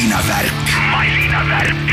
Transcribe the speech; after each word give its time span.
masinavärk. 0.00 0.52
masinavärk. 0.90 1.90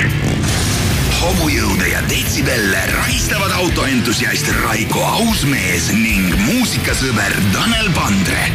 hobujõude 1.19 1.88
ja 1.92 2.00
detsibelle 2.08 2.80
rahistavad 2.95 3.51
autoentusiast 3.51 4.48
Raiko 4.64 5.03
Ausmees 5.03 5.90
ning 5.92 6.32
muusikasõber 6.46 7.35
Tanel 7.51 7.92
Pandre. 7.92 8.48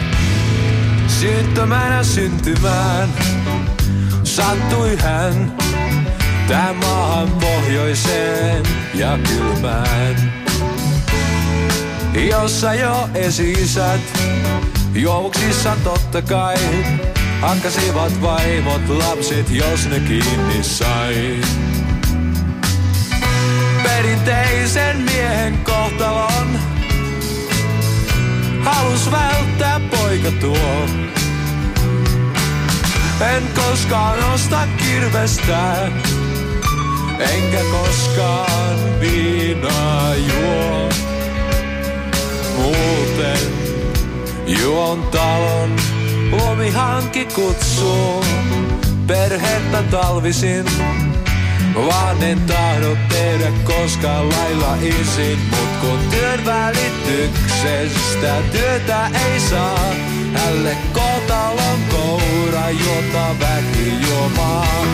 Syyttömänä 1.21 2.03
syntymään 2.03 3.13
sattui 4.25 4.97
hän 4.97 5.53
tähän 6.49 6.77
maahan 6.77 7.31
pohjoiseen 7.31 8.63
ja 8.95 9.19
kylmään. 9.29 10.33
Jossa 12.31 12.75
jo 12.75 13.09
esi-isät 13.15 14.01
juovuksissa 14.95 15.77
totta 15.85 16.23
kai 16.23 16.57
hakkasivat 17.43 18.23
vaimot 18.23 18.89
lapset, 18.89 19.51
jos 19.51 19.89
ne 19.89 20.01
kiinni 20.01 20.63
sai. 20.63 21.41
Perinteisen 23.83 24.97
miehen 24.97 25.59
kohtalon 25.59 26.59
halus 28.65 29.11
välttää 29.11 29.81
poika 29.91 30.31
tuo. 30.41 30.87
En 33.35 33.43
koskaan 33.55 34.25
osta 34.35 34.69
kirvestä, 34.79 35.91
enkä 37.19 37.61
koskaan 37.71 39.01
viinaa 39.01 40.15
juo. 40.15 40.89
Muuten 42.57 43.39
juon 44.47 45.03
talon, 45.03 45.77
luomihanki 46.33 47.25
kutsuu 47.25 48.25
perhettä 49.07 49.83
talvisin. 49.91 50.65
Vaan 51.75 52.23
en 52.23 52.41
tahdo 52.41 52.97
tehdä 53.09 53.53
koskaan 53.65 54.29
lailla 54.29 54.75
isin 54.75 55.39
Mut 55.51 55.69
kun 55.81 55.99
työn 56.11 56.45
välityksestä 56.45 58.35
työtä 58.53 59.07
ei 59.07 59.41
saa 59.41 59.91
Hälle 60.35 60.77
kotalon 60.93 61.79
koura 61.91 62.71
juota 62.71 63.27
väki 63.41 63.93
juomaa 64.09 64.85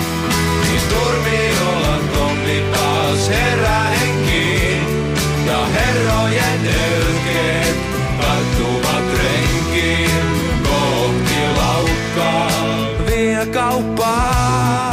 Niin 0.63 0.83
turmiolan 0.89 2.09
tommi 2.15 2.63
taas 2.73 3.29
herää 3.29 3.89
henkiin 3.91 4.83
Ja 5.47 5.67
herrojen 5.67 6.61
ölkeet 6.67 7.98
kauppaa 13.49 14.89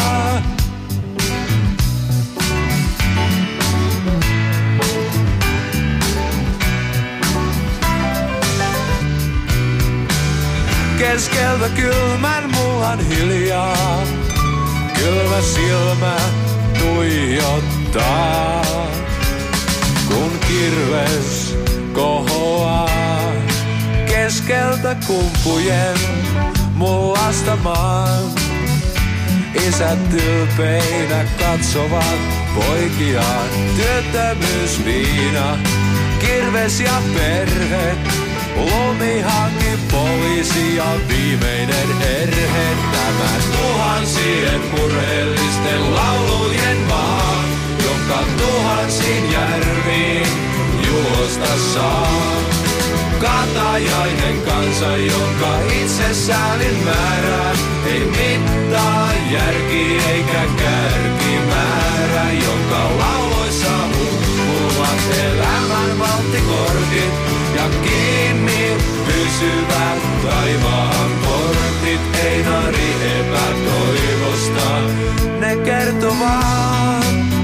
Keskeltä 11.16 11.70
kylmän 11.70 12.52
mullan 12.52 13.00
hiljaa. 13.00 14.04
Kylmä 14.94 15.42
silmä 15.42 16.16
tuijottaa. 16.80 18.66
Kun 20.08 20.32
kirves 20.48 21.58
kohoaa. 21.94 22.90
Keskeltä 24.06 24.96
kumpujen 25.08 25.98
mullasta 26.76 27.56
maan. 27.56 28.45
Isät 29.56 30.14
ylpeinä 30.14 31.26
katsovat 31.40 32.20
poikiaan. 32.56 33.50
Työttömyys, 33.76 34.86
viina, 34.86 35.58
kirves 36.20 36.80
ja 36.80 37.02
perhe. 37.16 37.96
Lumihanki, 38.56 39.80
poliisi 39.92 40.76
ja 40.76 40.86
viimeinen 41.08 42.02
erhe. 42.02 42.68
Tämä 42.92 43.32
tuhansien 43.58 44.62
murheellisten 44.72 45.96
laulujen 45.96 46.78
maa, 46.88 47.44
joka 47.84 48.20
tuhansin 48.38 49.32
järviin 49.32 50.28
juosta 50.88 51.58
saa. 51.74 52.55
Katajainen 53.20 54.42
kansa, 54.46 54.98
jonka 54.98 55.60
itsessäälin 55.82 56.78
määrää, 56.86 57.54
ei 57.86 58.00
mittaa 58.00 59.10
järki 59.32 59.98
eikä 60.10 60.42
kärki 60.58 61.40
määrä, 61.50 62.32
jonka 62.32 62.98
lauloissa 62.98 63.72
hukkuvat 63.88 65.00
elämän 65.26 66.00
valtikortit 66.00 67.14
ja 67.56 67.64
kiinni 67.84 68.78
pysyvät 69.06 70.02
taivaan 70.24 71.12
portit. 71.26 72.02
Einari 72.26 72.96
epätoivosta 73.20 74.80
ne 75.40 75.56
kertovat. 75.56 77.35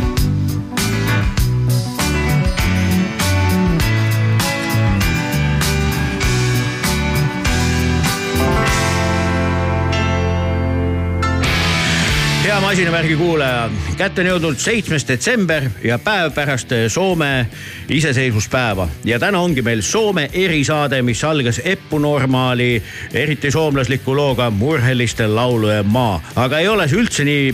Hea 12.51 12.61
masinavärgi 12.61 13.15
kuulaja, 13.15 13.69
kätte 13.95 14.25
on 14.25 14.27
jõudnud 14.27 14.57
seitsmes 14.59 15.05
detsember 15.07 15.69
ja 15.87 15.95
päev 16.03 16.33
pärast 16.35 16.73
Soome 16.91 17.45
iseseisvuspäeva. 17.87 18.89
Ja 19.07 19.19
täna 19.19 19.39
ongi 19.39 19.61
meil 19.63 19.79
Soome 19.81 20.25
erisaade, 20.33 20.99
mis 21.01 21.23
algas 21.23 21.61
Eppu 21.63 21.99
Normaali 22.03 22.83
eriti 23.13 23.51
soomlasliku 23.51 24.15
looga 24.15 24.49
Murhelistel 24.49 25.31
lauluja 25.35 25.83
maa, 25.83 26.19
aga 26.35 26.59
ei 26.59 26.67
ole 26.67 26.89
see 26.91 26.99
üldse 26.99 27.27
nii 27.29 27.47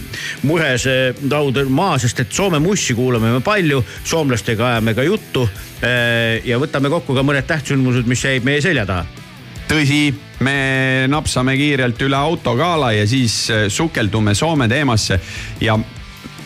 mures 0.49 0.87
eh, 0.89 1.21
laud 1.29 1.61
maa, 1.69 1.99
sest 2.01 2.25
et 2.25 2.33
Soome 2.33 2.57
mussi 2.63 2.97
kuulame 2.97 3.35
me 3.35 3.45
palju, 3.45 3.83
soomlastega 4.03 4.71
ajame 4.71 4.97
ka 4.97 5.05
juttu 5.05 5.45
eh, 5.45 6.41
ja 6.45 6.57
võtame 6.57 6.89
kokku 6.89 7.13
ka 7.13 7.27
mõned 7.27 7.45
tähtsündmused, 7.45 8.09
mis 8.09 8.25
jäid 8.25 8.49
meie 8.49 8.65
selja 8.65 8.89
taha 8.89 9.26
tõsi, 9.67 10.13
me 10.45 11.07
napsame 11.11 11.57
kiirelt 11.59 12.01
üle 12.05 12.17
autogala 12.17 12.93
ja 12.95 13.05
siis 13.09 13.35
äh, 13.51 13.67
sukeldume 13.73 14.35
Soome 14.37 14.67
teemasse 14.71 15.19
ja 15.61 15.77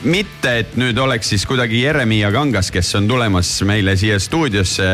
mitte, 0.03 0.53
et 0.61 0.75
nüüd 0.79 0.97
oleks 0.97 1.29
siis 1.33 1.43
kuidagi 1.45 1.81
Jeremiah 1.83 2.31
Kangas, 2.33 2.71
kes 2.73 2.89
on 2.97 3.07
tulemas 3.09 3.49
meile 3.67 3.93
siia 3.99 4.17
stuudiosse 4.19 4.87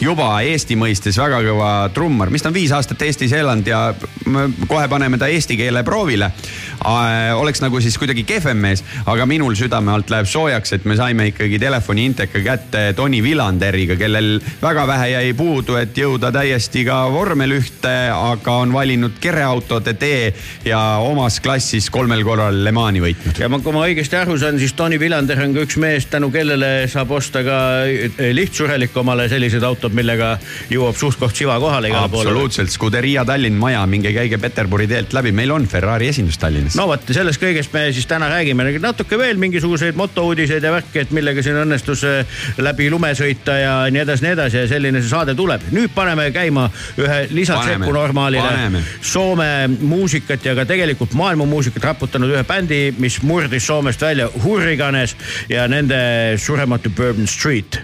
juba 0.00 0.32
Eesti 0.42 0.76
mõistes 0.78 1.18
väga 1.20 1.40
kõva 1.44 1.70
trummar, 1.94 2.32
mis 2.32 2.42
ta 2.42 2.50
on 2.50 2.56
viis 2.56 2.72
aastat 2.74 3.02
Eestis 3.06 3.34
elanud 3.36 3.68
ja 3.70 3.82
kohe 4.70 4.88
paneme 4.90 5.18
ta 5.20 5.28
eesti 5.30 5.56
keele 5.58 5.82
proovile. 5.86 6.30
oleks 7.34 7.60
nagu 7.60 7.80
siis 7.80 7.98
kuidagi 7.98 8.24
kehvem 8.24 8.56
mees, 8.56 8.82
aga 9.06 9.26
minul 9.26 9.54
südame 9.54 9.92
alt 9.92 10.10
läheb 10.10 10.26
soojaks, 10.26 10.72
et 10.72 10.84
me 10.84 10.96
saime 10.96 11.26
ikkagi 11.30 11.58
telefoni 11.58 12.06
inteka 12.10 12.40
kätte 12.40 12.92
Toni 12.96 13.22
Villanderiga, 13.22 13.96
kellel 13.96 14.40
väga 14.62 14.86
vähe 14.86 15.10
jäi 15.10 15.34
puudu, 15.36 15.76
et 15.76 15.96
jõuda 15.96 16.32
täiesti 16.32 16.84
ka 16.88 17.04
vormelühte, 17.12 17.94
aga 18.14 18.56
on 18.64 18.72
valinud 18.72 19.20
kereautode 19.20 19.94
tee 19.94 20.32
ja 20.64 20.80
omas 21.04 21.40
klassis 21.40 21.90
kolmel 21.90 22.24
korral 22.24 22.64
Le 22.64 22.72
Mani 22.72 23.00
võitnud. 23.04 23.38
ja 23.38 23.48
ma, 23.48 23.60
kui 23.60 23.76
ma 23.76 23.86
õigesti 23.86 24.16
aru 24.16 24.39
saan, 24.40 24.58
siis 24.58 24.72
Tony 24.76 24.98
Villander 25.00 25.40
on 25.44 25.54
ka 25.54 25.64
üks 25.66 25.76
mees, 25.80 26.06
tänu 26.10 26.30
kellele 26.34 26.70
saab 26.90 27.12
osta 27.16 27.42
ka 27.46 27.58
lihtsurelik 28.34 28.96
omale 29.00 29.28
sellised 29.30 29.64
autod, 29.66 29.94
millega 29.96 30.32
jõuab 30.70 30.98
suht-koht 30.98 31.36
siva 31.36 31.58
kohale 31.62 31.90
igale 31.90 32.08
poole. 32.12 32.30
absoluutselt, 32.30 32.72
Scuderia 32.72 33.24
Tallinn 33.28 33.58
maja, 33.60 33.82
minge 33.90 34.12
käige 34.16 34.38
Peterburi 34.40 34.88
teelt 34.90 35.14
läbi, 35.16 35.32
meil 35.36 35.52
on 35.54 35.66
Ferrari 35.70 36.08
esindus 36.10 36.38
Tallinnas. 36.40 36.78
no 36.78 36.86
vot, 36.90 37.04
sellest 37.10 37.42
kõigest 37.42 37.74
me 37.76 37.86
siis 37.92 38.08
täna 38.10 38.30
räägime, 38.32 38.66
natuke 38.80 39.18
veel 39.18 39.40
mingisuguseid 39.42 39.98
motouudiseid 39.98 40.64
ja 40.64 40.72
värki, 40.72 41.04
et 41.04 41.14
millega 41.16 41.44
siin 41.44 41.60
õnnestus 41.62 42.04
äh, 42.08 42.40
läbi 42.58 42.90
lume 42.90 43.12
sõita 43.18 43.56
ja 43.60 43.74
nii 43.92 44.04
edasi, 44.04 44.26
nii 44.26 44.34
edasi 44.36 44.62
ja 44.62 44.68
selline 44.70 45.02
see 45.02 45.12
saade 45.12 45.34
tuleb. 45.38 45.68
nüüd 45.74 45.92
paneme 45.94 46.30
käima 46.34 46.68
ühe 46.98 47.20
lisaks 47.30 47.66
Paneme, 47.66 47.84
Eppu 47.84 47.94
Normaalile. 47.96 48.82
Soome 49.02 49.68
muusikat 49.80 50.44
ja 50.44 50.54
ka 50.58 50.64
tegelikult 50.68 51.14
maailma 51.18 51.46
muusikat 51.48 51.84
raputanud 51.92 52.32
ühe 52.32 52.44
bändi, 52.46 52.80
mis 52.98 53.20
murdis 53.22 53.66
Soomest 53.66 54.02
välja 54.02 54.29
Hurriganes 54.44 55.16
ja 55.48 55.66
nende 55.68 56.36
surematu 56.38 56.90
Bourbon 56.90 57.26
Street 57.26 57.80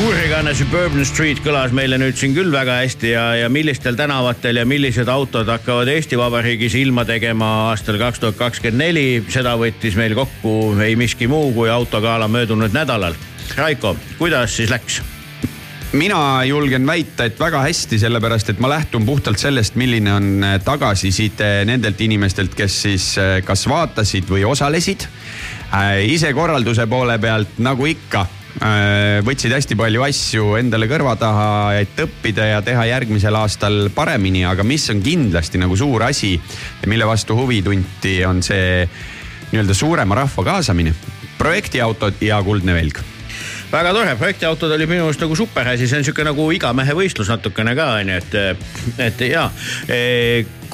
hurrikaane 0.00 0.52
Suburban 0.56 1.04
Street 1.04 1.40
kõlas 1.44 1.74
meile 1.76 1.98
nüüd 2.00 2.16
siin 2.16 2.32
küll 2.32 2.48
väga 2.52 2.78
hästi 2.80 3.10
ja, 3.10 3.24
ja 3.42 3.48
millistel 3.52 3.98
tänavatel 3.98 4.60
ja 4.60 4.64
millised 4.68 5.08
autod 5.12 5.48
hakkavad 5.50 5.90
Eesti 5.92 6.16
Vabariigis 6.16 6.76
ilma 6.80 7.04
tegema 7.04 7.48
aastal 7.68 7.98
kaks 8.00 8.22
tuhat 8.22 8.38
kakskümmend 8.38 8.80
neli, 8.80 9.04
seda 9.28 9.52
võttis 9.60 9.98
meil 10.00 10.14
kokku 10.16 10.54
ei 10.80 10.96
miski 10.96 11.28
muu 11.28 11.52
kui 11.56 11.68
autogala 11.68 12.30
möödunud 12.32 12.72
nädalal. 12.72 13.18
Raiko, 13.58 13.96
kuidas 14.18 14.56
siis 14.56 14.72
läks? 14.72 15.02
mina 15.92 16.44
julgen 16.46 16.86
väita, 16.86 17.26
et 17.26 17.40
väga 17.40 17.64
hästi, 17.66 17.98
sellepärast 17.98 18.52
et 18.52 18.60
ma 18.62 18.70
lähtun 18.70 19.04
puhtalt 19.04 19.42
sellest, 19.42 19.74
milline 19.74 20.12
on 20.14 20.28
äh, 20.46 20.58
tagasiside 20.64 21.66
nendelt 21.68 22.00
inimestelt, 22.00 22.54
kes 22.56 22.82
siis 22.86 23.12
äh, 23.18 23.40
kas 23.44 23.66
vaatasid 23.68 24.30
või 24.30 24.46
osalesid. 24.48 25.08
ise 26.06 26.32
korralduse 26.32 26.86
poole 26.86 27.18
pealt, 27.18 27.58
nagu 27.58 27.86
ikka, 27.86 28.26
võtsid 29.24 29.54
hästi 29.54 29.76
palju 29.78 30.02
asju 30.04 30.48
endale 30.58 30.88
kõrva 30.90 31.14
taha, 31.20 31.50
et 31.80 32.02
õppida 32.02 32.48
ja 32.50 32.64
teha 32.66 32.88
järgmisel 32.90 33.36
aastal 33.38 33.86
paremini, 33.94 34.42
aga 34.48 34.66
mis 34.66 34.88
on 34.92 35.02
kindlasti 35.04 35.60
nagu 35.62 35.78
suur 35.78 36.04
asi 36.08 36.34
mille 36.90 37.06
vastu 37.08 37.38
huvi 37.38 37.62
tunti, 37.62 38.18
on 38.26 38.42
see 38.44 38.82
nii-öelda 39.52 39.74
suurema 39.76 40.18
rahva 40.18 40.44
kaasamine, 40.52 40.92
projektiautod 41.38 42.20
ja 42.26 42.42
kuldne 42.44 42.76
velg 42.76 43.00
väga 43.70 43.92
tore, 43.94 44.14
projektiautod 44.18 44.72
oli 44.74 44.86
minu 44.90 45.06
arust 45.06 45.22
nagu 45.22 45.36
super 45.38 45.68
asi, 45.70 45.86
see 45.86 46.00
on 46.00 46.06
sihuke 46.06 46.24
nagu 46.26 46.48
igamehe 46.54 46.94
võistlus 46.98 47.30
natukene 47.30 47.76
ka 47.78 47.86
onju, 48.00 48.18
et, 48.18 48.38
et 49.06 49.24
ja. 49.30 49.46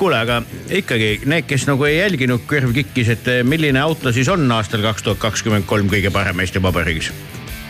kuule, 0.01 0.17
aga 0.17 0.41
ikkagi 0.81 1.29
need, 1.29 1.45
kes 1.49 1.69
nagu 1.69 1.85
ei 1.89 1.99
jälginud, 1.99 2.49
kõrv 2.49 2.73
kikkis, 2.81 3.13
et 3.19 3.33
milline 3.45 3.85
auto 3.85 4.13
siis 4.17 4.33
on 4.33 4.49
aastal 4.57 4.85
kaks 4.85 5.05
tuhat 5.05 5.25
kakskümmend 5.29 5.69
kolm 5.69 5.93
kõige 5.93 6.13
parem 6.15 6.41
Eesti 6.41 6.63
Vabariigis? 6.63 7.13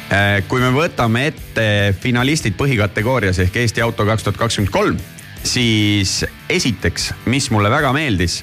Äh, 0.06 0.44
kui 0.46 0.62
me 0.62 0.70
võtame 0.70 1.26
ette 1.32 1.94
finalistid 1.98 2.54
põhikategoorias 2.58 3.40
ehk 3.42 3.56
Eesti 3.64 3.82
auto 3.82 4.06
kaks 4.06 4.22
tuhat 4.22 4.38
kakskümmend 4.38 4.70
kolm, 4.70 5.00
siis 5.42 6.20
esiteks, 6.52 7.10
mis 7.26 7.50
mulle 7.50 7.72
väga 7.72 7.90
meeldis. 7.96 8.42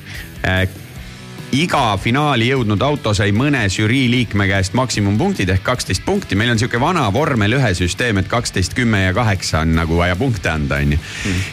Iga 1.54 1.98
finaali 2.02 2.48
jõudnud 2.50 2.82
auto 2.82 3.12
sai 3.14 3.30
mõne 3.36 3.62
žürii 3.70 4.08
liikme 4.10 4.48
käest 4.50 4.74
maksimumpunktid 4.78 5.52
ehk 5.54 5.62
kaksteist 5.66 6.02
punkti, 6.06 6.38
meil 6.40 6.50
on 6.54 6.58
sihuke 6.58 6.80
vana 6.82 7.04
vormel 7.14 7.54
ühe 7.60 7.70
süsteem, 7.78 8.18
et 8.18 8.30
kaksteist, 8.32 8.74
kümme 8.74 9.04
ja 9.04 9.12
kaheksa 9.14 9.62
on 9.62 9.76
nagu 9.78 10.00
vaja 10.00 10.16
punkte 10.18 10.50
anda, 10.50 10.80
onju. 10.82 10.98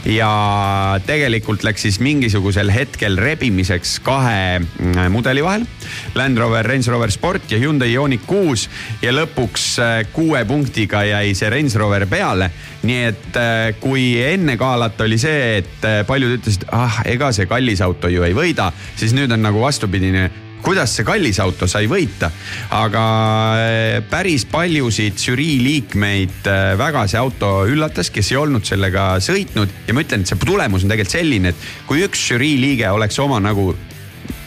ja 0.09 0.31
tegelikult 1.05 1.67
läks 1.67 1.85
siis 1.85 2.01
mingisugusel 2.01 2.73
hetkel 2.73 3.21
rebimiseks 3.21 3.99
kahe 4.05 4.61
mm, 4.63 5.11
mudeli 5.13 5.45
vahel. 5.45 5.67
Land 6.17 6.41
Rover, 6.41 6.65
Range 6.67 6.93
Rover 6.93 7.13
Sport 7.13 7.53
ja 7.53 7.61
Hyundai 7.61 7.93
Ioniq 7.93 8.25
kuus 8.29 8.69
ja 9.03 9.13
lõpuks 9.13 9.67
äh, 9.85 9.95
kuue 10.15 10.41
punktiga 10.49 11.05
jäi 11.05 11.35
see 11.37 11.53
Range 11.53 11.77
Rover 11.81 12.07
peale. 12.09 12.51
nii 12.81 13.01
et 13.05 13.37
äh, 13.37 13.75
kui 13.81 14.15
enne 14.25 14.57
kaalata 14.57 15.05
oli 15.05 15.19
see, 15.21 15.59
et 15.61 15.85
äh, 15.85 16.01
paljud 16.09 16.39
ütlesid, 16.39 16.65
ah 16.73 17.03
ega 17.05 17.29
see 17.37 17.45
kallis 17.51 17.83
auto 17.85 18.09
ju 18.09 18.25
ei 18.25 18.33
võida, 18.33 18.71
siis 18.97 19.13
nüüd 19.13 19.33
on 19.37 19.45
nagu 19.45 19.61
vastupidine 19.91 20.31
kuidas 20.61 20.93
see 20.93 21.07
kallis 21.09 21.39
auto 21.41 21.65
sai 21.65 21.87
võita, 21.89 22.29
aga 22.77 23.03
äh, 23.57 24.03
päris 24.11 24.45
paljusid 24.45 25.17
žürii 25.17 25.57
liikmeid 25.65 26.49
äh, 26.53 26.75
väga 26.77 27.07
see 27.09 27.17
auto 27.17 27.65
üllatas, 27.65 28.11
kes 28.13 28.29
ei 28.35 28.37
olnud 28.37 28.69
sellega 28.69 29.15
sõitnud. 29.25 29.73
Ja 29.89 29.97
ma 29.97 30.05
ütlen, 30.05 30.21
et 30.21 30.29
see 30.29 30.37
tulemus 30.45 30.85
on 30.85 30.93
tegelikult 30.93 31.17
selline, 31.17 31.55
et 31.55 31.89
kui 31.89 32.05
üks 32.05 32.27
žürii 32.35 32.61
liige 32.61 32.93
oleks 32.93 33.17
oma 33.25 33.41
nagu 33.41 33.73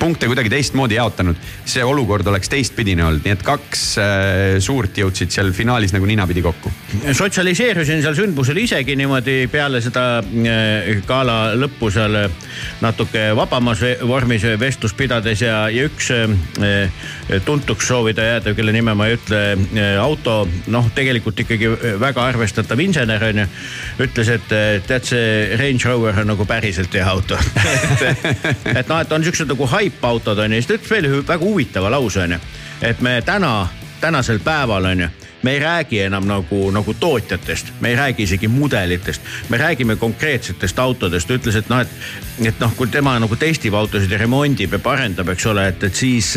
punkte 0.03 0.27
kuidagi 0.27 0.51
teistmoodi 0.51 0.97
jaotanud, 0.97 1.39
see 1.65 1.83
olukord 1.87 2.27
oleks 2.27 2.51
teistpidine 2.51 3.05
olnud, 3.05 3.23
nii 3.23 3.35
et 3.37 3.45
kaks 3.45 3.83
äh, 4.01 4.57
suurt 4.63 4.97
jõudsid 4.99 5.31
seal 5.31 5.53
finaalis 5.55 5.93
nagu 5.95 6.07
ninapidi 6.09 6.43
kokku. 6.43 6.71
sotsialiseerusin 7.15 8.03
seal 8.03 8.17
sündmusel 8.17 8.59
isegi 8.59 8.97
niimoodi 8.99 9.47
peale 9.51 9.79
seda 9.83 10.05
äh, 10.19 10.91
gala 11.07 11.37
lõppu 11.55 11.91
seal 11.93 12.19
äh, 12.25 12.27
natuke 12.83 13.29
vabamas 13.37 13.83
vormis 14.03 14.43
vestlust 14.59 14.97
pidades 14.99 15.45
ja, 15.45 15.63
ja 15.71 15.87
üks 15.87 16.11
äh, 16.11 17.05
tuntuks 17.45 17.87
soovida 17.87 18.27
jääda, 18.27 18.53
kelle 18.57 18.75
nime 18.75 18.95
ma 18.97 19.07
ei 19.07 19.15
ütle, 19.17 19.41
auto 20.01 20.43
noh, 20.73 20.89
tegelikult 20.95 21.39
ikkagi 21.45 21.69
väga 22.01 22.27
arvestatav 22.33 22.79
insener 22.83 23.23
on 23.29 23.43
ju, 23.43 23.47
ütles, 24.03 24.33
et 24.35 24.53
äh, 24.55 24.81
tead, 24.87 25.07
see 25.07 25.57
Range 25.59 25.87
Rover 25.87 26.19
on 26.23 26.31
nagu 26.33 26.47
päriselt 26.49 26.93
hea 26.95 27.07
auto 27.07 27.39
et, 28.09 28.25
et 28.73 28.89
noh, 28.89 28.99
et 28.99 29.15
on 29.15 29.25
siuksed 29.25 29.49
nagu 29.49 29.67
haipautod 29.93 30.39
on 30.39 30.53
ju, 30.53 30.61
siis 30.61 30.67
ta 30.67 30.77
ütles 30.77 30.91
veel 30.91 31.09
ühe 31.09 31.25
väga 31.27 31.45
huvitava 31.45 31.91
lause 31.91 32.23
on 32.23 32.31
ju, 32.31 32.39
et 32.81 33.01
me 33.01 33.21
täna, 33.25 33.67
tänasel 34.01 34.39
päeval 34.43 34.85
on 34.85 35.05
ju 35.05 35.09
me 35.43 35.51
ei 35.51 35.59
räägi 35.59 35.99
enam 35.99 36.23
nagu, 36.27 36.71
nagu 36.71 36.93
tootjatest, 36.93 37.73
me 37.81 37.89
ei 37.89 37.95
räägi 37.95 38.23
isegi 38.23 38.47
mudelitest, 38.47 39.21
me 39.49 39.57
räägime 39.57 39.95
konkreetsetest 39.95 40.79
autodest, 40.79 41.27
ta 41.27 41.35
ütles, 41.35 41.57
et 41.59 41.69
noh, 41.69 41.81
et, 41.83 41.89
et 42.47 42.59
noh, 42.63 42.71
kui 42.77 42.87
tema 42.87 43.17
nagu 43.19 43.35
testib 43.35 43.75
autosid 43.75 44.11
ja 44.11 44.21
remondib 44.21 44.71
ja 44.71 44.79
parendab, 44.79 45.33
eks 45.35 45.45
ole, 45.51 45.67
et, 45.67 45.83
et 45.83 45.95
siis 45.95 46.31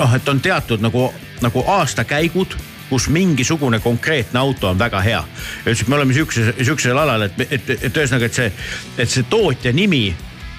noh, 0.00 0.16
et 0.18 0.28
on 0.28 0.40
teatud 0.42 0.82
nagu, 0.82 1.12
nagu 1.40 1.64
aastakäigud 1.78 2.58
kus 2.88 3.08
mingisugune 3.12 3.78
konkreetne 3.84 4.40
auto 4.40 4.68
on 4.68 4.78
väga 4.78 5.00
hea. 5.00 5.24
ütles, 5.66 5.82
et 5.82 5.88
me 5.88 5.94
oleme 5.94 6.14
siukses, 6.14 6.54
siuksel 6.62 6.98
alal, 6.98 7.22
et, 7.28 7.40
et, 7.50 7.70
et 7.70 7.96
ühesõnaga, 7.96 8.26
et 8.26 8.34
see, 8.34 8.52
et 8.98 9.10
see 9.10 9.26
tootja 9.30 9.72
nimi 9.72 10.08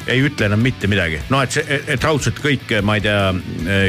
ei 0.08 0.22
ütle 0.26 0.48
enam 0.50 0.62
mitte 0.64 0.88
midagi, 0.92 1.20
noh, 1.30 1.44
et 1.44 1.54
see, 1.54 1.80
et 1.88 2.04
raudselt 2.04 2.40
kõik, 2.44 2.72
ma 2.86 2.98
ei 2.98 3.04
tea, 3.06 3.34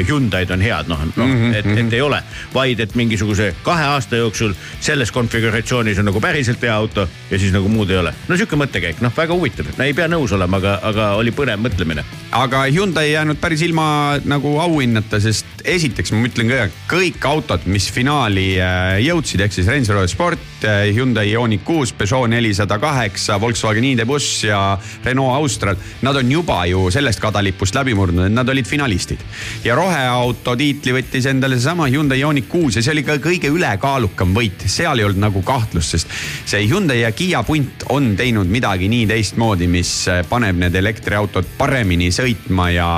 Hyundai'd 0.07 0.51
on 0.53 0.63
head, 0.63 0.89
noh 0.91 1.01
no, 1.05 1.25
mm, 1.25 1.37
-hmm. 1.37 1.55
et, 1.57 1.85
et 1.85 1.93
ei 1.97 2.01
ole, 2.01 2.21
vaid 2.53 2.79
et 2.79 2.95
mingisuguse 2.95 3.51
kahe 3.63 3.85
aasta 3.93 4.19
jooksul 4.19 4.53
selles 4.79 5.11
konfiguratsioonis 5.11 5.99
on 5.99 6.09
nagu 6.11 6.21
päriselt 6.21 6.61
hea 6.61 6.75
auto 6.75 7.07
ja 7.29 7.39
siis 7.39 7.53
nagu 7.53 7.69
muud 7.69 7.89
ei 7.89 7.97
ole. 7.97 8.13
no 8.27 8.37
sihuke 8.37 8.59
mõttekäik, 8.59 9.01
noh, 9.01 9.13
väga 9.17 9.33
huvitav, 9.33 9.71
no 9.77 9.83
ei 9.87 9.93
pea 9.97 10.07
nõus 10.11 10.33
olema, 10.35 10.57
aga, 10.61 10.77
aga 10.91 11.09
oli 11.21 11.31
põnev 11.35 11.61
mõtlemine. 11.63 12.03
aga 12.31 12.65
Hyundai 12.71 13.07
ei 13.07 13.13
jäänud 13.13 13.41
päris 13.41 13.61
ilma 13.61 14.19
nagu 14.25 14.57
auhinnata, 14.59 15.19
sest 15.19 15.45
esiteks 15.65 16.11
ma 16.11 16.25
ütlen 16.27 16.51
ka, 16.51 16.67
kõik 16.91 17.25
autod, 17.25 17.65
mis 17.65 17.89
finaali 17.91 18.55
äh, 18.59 18.99
jõudsid, 19.05 19.41
ehk 19.45 19.53
siis 19.53 19.67
Range 19.67 19.93
Rover 19.93 20.09
Sport, 20.11 20.65
Hyundai 20.93 21.31
Ioniq 21.31 21.63
kuus, 21.65 21.93
Peugeot 21.93 22.29
nelisada 22.29 22.77
kaheksa, 22.81 23.39
Volkswagen 23.41 23.85
ID.Buzz 23.91 24.43
ja 24.45 24.77
Renault 25.05 25.35
Austral, 25.39 25.79
nad 26.01 26.15
on 26.15 26.31
juba 26.31 26.65
ju 26.65 26.87
sellest 26.91 27.19
kadalipust 27.21 27.75
läbi 27.75 27.95
murdnud, 27.97 28.25
et 28.27 28.33
nad 28.33 28.49
olid 28.49 28.67
finalistid. 28.67 29.19
ja 29.63 29.75
roheauto 29.75 30.55
tiitli 30.55 30.95
võttis 30.95 31.27
endale 31.29 31.57
seesama 31.59 31.87
Hyundai 31.87 32.19
Ioniq 32.19 32.47
kuus 32.49 32.75
ja 32.75 32.83
see 32.83 32.95
oli 32.95 33.05
ka 33.07 33.17
kõige 33.21 33.51
ülekaalukam 33.53 34.35
võit, 34.35 34.67
seal 34.67 34.99
ei 34.99 35.07
olnud 35.07 35.21
nagu 35.21 35.41
kahtlust, 35.45 35.95
sest 35.95 36.13
see 36.45 36.67
Hyundai 36.67 37.01
ja 37.01 37.11
Kiia 37.11 37.43
punt 37.43 37.85
on 37.89 38.15
teinud 38.17 38.49
midagi 38.49 38.89
nii 38.91 39.07
teistmoodi, 39.09 39.67
mis 39.71 39.95
äh, 40.11 40.23
paneb 40.29 40.59
need 40.61 40.75
elektriautod 40.75 41.57
paremini 41.57 42.11
sõitma 42.11 42.69
ja, 42.71 42.91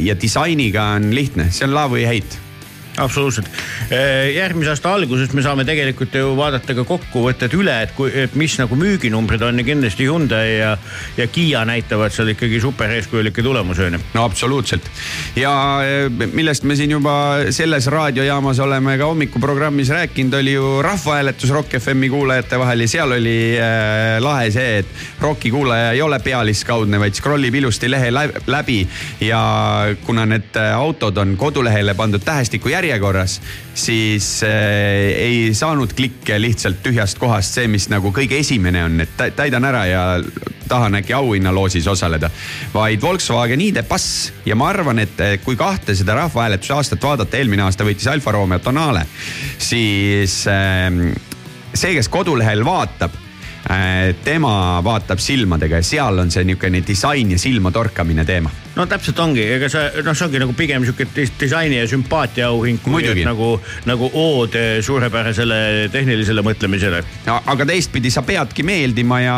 ja 0.00 0.14
disainiga 0.14 0.92
on 0.96 1.10
lihtne, 1.14 1.50
see 1.50 1.66
on 1.66 1.74
love 1.74 1.98
või 1.98 2.06
hate 2.06 2.49
absoluutselt, 3.00 3.48
järgmise 4.34 4.70
aasta 4.74 4.92
alguses 4.94 5.32
me 5.36 5.42
saame 5.44 5.64
tegelikult 5.68 6.14
ju 6.14 6.34
vaadata 6.38 6.74
ka 6.76 6.84
kokkuvõtted 6.88 7.54
üle, 7.58 7.74
et 7.86 7.94
kui, 7.96 8.10
et 8.24 8.34
mis 8.38 8.56
nagu 8.60 8.76
müüginumbrid 8.78 9.42
on 9.46 9.60
ja 9.60 9.66
kindlasti 9.66 10.06
Hyundai 10.08 10.58
ja, 10.58 10.74
ja 11.16 11.26
Kiia 11.30 11.64
näitavad 11.68 12.12
seal 12.14 12.32
ikkagi 12.34 12.60
super 12.62 12.90
eeskujulikke 12.94 13.42
tulemusi 13.42 13.86
on 13.86 13.98
ju. 13.98 14.00
no 14.14 14.24
absoluutselt. 14.24 14.86
Ja 15.36 15.52
eh, 15.84 16.26
millest 16.32 16.64
me 16.68 16.76
siin 16.76 16.90
juba 16.96 17.14
selles 17.54 17.86
raadiojaamas 17.92 18.60
oleme 18.64 18.96
ka 18.98 19.08
hommikuprogrammis 19.10 19.90
rääkinud, 19.94 20.34
oli 20.40 20.52
ju 20.52 20.82
rahvahääletus 20.82 21.50
Rock 21.50 21.78
FM-i 21.78 22.10
kuulajate 22.10 22.58
vahel 22.58 22.84
ja 22.86 22.88
seal 22.88 23.16
oli 23.16 23.36
äh, 23.58 24.18
lahe 24.22 24.50
see, 24.50 24.78
et 24.82 25.20
Rocki 25.20 25.50
kuulaja 25.50 25.92
ei 25.96 26.02
ole 26.02 26.18
pealiskaudne, 26.24 27.00
vaid 27.00 27.16
scroll 27.18 27.44
ib 27.44 27.60
ilusti 27.60 27.90
lehe 27.90 28.10
lä- 28.10 28.28
läbi. 28.46 28.80
Ja 29.20 29.40
kuna 30.06 30.26
need 30.26 30.56
äh, 30.56 30.74
autod 30.76 31.16
on 31.16 31.36
kodulehele 31.36 31.94
pandud 31.94 32.24
tähestiku 32.24 32.68
järjekorras, 32.90 33.38
siis 33.74 34.42
äh, 34.42 34.50
ei 35.16 35.54
saanud 35.54 35.92
klikke 35.96 36.40
lihtsalt 36.40 36.82
tühjast 36.82 37.18
kohast 37.18 37.54
see, 37.56 37.68
mis 37.70 37.88
nagu 37.92 38.12
kõige 38.14 38.40
esimene 38.40 38.84
on, 38.84 39.00
et 39.00 39.16
tä- 39.16 39.30
täidan 39.36 39.64
ära 39.64 39.84
ja 39.86 40.02
tahan 40.68 41.00
äkki 41.00 41.14
auhinnaloosis 41.16 41.86
osaleda, 41.90 42.30
vaid 42.74 43.02
Volkswagen 43.02 43.60
ID.Pass 43.60 44.32
ja 44.46 44.56
ma 44.58 44.68
arvan, 44.70 44.98
et 45.02 45.20
eh, 45.20 45.38
kui 45.44 45.56
kahte 45.58 45.94
seda 45.98 46.14
rahvahääletuse 46.20 46.74
aastat 46.76 47.02
vaadata, 47.02 47.38
eelmine 47.38 47.62
aasta 47.66 47.86
võitis 47.86 48.10
Alfa 48.10 48.34
Romeo 48.36 48.58
Tonale, 48.62 49.06
siis 49.58 50.44
äh, 50.50 50.90
see, 51.74 51.94
kes 51.94 52.08
kodulehel 52.08 52.64
vaatab, 52.66 53.18
tema 54.24 54.80
vaatab 54.82 55.20
silmadega 55.20 55.78
ja 55.82 55.84
seal 55.84 56.18
on 56.18 56.30
see 56.32 56.46
niisugune 56.48 56.80
disain 56.86 57.30
ja 57.30 57.38
silma 57.38 57.70
torkamine 57.70 58.24
teema. 58.24 58.50
No 58.76 58.86
täpselt 58.90 59.18
ongi, 59.22 59.42
ega 59.56 59.68
sa 59.72 59.86
noh, 60.04 60.14
see 60.16 60.26
ongi 60.28 60.40
nagu 60.42 60.54
pigem 60.56 60.84
sihuke 60.86 61.06
dis- 61.14 61.32
disaini 61.40 61.80
ja 61.80 61.86
sümpaatia 61.90 62.50
et 62.50 63.24
nagu, 63.26 63.50
nagu 63.88 64.10
ood 64.14 64.54
suurepärasele 64.86 65.88
tehnilisele 65.92 66.44
mõtlemisele. 66.46 67.02
aga 67.26 67.66
teistpidi 67.66 68.10
sa 68.10 68.22
peadki 68.26 68.62
meeldima 68.66 69.20
ja 69.24 69.36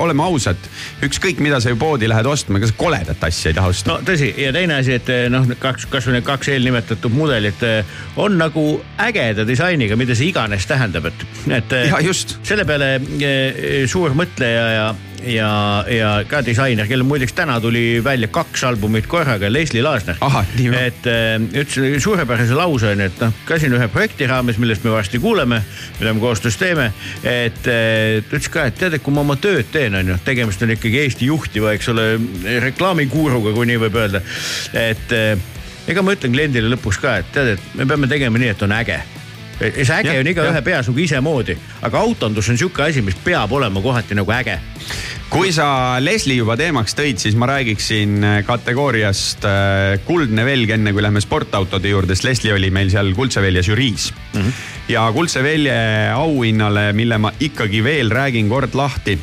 oleme 0.00 0.24
ausad, 0.24 0.56
ükskõik 1.04 1.40
mida 1.44 1.60
sa 1.60 1.72
ju 1.72 1.76
poodi 1.80 2.08
lähed 2.08 2.26
ostma, 2.26 2.58
ega 2.58 2.70
sa 2.70 2.78
koledat 2.78 3.24
asja 3.28 3.52
ei 3.52 3.58
taha 3.58 3.72
osta. 3.74 3.92
no 3.92 3.98
tõsi, 4.06 4.32
ja 4.40 4.52
teine 4.54 4.80
asi, 4.80 4.96
et 5.00 5.12
noh, 5.32 5.46
kaks, 5.60 5.86
kasvõi 5.92 6.18
need 6.18 6.26
kaks 6.26 6.52
eelnimetatud 6.54 7.12
mudelit 7.14 7.62
eh, 7.68 7.84
on 8.16 8.38
nagu 8.40 8.66
ägeda 9.02 9.46
disainiga, 9.48 9.96
mida 10.00 10.16
see 10.18 10.30
iganes 10.32 10.66
tähendab, 10.68 11.10
et, 11.12 11.26
et 11.60 11.78
eh, 11.78 11.88
Ja 11.92 12.00
just. 12.00 12.38
selle 12.46 12.64
peale 12.68 12.94
eh, 13.20 13.84
suur 13.90 14.14
mõtleja 14.16 14.68
ja 14.76 14.86
ja, 15.26 15.84
ja 15.90 16.10
ka 16.28 16.40
disainer, 16.44 16.86
kellel 16.90 17.06
muideks 17.06 17.34
täna 17.36 17.58
tuli 17.60 18.00
välja 18.04 18.28
kaks 18.32 18.64
albumit 18.68 19.06
korraga, 19.10 19.50
Leslie 19.52 19.82
Laasner. 19.82 20.18
Et 20.86 21.06
äh, 21.10 21.36
ütles 21.62 22.02
suurepärase 22.02 22.56
lause 22.58 22.92
onju, 22.92 23.08
et 23.10 23.22
noh, 23.22 23.38
käisin 23.48 23.74
ühe 23.76 23.88
projekti 23.92 24.28
raames, 24.30 24.58
millest 24.62 24.84
me 24.86 24.94
varsti 24.94 25.20
kuuleme, 25.22 25.62
mida 26.00 26.14
me 26.14 26.20
koostöös 26.22 26.58
teeme. 26.60 26.92
et 27.22 27.66
äh, 27.66 28.20
ta 28.28 28.36
ütles 28.36 28.50
ka, 28.52 28.66
et 28.70 28.78
tead, 28.78 28.98
et 28.98 29.02
kui 29.02 29.14
ma 29.14 29.24
oma 29.24 29.38
tööd 29.40 29.70
teen, 29.72 29.94
onju, 30.00 30.18
tegemist 30.26 30.62
on 30.62 30.74
ikkagi 30.76 31.02
Eesti 31.06 31.30
juhtiva, 31.30 31.72
eks 31.76 31.90
ole, 31.92 32.06
reklaamikuuruga, 32.66 33.54
kui 33.56 33.70
nii 33.70 33.80
võib 33.86 33.98
öelda. 34.02 34.22
et 34.74 35.16
äh, 35.16 35.34
ega 35.88 36.04
ma 36.04 36.14
ütlen 36.16 36.34
kliendile 36.34 36.70
lõpuks 36.76 37.00
ka, 37.02 37.18
et 37.22 37.34
tead, 37.34 37.56
et 37.56 37.74
me 37.78 37.88
peame 37.88 38.10
tegema 38.10 38.40
nii, 38.42 38.54
et 38.54 38.64
on 38.68 38.80
äge 38.82 39.02
ja 39.62 39.84
see 39.84 39.98
äge 40.00 40.12
Jah, 40.12 40.20
on 40.20 40.30
igaühe 40.32 40.62
peas 40.62 40.90
nagu 40.90 41.04
isemoodi, 41.04 41.56
aga 41.82 42.04
autondus 42.04 42.50
on 42.50 42.58
sihuke 42.58 42.82
asi, 42.88 43.02
mis 43.02 43.18
peab 43.24 43.52
olema 43.52 43.82
kohati 43.82 44.18
nagu 44.18 44.32
äge 44.34 44.58
kui 45.32 45.48
sa 45.48 45.96
Leslie 46.04 46.36
juba 46.36 46.58
teemaks 46.60 46.92
tõid, 46.96 47.16
siis 47.22 47.36
ma 47.40 47.46
räägiksin 47.48 48.18
äh, 48.20 48.34
kategooriast 48.44 49.46
äh, 49.48 49.94
Kuldne 50.04 50.44
velg, 50.44 50.74
enne 50.76 50.92
kui 50.92 51.04
lähme 51.04 51.22
sportautode 51.24 51.88
juurde, 51.88 52.12
sest 52.12 52.26
Leslie 52.28 52.52
oli 52.52 52.68
meil 52.74 52.92
seal 52.92 53.14
Kuldse 53.16 53.40
Velje 53.40 53.62
žüriis 53.70 54.10
mm. 54.12 54.40
-hmm. 54.40 54.52
ja 54.92 55.06
Kuldse 55.12 55.42
Velje 55.42 55.76
auhinnale, 56.12 56.92
mille 56.92 57.18
ma 57.18 57.32
ikkagi 57.40 57.80
veel 57.84 58.12
räägin 58.12 58.48
kord 58.48 58.74
lahti, 58.76 59.16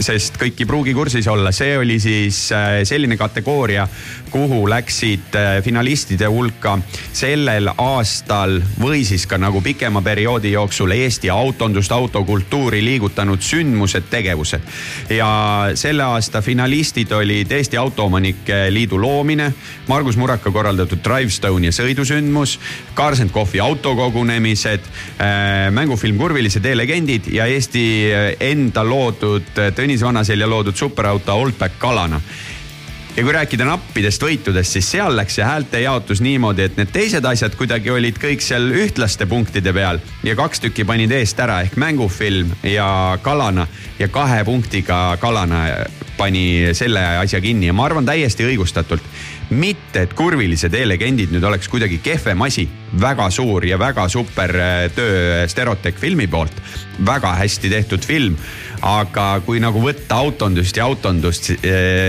sest 0.00 0.34
kõik 0.40 0.58
ei 0.58 0.66
pruugi 0.66 0.94
kursis 0.94 1.28
olla, 1.30 1.52
see 1.52 1.78
oli 1.78 2.00
siis 2.00 2.50
äh, 2.52 2.82
selline 2.82 3.16
kategooria, 3.16 3.86
kuhu 4.30 4.64
läksid 4.68 5.36
finalistide 5.62 6.26
hulka 6.26 6.78
sellel 7.12 7.68
aastal 7.76 8.58
või 8.80 9.04
siis 9.04 9.26
ka 9.26 9.38
nagu 9.38 9.60
pikema 9.60 10.02
perioodi 10.02 10.52
jooksul 10.52 10.90
Eesti 10.90 11.30
autondust, 11.30 11.92
autokultuuri 11.92 12.82
liigutanud 12.84 13.40
sündmused, 13.40 14.10
tegevused. 14.10 14.60
ja 15.10 15.51
selle 15.74 16.02
aasta 16.02 16.42
finalistid 16.42 17.12
olid 17.12 17.50
Eesti 17.52 17.76
Autoomanike 17.76 18.66
Liidu 18.70 19.00
loomine, 19.00 19.52
Margus 19.88 20.16
Muraka 20.16 20.50
korraldatud 20.50 21.02
Drivestone 21.04 21.70
ja 21.70 21.72
sõidusündmus, 21.72 22.58
and 22.98 23.30
Coffee 23.30 23.60
autokogunemised, 23.60 24.80
mängufilm 25.70 26.18
Kurvilise 26.18 26.60
tee 26.60 26.76
legendid 26.76 27.26
ja 27.32 27.46
Eesti 27.46 27.84
äh, 28.12 28.32
enda 28.40 28.84
loodud, 28.84 29.52
Tõnis 29.76 30.02
Vanaselja 30.02 30.48
loodud 30.48 30.76
superauto 30.76 31.34
Oldback 31.34 31.78
Kalana 31.78 32.20
ja 33.16 33.22
kui 33.22 33.32
rääkida 33.34 33.66
nappidest 33.68 34.22
võitudest, 34.24 34.72
siis 34.76 34.88
seal 34.94 35.16
läks 35.16 35.36
see 35.36 35.44
häälte 35.44 35.82
jaotus 35.82 36.22
niimoodi, 36.24 36.64
et 36.68 36.78
need 36.80 36.92
teised 36.94 37.26
asjad 37.28 37.56
kuidagi 37.58 37.92
olid 37.92 38.16
kõik 38.20 38.44
seal 38.44 38.70
ühtlaste 38.72 39.26
punktide 39.28 39.74
peal 39.76 40.00
ja 40.24 40.36
kaks 40.38 40.64
tükki 40.64 40.86
panid 40.88 41.12
eest 41.12 41.40
ära 41.44 41.60
ehk 41.66 41.76
mängufilm 41.80 42.54
ja 42.64 43.18
Kalana 43.22 43.66
ja 43.98 44.08
kahe 44.08 44.40
punktiga 44.48 45.18
Kalana 45.20 45.66
pani 46.16 46.72
selle 46.76 47.02
asja 47.20 47.40
kinni 47.40 47.68
ja 47.68 47.76
ma 47.76 47.84
arvan 47.88 48.06
täiesti 48.06 48.46
õigustatult. 48.46 49.04
mitte, 49.52 50.06
et 50.06 50.14
kurvilise 50.16 50.70
tee 50.72 50.86
legendid 50.88 51.32
nüüd 51.34 51.44
oleks 51.46 51.70
kuidagi 51.72 52.00
kehvem 52.04 52.42
asi, 52.46 52.66
väga 53.00 53.28
suur 53.32 53.64
ja 53.68 53.78
väga 53.80 54.08
super 54.12 54.56
äh, 54.58 54.86
töö 54.94 55.46
Sterotech 55.48 56.00
filmi 56.00 56.28
poolt, 56.32 56.56
väga 57.06 57.36
hästi 57.40 57.72
tehtud 57.72 58.04
film 58.06 58.36
aga 58.82 59.26
kui 59.46 59.60
nagu 59.62 59.78
võtta 59.82 60.18
autondust 60.18 60.76
ja 60.76 60.86
autondust, 60.90 61.52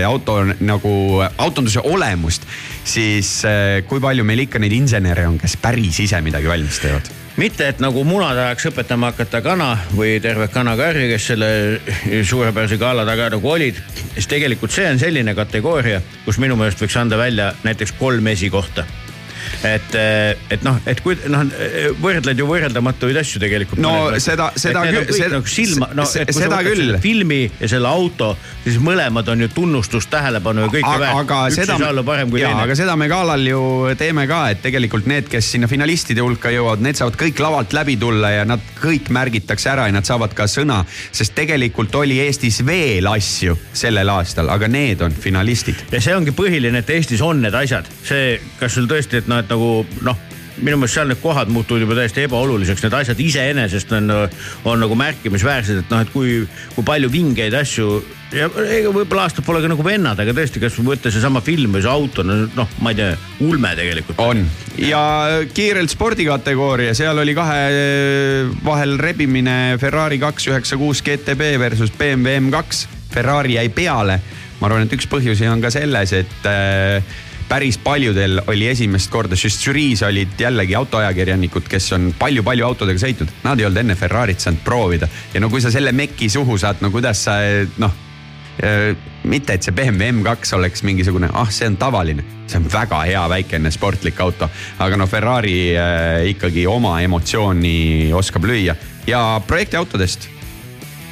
auto 0.06 0.40
nagu 0.58 0.94
autonduse 1.22 1.84
olemust, 1.86 2.48
siis 2.84 3.36
kui 3.88 4.02
palju 4.02 4.26
meil 4.26 4.46
ikka 4.48 4.62
neid 4.62 4.74
insenere 4.74 5.28
on, 5.30 5.38
kes 5.38 5.54
päris 5.62 6.02
ise 6.02 6.18
midagi 6.24 6.50
valmis 6.50 6.82
teevad? 6.82 7.23
mitte, 7.36 7.68
et 7.68 7.80
nagu 7.82 8.04
muna 8.06 8.30
tahaks 8.36 8.68
õpetama 8.70 9.12
hakata 9.12 9.40
kana 9.44 9.70
või 9.94 10.18
tervet 10.22 10.52
kanakarja, 10.54 11.08
kes 11.10 11.30
selle 11.32 11.48
suurepärase 12.26 12.78
gala 12.80 13.06
taga 13.08 13.30
nagu 13.36 13.50
olid, 13.50 13.80
siis 14.14 14.28
tegelikult 14.30 14.74
see 14.74 14.86
on 14.90 15.00
selline 15.02 15.34
kategooria, 15.34 16.02
kus 16.26 16.38
minu 16.42 16.58
meelest 16.60 16.84
võiks 16.84 17.00
anda 17.00 17.18
välja 17.20 17.52
näiteks 17.66 17.96
kolm 17.98 18.32
esikohta 18.34 18.86
et, 19.64 19.96
et 20.50 20.64
noh, 20.66 20.78
et 20.86 21.00
kui 21.04 21.16
noh, 21.30 21.44
võrdled 22.02 22.38
ju 22.40 22.46
võrreldamatuid 22.48 23.18
asju 23.20 23.40
tegelikult. 23.42 23.80
No 23.82 24.10
seda- 24.22 24.50
seda 24.56 24.84
küll- 24.88 25.12
seda- 25.14 25.30
nagu 25.38 25.50
silma, 25.50 25.88
no 25.94 26.06
seda 26.08 26.60
küll. 26.66 26.96
filmi 27.02 27.42
ja 27.60 27.68
selle 27.68 27.88
auto, 27.88 28.34
siis 28.64 28.78
mõlemad 28.82 29.28
on 29.32 29.44
ju 29.46 29.48
tunnustust, 29.54 30.10
tähelepanu 30.10 30.66
ja 30.66 30.72
kõike 30.72 30.88
aga, 30.88 31.00
väärt. 31.04 31.20
aga 31.24 31.40
üks 31.48 31.58
seda 31.60 31.76
ei 31.78 31.84
saa 31.84 31.90
olla 31.94 32.02
parem 32.06 32.30
kui 32.30 32.40
jaa, 32.40 32.52
aga 32.54 32.66
teine. 32.72 32.76
seda 32.82 32.96
me 32.96 33.08
galal 33.08 33.46
ju 33.48 33.62
teeme 33.98 34.26
ka, 34.30 34.40
et 34.54 34.62
tegelikult 34.64 35.06
need, 35.10 35.28
kes 35.32 35.50
sinna 35.54 35.68
finalistide 35.70 36.20
hulka 36.24 36.52
jõuavad, 36.54 36.82
need 36.84 36.98
saavad 37.00 37.18
kõik 37.20 37.40
lavalt 37.42 37.72
läbi 37.76 37.96
tulla 38.00 38.30
ja 38.30 38.44
nad 38.48 38.60
kõik 38.80 39.10
märgitakse 39.14 39.70
ära 39.70 39.86
ja 39.88 39.92
nad 39.96 40.06
saavad 40.08 40.34
ka 40.36 40.46
sõna, 40.50 40.82
sest 41.12 41.34
tegelikult 41.34 41.94
oli 41.94 42.18
Eestis 42.24 42.60
veel 42.66 43.06
asju 43.10 43.56
sellel 43.72 44.08
aastal, 44.14 44.48
aga 44.50 44.68
need 44.68 45.02
on 45.04 45.12
finalistid 45.12 45.84
ja 45.92 46.00
see 46.00 46.14
ongi 46.16 46.32
põhiline, 46.36 46.78
et 46.84 46.90
Eestis 46.90 47.22
on 47.24 47.42
need 47.42 47.54
asjad, 47.54 47.88
see, 48.04 48.38
kas 48.60 48.74
sul 48.76 48.86
tõesti, 48.90 49.20
et 49.22 49.28
noh, 49.30 49.33
et 49.42 49.50
nagu 49.50 49.84
noh, 50.06 50.18
minu 50.62 50.78
meelest 50.78 50.98
seal 50.98 51.08
need 51.10 51.20
kohad 51.22 51.50
muutuvad 51.52 51.82
juba 51.82 51.96
täiesti 51.98 52.26
ebaoluliseks, 52.28 52.84
need 52.84 52.98
asjad 53.00 53.20
iseenesest 53.20 53.94
on, 53.96 54.12
on 54.70 54.84
nagu 54.84 54.98
märkimisväärsed, 54.98 55.82
et 55.82 55.90
noh, 55.90 56.04
et 56.04 56.12
kui, 56.14 56.42
kui 56.76 56.86
palju 56.86 57.10
vingeid 57.10 57.56
asju 57.58 57.88
ja 58.34 58.48
ega 58.48 58.90
võib-olla 58.94 59.26
aastad 59.28 59.46
pole 59.46 59.62
ka 59.62 59.70
nagu 59.70 59.84
vennad, 59.86 60.18
aga 60.20 60.34
tõesti, 60.36 60.62
kas 60.62 60.76
võtta 60.78 61.10
seesama 61.12 61.42
film 61.44 61.74
või 61.74 61.84
see 61.84 61.90
auto, 61.90 62.24
no 62.26 62.44
noh, 62.54 62.78
ma 62.82 62.94
ei 62.94 63.00
tea, 63.00 63.10
ulme 63.46 63.74
tegelikult. 63.78 64.22
on 64.22 64.44
ja 64.78 65.02
kiirelt 65.54 65.92
spordikategooria, 65.92 66.94
seal 66.96 67.18
oli 67.22 67.34
kahe 67.36 67.60
vahel 68.64 68.96
rebimine 69.00 69.76
Ferrari 69.82 70.20
kaks 70.22 70.50
üheksa 70.52 70.78
kuus 70.80 71.02
GTB 71.04 71.54
versus 71.62 71.92
BMW 71.94 72.38
M2. 72.46 72.86
Ferrari 73.14 73.54
jäi 73.54 73.68
peale, 73.70 74.18
ma 74.58 74.66
arvan, 74.66 74.88
et 74.88 74.94
üks 74.96 75.06
põhjusi 75.10 75.46
on 75.46 75.60
ka 75.62 75.70
selles, 75.70 76.14
et 76.18 76.48
äh, 76.50 77.14
päris 77.48 77.78
paljudel 77.78 78.40
oli 78.46 78.68
esimest 78.68 79.10
korda, 79.12 79.36
sest 79.36 79.66
žüriis 79.66 80.02
olid 80.06 80.38
jällegi 80.40 80.74
autoajakirjanikud, 80.78 81.68
kes 81.70 81.92
on 81.96 82.08
palju-palju 82.18 82.66
autodega 82.66 83.02
sõitnud, 83.02 83.36
nad 83.44 83.60
ei 83.60 83.68
olnud 83.68 83.82
enne 83.84 83.98
Ferrarit 83.98 84.40
saanud 84.40 84.64
proovida. 84.64 85.08
Ja 85.34 85.42
no 85.42 85.50
kui 85.52 85.62
sa 85.64 85.72
selle 85.74 85.92
meki 85.92 86.30
suhu 86.32 86.58
saad, 86.58 86.82
no 86.82 86.90
kuidas 86.94 87.26
sa 87.28 87.38
noh 87.82 88.02
mitte, 89.24 89.54
et 89.54 89.62
see 89.62 89.74
BMW 89.74 90.12
M2 90.12 90.54
oleks 90.56 90.84
mingisugune, 90.86 91.28
ah, 91.32 91.50
see 91.50 91.66
on 91.66 91.76
tavaline, 91.80 92.24
see 92.46 92.60
on 92.60 92.68
väga 92.70 93.00
hea 93.08 93.22
väikene 93.30 93.72
sportlik 93.74 94.20
auto, 94.22 94.48
aga 94.84 94.98
no 95.00 95.08
Ferrari 95.10 95.56
äh, 95.74 96.28
ikkagi 96.34 96.66
oma 96.70 96.98
emotsiooni 97.02 98.12
oskab 98.14 98.46
lüüa. 98.46 98.76
Ja 99.06 99.40
projektiautodest. 99.46 100.30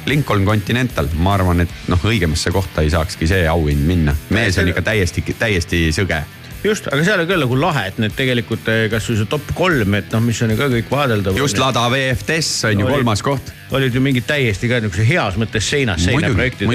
Lincoln 0.05 0.45
Continental, 0.45 1.07
ma 1.15 1.37
arvan, 1.37 1.63
et 1.63 1.75
noh, 1.87 2.07
õigemasse 2.09 2.51
kohta 2.51 2.83
ei 2.83 2.91
saakski 2.93 3.27
see 3.29 3.47
auhind 3.47 3.85
minna, 3.87 4.15
mees 4.35 4.57
on 4.59 4.71
ikka 4.71 4.83
täiesti, 4.91 5.23
täiesti 5.39 5.85
sõge 5.95 6.23
just, 6.63 6.87
aga 6.91 7.03
seal 7.05 7.23
on 7.23 7.27
küll 7.29 7.43
nagu 7.43 7.57
lahe, 7.59 7.87
et 7.91 7.99
need 8.01 8.15
tegelikult 8.17 8.69
eh, 8.71 8.85
kasvõi 8.91 9.17
see 9.19 9.29
top 9.31 9.51
kolm, 9.57 9.97
et 9.99 10.13
noh, 10.15 10.23
mis 10.23 10.39
on 10.45 10.53
ju 10.53 10.59
ka 10.59 10.69
kõik 10.71 10.91
vaadeldav. 10.93 11.37
just 11.37 11.59
Lada 11.61 11.85
VFTS 11.91 12.69
on 12.71 12.79
ju 12.83 12.87
Oli- 12.87 12.97
kolmas 12.97 13.23
koht. 13.25 13.51
olid 13.73 13.95
ju 13.95 14.01
mingid 14.05 14.27
täiesti 14.29 14.69
ka 14.69 14.77
niisuguse 14.83 15.05
heas 15.07 15.37
mõttes 15.39 15.65
seinas 15.65 16.03
seina 16.05 16.29
projektid 16.29 16.69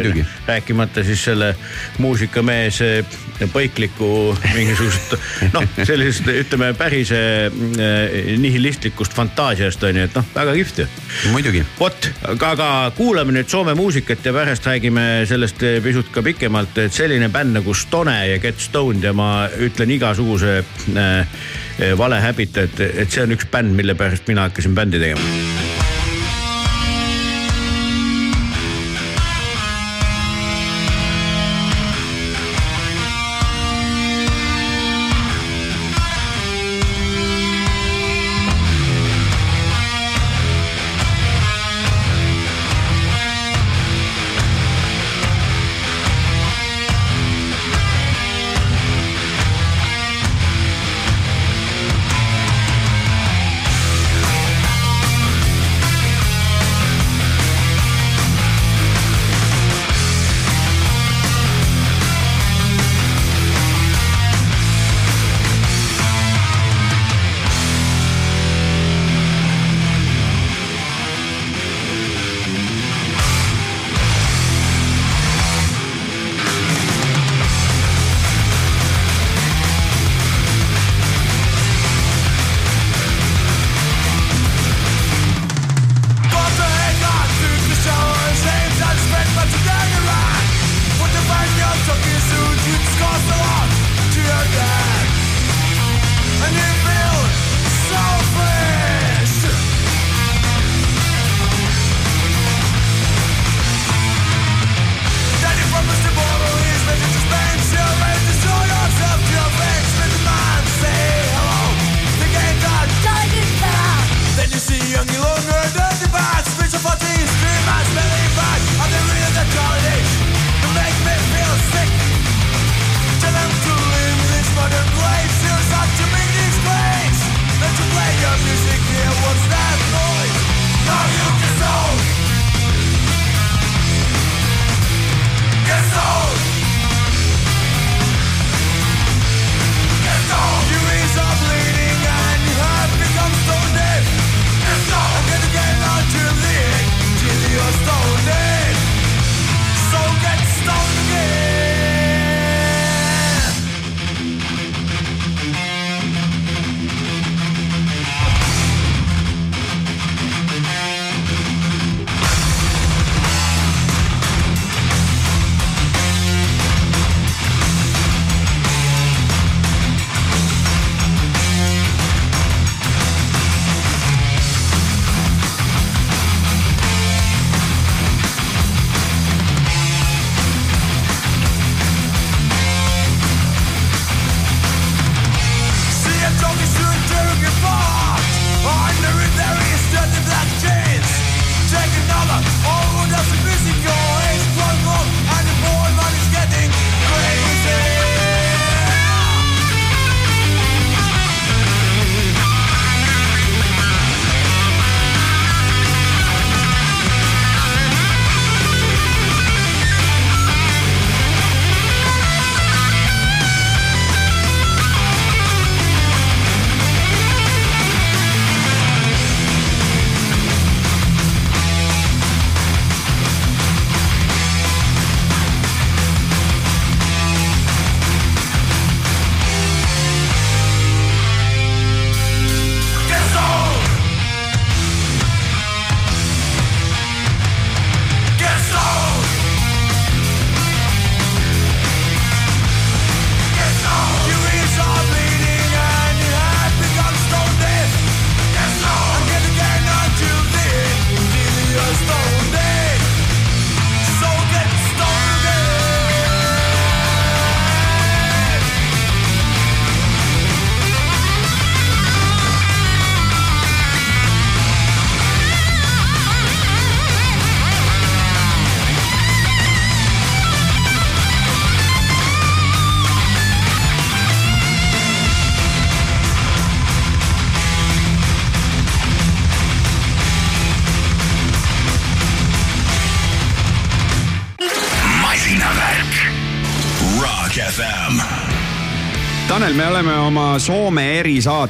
rääkimata 0.48 1.04
siis 1.06 1.20
selle 1.28 1.52
muusikamees 2.02 2.80
eh, 2.82 3.18
põikliku 3.52 4.34
mingisugust 4.54 5.14
noh, 5.54 5.66
sellisest 5.78 6.26
ütleme 6.32 6.72
päris 6.78 7.12
eh, 7.14 7.48
nihilistlikust 8.38 9.14
fantaasiast 9.14 9.84
on 9.88 10.00
ju, 10.02 10.08
et 10.08 10.18
noh, 10.18 10.26
väga 10.34 10.56
kihvt 10.58 10.82
ju 10.82 10.88
muidugi. 11.32 11.64
vot, 11.78 12.10
aga, 12.34 12.68
kuulame 12.96 13.36
nüüd 13.36 13.48
Soome 13.48 13.72
muusikat 13.78 14.26
ja 14.26 14.32
pärast 14.34 14.66
räägime 14.68 15.24
sellest 15.28 15.62
pisut 15.82 16.10
ka 16.12 16.22
pikemalt, 16.22 16.76
et 16.82 16.92
selline 16.92 17.30
bänd 17.32 17.56
nagu 17.56 17.74
Stone 17.74 18.16
ja 18.28 18.38
Get 18.42 18.60
Stoned 18.60 19.06
ja 19.06 19.14
ma 19.16 19.48
ütlen 19.56 19.77
igasuguse 19.86 20.58
äh, 20.58 21.20
äh, 21.20 21.98
vale 21.98 22.20
häbita, 22.22 22.66
et, 22.66 22.80
et 23.04 23.10
see 23.10 23.22
on 23.22 23.36
üks 23.36 23.46
bänd, 23.52 23.76
mille 23.78 23.94
pärast 23.98 24.26
mina 24.30 24.48
hakkasin 24.48 24.74
bändi 24.74 25.02
tegema. 25.02 25.87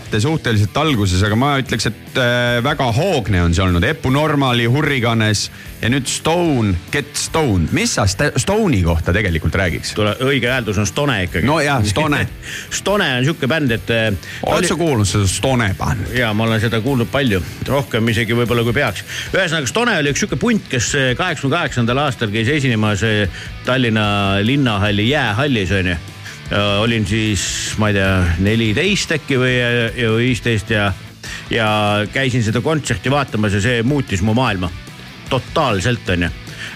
Erisaate 0.09 0.21
suhteliselt 0.25 0.77
alguses, 0.81 1.21
aga 1.23 1.37
ma 1.37 1.51
ütleks, 1.61 1.89
et 1.91 2.19
äh, 2.19 2.59
väga 2.65 2.87
hoogne 2.97 3.43
on 3.45 3.55
see 3.55 3.63
olnud. 3.65 3.85
Epu 3.85 4.11
Normali, 4.11 4.65
Hurriganes 4.69 5.49
ja 5.83 5.91
nüüd 5.93 6.09
Stone, 6.09 6.75
Get 6.93 7.13
Stoned. 7.17 7.73
mis 7.77 7.93
sa 7.95 8.07
St- 8.09 8.39
Stone'i 8.41 8.81
kohta 8.83 9.13
tegelikult 9.13 9.55
räägiks? 9.55 9.93
tule, 9.95 10.15
õige 10.25 10.49
hääldus 10.49 10.81
on 10.81 10.89
Stone 10.89 11.19
ikkagi. 11.27 11.47
no 11.47 11.61
jah, 11.61 11.85
Stone. 11.85 12.25
Stone 12.81 13.07
on 13.19 13.29
sihuke 13.29 13.49
bänd, 13.51 13.77
et. 13.77 13.93
oled 14.49 14.69
sa 14.69 14.79
kuulnud 14.81 15.09
seda 15.09 15.29
Stone 15.29 15.71
bändi? 15.79 16.19
ja 16.19 16.33
ma 16.35 16.49
olen 16.49 16.61
seda 16.63 16.81
kuulnud 16.85 17.13
palju, 17.13 17.43
rohkem 17.69 18.09
isegi 18.09 18.37
võib-olla 18.39 18.65
kui 18.67 18.77
peaks. 18.81 19.05
ühesõnaga 19.35 19.71
Stone 19.71 19.99
oli 20.01 20.15
üks 20.15 20.25
sihuke 20.25 20.41
punt, 20.41 20.71
kes 20.73 20.95
kaheksakümne 21.19 21.57
kaheksandal 21.59 22.07
aastal 22.09 22.33
käis 22.33 22.49
esinemas 22.49 23.05
Tallinna 23.69 24.39
linnahalli 24.43 25.11
jäähallis 25.13 25.75
onju. 25.83 25.99
Olin 26.57 27.05
siis, 27.07 27.43
ma 27.79 27.91
ei 27.91 27.99
tea, 27.99 28.13
neliteist 28.41 29.13
äkki 29.19 29.37
või 29.41 29.55
viisteist 30.17 30.71
ja, 30.73 30.87
ja 31.53 31.69
käisin 32.13 32.45
seda 32.47 32.63
kontserti 32.65 33.13
vaatamas 33.13 33.59
ja 33.59 33.61
see 33.65 33.83
muutis 33.85 34.23
mu 34.25 34.33
maailma 34.37 34.71
totaalselt 35.29 36.09
onju, 36.15 36.31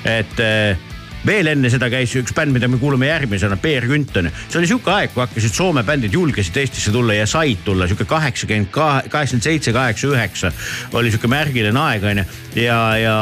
et 0.09 0.41
eh, 0.43 0.89
veel 1.27 1.53
enne 1.53 1.71
seda 1.73 1.89
käis 1.93 2.13
üks 2.19 2.35
bänd, 2.37 2.55
mida 2.55 2.69
me 2.69 2.79
kuulame 2.81 3.09
järgmisena, 3.09 3.57
Peer 3.63 3.87
Künton. 3.89 4.29
see 4.49 4.61
oli 4.61 4.71
sihuke 4.71 4.93
aeg, 4.93 5.13
kui 5.15 5.25
hakkasid 5.25 5.57
Soome 5.57 5.85
bändid 5.87 6.15
julgesid 6.15 6.57
Eestisse 6.61 6.93
tulla 6.95 7.17
ja 7.17 7.27
said 7.31 7.63
tulla, 7.65 7.89
sihuke 7.89 8.07
kaheksakümmend, 8.11 8.73
kaheksakümmend 8.73 9.49
seitse, 9.49 9.73
kaheksa, 9.73 10.13
üheksa 10.13 10.53
oli 10.99 11.13
sihuke 11.13 11.31
märgiline 11.33 11.85
aeg 11.87 12.09
onju 12.13 12.27
ja, 12.59 12.81
ja 13.01 13.17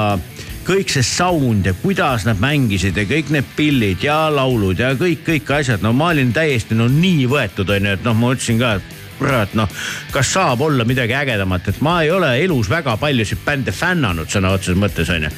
kõik 0.70 0.92
see 0.92 1.02
sound 1.02 1.66
ja 1.66 1.72
kuidas 1.74 2.22
nad 2.28 2.38
mängisid 2.38 2.94
ja 2.94 3.02
kõik 3.08 3.32
need 3.34 3.46
pillid 3.56 4.04
ja 4.06 4.28
laulud 4.30 4.78
ja 4.78 4.92
kõik, 4.94 5.24
kõik 5.26 5.50
asjad, 5.56 5.82
no 5.82 5.90
ma 5.96 6.12
olin 6.14 6.30
täiesti 6.30 6.78
no 6.78 6.86
nii 6.86 7.26
võetud 7.30 7.72
onju, 7.74 7.96
et 7.96 8.06
noh, 8.06 8.14
ma 8.14 8.30
ütlesin 8.36 8.60
ka, 8.60 8.76
et 8.78 8.98
kurat 9.18 9.56
noh, 9.58 9.68
kas 10.14 10.30
saab 10.36 10.62
olla 10.64 10.86
midagi 10.86 11.16
ägedamat, 11.18 11.72
et 11.72 11.80
ma 11.84 11.96
ei 12.04 12.12
ole 12.14 12.30
elus 12.44 12.70
väga 12.70 12.94
paljusid 13.02 13.42
bände 13.44 13.74
fännanud 13.74 14.30
sõna 14.30 14.54
otseses 14.54 14.78
mõttes 14.78 15.10
onju. 15.10 15.32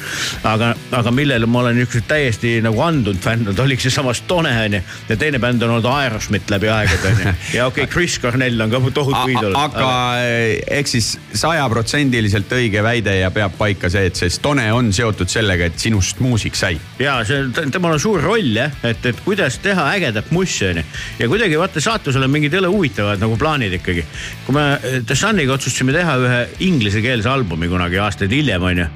aga, 0.53 0.75
aga 0.93 1.11
millele 1.13 1.47
ma 1.49 1.63
olen 1.63 1.77
niisugused 1.77 2.05
täiesti 2.09 2.53
nagu 2.63 2.81
andunud 2.83 3.21
fännanud, 3.21 3.59
oligi 3.63 3.87
seesama 3.87 4.13
Stone 4.17 4.51
onju 4.65 4.81
ja 5.09 5.17
teine 5.19 5.39
bänd 5.41 5.63
on 5.65 5.75
olnud 5.75 5.87
Aerosmith 5.89 6.51
läbi 6.51 6.69
aegade 6.69 7.09
onju. 7.09 7.33
ja 7.57 7.67
okei 7.67 7.85
okay,, 7.85 7.91
Chris 7.93 8.19
Cornell 8.21 8.61
on 8.61 8.71
ka 8.71 8.81
tohutu 8.93 9.23
iidol. 9.31 9.57
aga 9.57 9.89
eh, 10.21 10.61
ehk 10.77 10.91
siis 10.91 11.13
sajaprotsendiliselt 11.33 12.51
õige 12.57 12.83
väide 12.85 13.15
ja 13.19 13.31
peab 13.33 13.57
paika 13.57 13.89
see, 13.93 14.05
et 14.11 14.19
see 14.19 14.31
Stone 14.33 14.65
on 14.73 14.91
seotud 14.93 15.31
sellega, 15.31 15.69
et 15.71 15.79
sinust 15.81 16.21
muusik 16.23 16.57
sai. 16.59 16.77
ja 17.01 17.19
see, 17.27 17.47
temal 17.73 17.97
on 17.97 18.03
suur 18.03 18.21
roll 18.23 18.53
jah, 18.57 18.73
et, 18.85 19.05
et 19.09 19.23
kuidas 19.25 19.57
teha 19.63 19.87
ägedat 19.97 20.31
mussi 20.35 20.69
onju. 20.69 20.85
ja 21.19 21.31
kuidagi 21.31 21.59
vaata 21.59 21.83
saatusel 21.83 22.27
on 22.27 22.33
mingid 22.33 22.53
jõle 22.53 22.71
huvitavad 22.73 23.21
nagu 23.23 23.37
plaanid 23.39 23.79
ikkagi. 23.79 24.05
kui 24.45 24.57
me 24.57 24.67
eh, 24.77 25.01
The 25.01 25.17
Suniga 25.17 25.57
otsustasime 25.57 25.95
teha 25.95 26.17
ühe 26.21 26.41
inglisekeelse 26.69 27.29
albumi 27.29 27.71
kunagi 27.71 28.01
aastaid 28.03 28.33
hiljem 28.33 28.69
onju, 28.69 28.89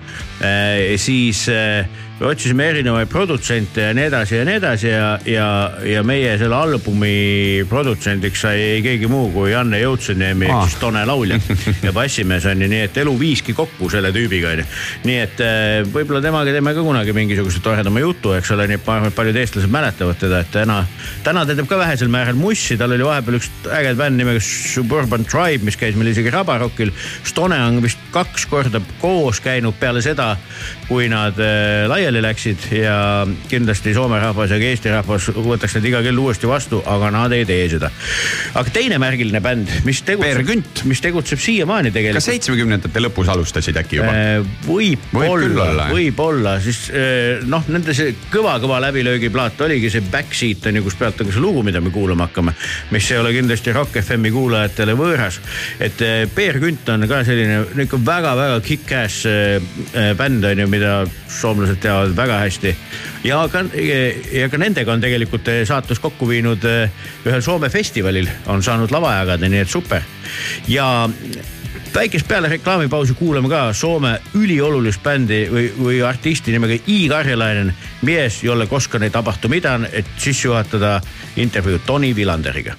siis 0.97 1.47
eh, 1.49 1.85
me 2.19 2.27
otsisime 2.27 2.69
erinevaid 2.73 3.07
produtsente 3.07 3.87
ja 3.87 3.93
nii 3.95 4.07
edasi 4.09 4.35
ja 4.35 4.45
nii 4.45 4.59
edasi 4.59 4.87
ja, 4.91 5.09
ja, 5.25 5.47
ja 5.85 6.03
meie 6.03 6.37
selle 6.37 6.55
albumi 6.55 7.65
produtsendiks 7.69 8.41
sai 8.47 8.61
ei 8.75 8.81
keegi 8.85 9.07
muu 9.11 9.29
kui 9.31 9.51
Janne 9.51 9.79
Joutseniemi 9.79 10.49
ehk 10.49 10.57
Ah. 10.57 10.65
siis 10.65 10.79
Tone 10.79 11.05
laulja 11.05 11.39
ja 11.85 11.93
bassimees 11.93 12.45
on 12.49 12.61
ju, 12.61 12.67
nii 12.71 12.81
et 12.87 12.97
elu 12.97 13.13
viiski 13.19 13.53
kokku 13.57 13.89
selle 13.93 14.11
tüübiga 14.15 14.53
onju. 14.55 14.65
nii 15.05 15.17
et 15.21 15.43
eh, 15.43 15.81
võib-olla 15.93 16.21
temaga 16.23 16.53
teeme 16.55 16.73
ka 16.73 16.85
kunagi 16.85 17.13
mingisuguse 17.13 17.61
toredama 17.63 18.01
jutu, 18.01 18.33
eks 18.37 18.51
ole, 18.55 18.67
nii 18.71 18.79
et 18.79 18.87
ma 18.87 18.97
arvan, 18.97 19.11
et 19.11 19.17
paljud 19.17 19.39
eestlased 19.41 19.73
mäletavad 19.73 20.19
teda, 20.21 20.41
et 20.41 20.51
täna, 20.53 20.79
täna 21.25 21.45
ta 21.45 21.55
teeb 21.57 21.69
ka 21.69 21.79
vähesel 21.79 22.11
määral 22.13 22.39
mussi, 22.39 22.77
tal 22.79 22.95
oli 22.95 23.05
vahepeal 23.05 23.39
üks 23.39 23.49
äge 23.77 23.93
bänd 23.99 24.21
nimega 24.21 24.41
Suburban 24.43 25.25
Tribe, 25.27 25.65
mis 25.67 25.77
käis 25.79 25.97
meil 25.99 26.11
isegi 26.13 26.33
Rabarokil. 26.33 26.93
Stone 27.27 27.57
on 27.67 27.81
vist 27.83 28.01
kaks 28.13 28.47
korda 28.49 28.81
koos 29.01 29.41
käinud 29.43 29.77
peale 29.79 30.01
seda, 30.05 30.33
kui 30.87 31.09
nad 31.11 31.35
eh, 31.43 31.83
laiali 31.89 32.21
läksid 32.23 32.69
ja 32.71 32.97
kindlasti 33.51 33.91
Soome 33.95 34.19
rahvas 34.21 34.51
ja 34.53 34.59
ka 34.59 34.67
Eesti 34.69 34.91
rahvas 34.93 35.27
võtaks 35.35 35.75
need 35.77 35.89
iga 35.89 35.99
kell 36.05 36.19
uuesti 36.21 36.47
vastu, 36.47 36.79
aga 36.87 37.09
nad 37.11 37.33
ei 37.35 37.43
tee 37.47 37.65
seda. 37.73 37.89
aga 38.55 38.73
teine 38.73 38.99
märgiline 39.01 39.41
bänd, 39.43 39.71
mis 39.87 39.99
tegutseb 40.07 40.87
mis 40.87 41.03
tegutseb 41.03 41.41
siiamaani 41.43 41.91
kas 41.91 41.97
tegelikult. 41.97 42.27
seitsmekümnendate 42.27 43.03
lõpus 43.03 43.31
alustasid 43.33 43.79
äkki 43.83 43.99
juba? 43.99 44.13
võib 44.67 45.03
Võib 45.11 45.33
küll 45.41 45.57
olla, 45.57 45.65
olla, 45.71 45.89
jah. 45.89 45.95
võib-olla, 45.97 46.55
siis 46.63 46.79
eh, 46.95 47.43
noh, 47.47 47.67
nende 47.71 47.95
see 47.97 48.15
kõva-kõva 48.31 48.79
läbilöögiplaat 48.87 49.59
oligi 49.67 49.91
see 49.91 50.05
Backseat 50.07 50.69
on 50.71 50.79
ju, 50.79 50.85
kus 50.87 50.97
pealt 50.99 51.19
on 51.19 51.29
ka 51.29 51.35
see 51.35 51.43
lugu, 51.43 51.65
mida 51.67 51.83
me 51.83 51.91
kuulama 51.91 52.29
hakkame. 52.29 52.55
mis 52.95 53.11
ei 53.11 53.19
ole 53.19 53.35
kindlasti 53.35 53.75
Rock 53.75 53.99
FM-i 54.05 54.31
kuulajatele 54.31 54.95
võõras. 54.99 55.41
et 55.83 55.99
Peer 56.35 56.61
Künt 56.63 56.87
on 56.95 57.03
ka 57.11 57.23
selline 57.27 57.59
niisugune 57.75 58.05
väga-väga 58.07 58.63
kick-ass 58.63 59.27
bänd 60.17 60.47
on 60.47 60.63
ju, 60.63 60.71
mida 60.77 60.93
soomlased 61.27 61.81
teavad 61.81 62.15
väga 62.15 62.39
hästi. 62.45 62.75
ja 63.23 63.41
ka, 63.51 63.63
ja 64.31 64.49
ka 64.49 64.61
nendega 64.61 64.93
on 64.93 65.03
tegelikult 65.03 65.47
eh, 65.51 65.63
saatus 65.67 65.99
kokku 65.99 66.29
viinud 66.29 66.65
eh, 66.69 66.89
ühel 67.25 67.41
Soome 67.41 67.69
festivalil 67.73 68.29
on 68.47 68.63
saanud 68.63 68.91
lava 68.93 69.17
jagada, 69.21 69.49
nii 69.49 69.63
et 69.65 69.71
super. 69.71 70.05
ja 70.67 71.09
väikest 71.93 72.27
peale 72.27 72.49
reklaamipausi 72.51 73.17
kuulame 73.17 73.49
ka 73.49 73.73
Soome 73.73 74.17
üliolulist 74.37 75.03
bändi 75.03 75.45
või, 75.51 75.69
või 75.79 76.01
artisti 76.05 76.53
nimega 76.53 76.77
I 76.87 77.07
Karjalainen, 77.09 77.73
mies, 78.05 78.43
jolle 78.43 78.67
koskaan 78.67 79.07
ei 79.07 79.13
tapahtu 79.13 79.49
midagi, 79.49 79.89
et 79.93 80.11
sisse 80.17 80.47
juhatada 80.47 80.99
intervjuu 81.37 81.81
Toni 81.85 82.15
Vilanderiga. 82.15 82.77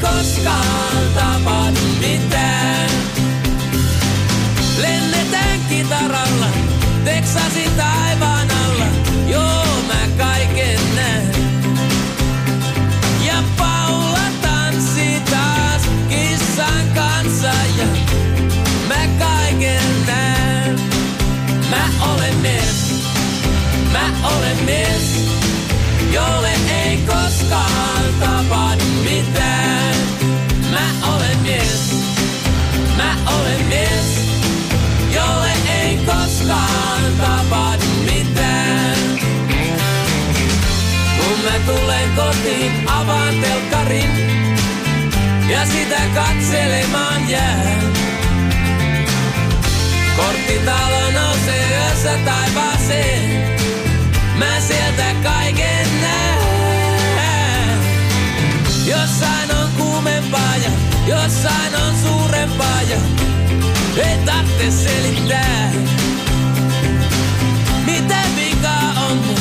Koskaan 0.00 1.02
tapahdu 1.14 1.80
mitään. 2.00 2.90
Lennetään 4.80 5.60
kitaralla, 5.68 6.46
Teksasin 7.04 7.70
taivaan 7.76 8.48
alla, 8.64 8.86
joo 9.26 9.64
mä 9.88 10.24
kaiken 10.24 10.80
näen. 10.96 11.32
Ja 13.26 13.42
Paula 13.58 14.28
tanssi 14.42 15.22
taas 15.30 15.82
kissan 16.08 16.88
kanssa 16.94 17.52
ja 17.78 17.86
mä 18.88 19.08
kaiken 19.18 20.06
näen. 20.06 20.80
Mä 21.70 21.88
olen 22.12 22.36
mies, 22.36 23.04
mä 23.92 24.10
olen 24.36 24.56
mies, 24.64 25.30
jolle 26.12 26.52
ei 26.84 26.96
koskaan 26.96 28.04
tapahdu 28.20 28.67
kotiin, 42.38 42.88
avaan 42.88 43.34
telkkarin 43.40 44.10
ja 45.48 45.66
sitä 45.66 46.00
katselemaan 46.14 47.30
jään. 47.30 47.78
Korttitalo 50.16 51.10
nousee 51.10 51.68
yössä 51.70 52.18
taivaaseen. 52.24 53.58
Mä 54.38 54.60
sieltä 54.60 55.14
kaiken 55.22 56.00
näen. 56.00 57.78
Jossain 58.86 59.50
on 59.62 59.70
kuumempaa 59.76 60.56
ja 60.56 60.70
jossain 61.06 61.76
on 61.86 61.94
suurempaa 62.02 62.82
ja 62.82 62.98
ei 63.96 64.18
tarvitse 64.24 64.70
selittää. 64.70 65.72
Mitä 67.86 68.22
vikaa 68.36 69.06
on 69.10 69.16
mun 69.16 69.38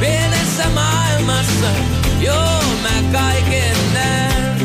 pienessä 0.00 0.68
maailmassa? 0.74 1.93
Kaiken 3.14 3.76
näen. 3.92 4.58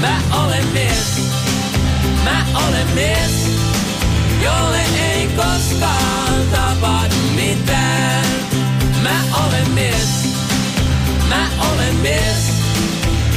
Mä 0.00 0.20
olen 0.44 0.66
mies, 0.72 1.30
mä 2.24 2.46
olen 2.66 2.86
mies, 2.94 3.46
jolle 4.42 4.80
ei 5.10 5.28
koskaan 5.36 6.42
tapahdu 6.50 7.14
mitään. 7.34 8.24
Mä 9.02 9.22
olen 9.46 9.70
mies, 9.70 10.34
mä 11.28 11.48
olen 11.72 11.94
mies, 11.94 12.52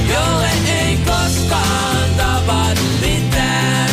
jolle 0.10 0.50
ei 0.80 0.98
koskaan 0.98 2.10
tapahdu 2.18 2.82
mitään. 3.02 3.90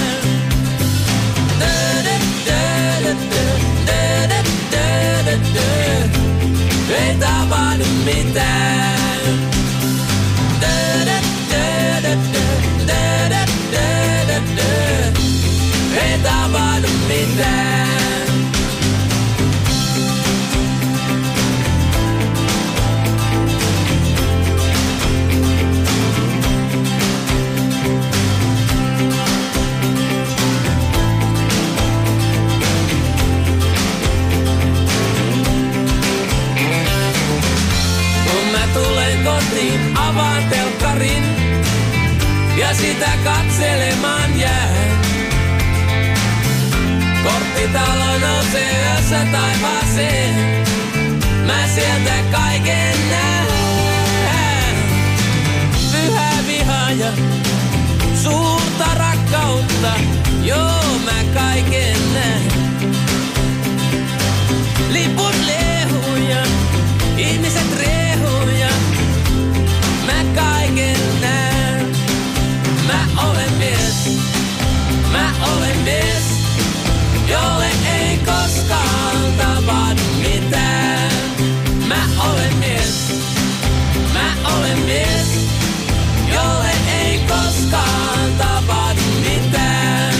Ei 6.91 7.17
tapahdu 7.21 7.85
mitään. 8.05 8.90
ja 42.61 42.75
sitä 42.75 43.11
katselemaan 43.25 44.41
jään. 44.41 45.01
Korttitalo 47.23 48.19
nousee 48.19 48.83
yössä 48.83 49.27
taivaaseen, 49.33 50.65
mä 51.47 51.67
sieltä 51.75 52.13
kaiken 52.31 52.97
näen. 53.11 54.77
Pyhä 55.93 56.31
vihaja, 56.47 57.13
suurta 58.23 58.95
rakkautta, 58.95 59.93
joo 60.43 60.99
mä 61.05 61.25
kaiken 61.35 62.15
näen. 62.15 62.53
Liput 64.89 65.35
lehuja, 65.47 66.43
ihmiset 67.17 67.79
rehuja, 67.79 68.69
mä 70.07 70.25
kaiken 70.35 71.21
näen. 71.21 71.50
Mä 72.91 73.07
olen 73.31 73.53
mies, 73.53 74.19
mä 75.13 75.33
olen 75.53 75.77
mies, 75.79 76.25
jolle 77.29 77.71
ei 77.99 78.19
koskaan 78.19 79.33
tapahdu 79.39 80.03
mitään. 80.23 81.11
Mä 81.89 82.09
olen 82.31 82.57
mies, 82.57 83.13
mä 84.15 84.57
olen 84.57 84.79
mies, 84.79 85.49
jolle 86.35 86.71
ei 87.01 87.19
koskaan 87.19 88.33
tapahdu 88.39 89.03
mitään. 89.21 90.15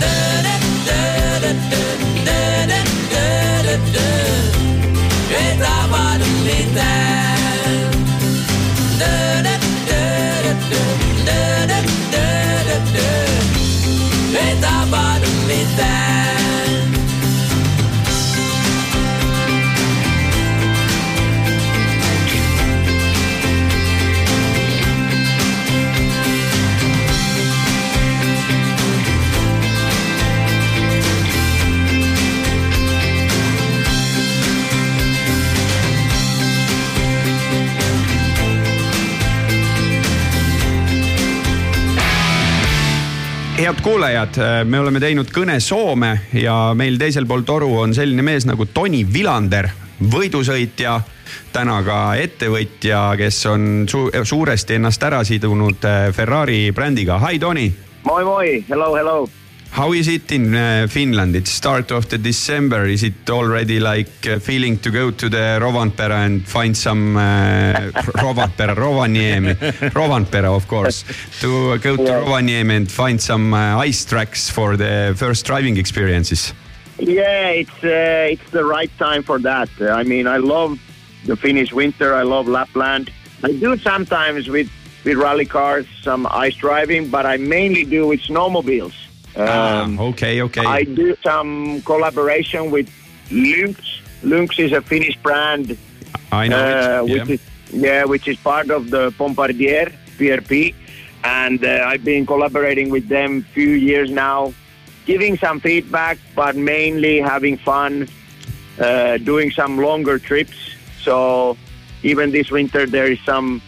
Dö, 0.00 0.06
dö, 0.42 0.50
dö, 0.86 1.86
dö, 2.24 2.76
dö, 3.64 3.78
dö. 3.92 4.10
Ei 5.36 5.58
tapahdu 5.58 6.24
mitään. 6.44 7.23
that 15.76 16.33
head 43.64 43.80
kuulajad, 43.82 44.36
me 44.68 44.76
oleme 44.80 45.00
teinud 45.00 45.30
kõne 45.32 45.54
Soome 45.62 46.10
ja 46.36 46.74
meil 46.76 46.98
teisel 47.00 47.24
pool 47.24 47.46
toru 47.48 47.70
on 47.80 47.94
selline 47.96 48.20
mees 48.20 48.44
nagu 48.44 48.66
Toni 48.68 49.00
Vilander, 49.08 49.70
võidusõitja, 50.12 50.98
täna 51.54 51.78
ka 51.86 52.00
ettevõtja, 52.20 53.14
kes 53.16 53.38
on 53.48 53.86
su 53.88 54.02
suuresti 54.12 54.76
ennast 54.76 55.06
ära 55.08 55.22
sidunud 55.24 55.86
äh, 55.88 56.10
Ferrari 56.12 56.66
brändiga. 56.76 57.16
Hi 57.24 57.40
Toni, 57.40 57.70
Moi 58.04 58.24
moi, 58.24 58.64
hello, 58.68 58.92
hello. 58.98 59.43
How 59.74 59.92
is 59.92 60.06
it 60.06 60.30
in 60.30 60.54
uh, 60.54 60.86
Finland? 60.88 61.34
It's 61.34 61.50
start 61.50 61.90
of 61.90 62.08
the 62.08 62.16
December, 62.16 62.86
is 62.86 63.02
it 63.02 63.28
already 63.28 63.80
like 63.80 64.24
uh, 64.24 64.38
feeling 64.38 64.78
to 64.78 64.90
go 64.90 65.10
to 65.10 65.28
the 65.28 65.58
Rovanpera 65.60 66.24
and 66.24 66.46
find 66.46 66.76
some 66.76 67.16
uh, 67.16 67.90
Rovanpera, 68.22 68.76
Rovaniemi, 68.76 69.56
Rovanpera 69.90 70.54
of 70.54 70.68
course, 70.68 71.04
to 71.40 71.76
go 71.78 71.96
to 71.96 72.02
Yeah. 72.02 72.20
Rovaniemi 72.22 72.76
and 72.76 72.90
find 72.90 73.20
some 73.20 73.52
uh, 73.52 73.76
ice 73.88 74.04
tracks 74.04 74.48
for 74.48 74.76
the 74.76 75.12
first 75.16 75.44
driving 75.44 75.76
experiences? 75.76 76.54
Yeah, 76.98 77.48
it's 77.48 77.82
uh, 77.82 78.32
it's 78.34 78.50
the 78.52 78.64
right 78.64 78.92
time 78.98 79.24
for 79.24 79.40
that. 79.40 79.68
I 79.80 80.04
mean, 80.04 80.28
I 80.28 80.36
love 80.36 80.78
the 81.26 81.34
Finnish 81.34 81.72
winter. 81.72 82.14
I 82.14 82.22
love 82.22 82.46
Lapland. 82.46 83.10
I 83.42 83.50
do 83.50 83.76
sometimes 83.78 84.48
with 84.48 84.70
with 85.04 85.16
rally 85.18 85.46
cars 85.46 85.86
some 86.02 86.28
ice 86.30 86.54
driving, 86.54 87.10
but 87.10 87.26
I 87.26 87.38
mainly 87.38 87.84
do 87.84 88.06
with 88.06 88.20
snowmobiles. 88.20 89.03
Um, 89.36 89.98
ah, 89.98 90.02
okay, 90.14 90.42
okay. 90.42 90.64
I 90.64 90.84
do 90.84 91.16
some 91.22 91.82
collaboration 91.82 92.70
with 92.70 92.88
Lynx. 93.30 93.80
Lynx 94.22 94.58
is 94.58 94.72
a 94.72 94.80
Finnish 94.80 95.16
brand 95.16 95.76
I 96.30 96.48
know 96.48 96.58
uh, 96.58 96.98
it, 96.98 97.10
which 97.10 97.28
yeah. 97.28 97.34
is 97.34 97.40
yeah, 97.72 98.04
which 98.04 98.28
is 98.28 98.36
part 98.36 98.70
of 98.70 98.90
the 98.90 99.12
Bombardier 99.18 99.92
PRP, 100.18 100.74
and 101.24 101.64
uh, 101.64 101.84
I've 101.86 102.04
been 102.04 102.26
collaborating 102.26 102.90
with 102.90 103.08
them 103.08 103.42
few 103.42 103.70
years 103.70 104.10
now, 104.10 104.54
giving 105.06 105.36
some 105.38 105.60
feedback, 105.60 106.18
but 106.36 106.54
mainly 106.54 107.20
having 107.20 107.56
fun, 107.56 108.08
uh, 108.78 109.18
doing 109.18 109.50
some 109.50 109.78
longer 109.78 110.18
trips. 110.18 110.56
So 111.00 111.56
even 112.02 112.30
this 112.30 112.50
winter 112.50 112.86
there 112.86 113.10
is 113.10 113.18
some 113.24 113.60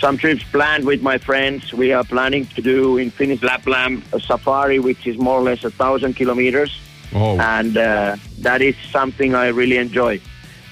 some 0.00 0.16
trips 0.16 0.42
planned 0.52 0.84
with 0.86 1.02
my 1.02 1.18
friends. 1.18 1.72
We 1.72 1.92
are 1.92 2.04
planning 2.04 2.46
to 2.56 2.62
do 2.62 2.96
in 2.98 3.10
Finnish 3.10 3.42
Lapland 3.42 4.02
a 4.12 4.20
safari, 4.20 4.78
which 4.78 5.06
is 5.06 5.16
more 5.18 5.38
or 5.40 5.42
less 5.42 5.64
a 5.64 5.70
thousand 5.70 6.14
kilometers 6.14 6.72
Oh, 7.12 7.38
and 7.40 7.76
uh, 7.76 8.16
that 8.38 8.62
is 8.62 8.76
something 8.92 9.34
I 9.34 9.48
really 9.48 9.76
enjoy. 9.76 10.20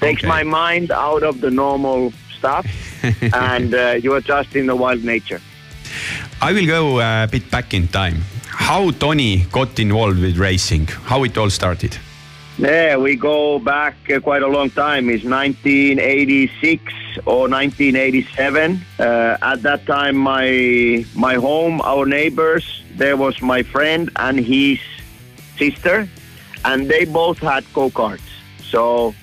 Takes 0.00 0.22
Okay. 0.22 0.28
my 0.28 0.42
mind 0.44 0.90
out 0.92 1.22
of 1.24 1.40
the 1.40 1.50
normal 1.50 2.12
stuff, 2.38 2.64
and 3.34 3.74
uh, 3.74 3.98
you 4.02 4.12
are 4.14 4.20
just 4.20 4.54
in 4.54 4.66
the 4.66 4.76
wild 4.76 5.02
nature. 5.04 5.40
I 6.40 6.52
will 6.52 6.66
go 6.66 7.00
a 7.00 7.26
bit 7.30 7.50
back 7.50 7.74
in 7.74 7.88
time. 7.88 8.22
How 8.46 8.92
Tony 8.92 9.46
got 9.50 9.78
involved 9.80 10.20
with 10.20 10.36
racing? 10.38 10.86
How 10.86 11.24
it 11.24 11.36
all 11.36 11.50
started? 11.50 11.98
Yeah, 12.58 12.96
we 12.96 13.16
go 13.16 13.58
back 13.58 13.96
uh, 14.08 14.20
quite 14.20 14.42
a 14.42 14.48
long 14.48 14.70
time. 14.70 15.10
It's 15.10 15.24
1986 15.24 16.82
or 17.26 17.48
1987. 17.48 18.80
Uh, 18.98 19.36
at 19.42 19.62
that 19.62 19.86
time, 19.86 20.16
my 20.16 21.04
my 21.14 21.34
home, 21.34 21.80
our 21.82 22.06
neighbors, 22.06 22.82
there 22.96 23.16
was 23.16 23.40
my 23.42 23.62
friend 23.62 24.10
and 24.16 24.38
his 24.38 24.78
sister, 25.56 26.08
and 26.64 26.88
they 26.88 27.04
both 27.04 27.38
had 27.38 27.64
go 27.72 27.90
karts. 27.90 28.20
So 28.62 29.14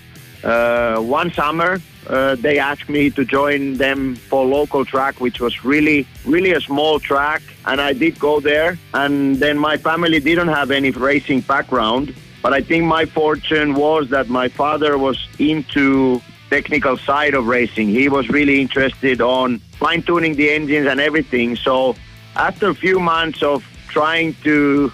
uh, 0.44 0.98
one 1.00 1.32
summer, 1.32 1.82
uh, 2.08 2.36
they 2.36 2.60
asked 2.60 2.90
me 2.90 3.10
to 3.10 3.26
join 3.26 3.76
them 3.76 4.16
for 4.16 4.46
local 4.46 4.86
track, 4.86 5.20
which 5.20 5.40
was 5.40 5.66
really, 5.66 6.08
really 6.26 6.54
a 6.54 6.62
small 6.62 7.00
track, 7.00 7.42
and 7.66 7.82
I 7.82 7.94
did 7.94 8.20
go 8.20 8.40
there. 8.40 8.78
And 8.94 9.38
then 9.38 9.58
my 9.58 9.78
family 9.78 10.20
didn't 10.20 10.50
have 10.50 10.72
any 10.72 10.92
racing 10.92 11.42
background, 11.42 12.14
but 12.42 12.54
I 12.54 12.62
think 12.62 12.86
my 12.86 13.06
fortune 13.06 13.74
was 13.74 14.10
that 14.10 14.30
my 14.30 14.48
father 14.48 14.98
was 14.98 15.28
into 15.40 16.22
technical 16.50 16.98
side 16.98 17.34
of 17.34 17.48
racing. 17.48 17.90
He 17.90 18.10
was 18.10 18.30
really 18.30 18.62
interested 18.62 19.22
on 19.22 19.60
fine 19.80 20.02
tuning 20.02 20.36
the 20.36 20.52
engines 20.52 20.88
and 20.88 21.00
everything. 21.00 21.56
So 21.56 21.96
after 22.36 22.70
a 22.70 22.76
few 22.76 23.00
months 23.00 23.42
of 23.44 23.66
trying 23.88 24.34
to 24.44 24.92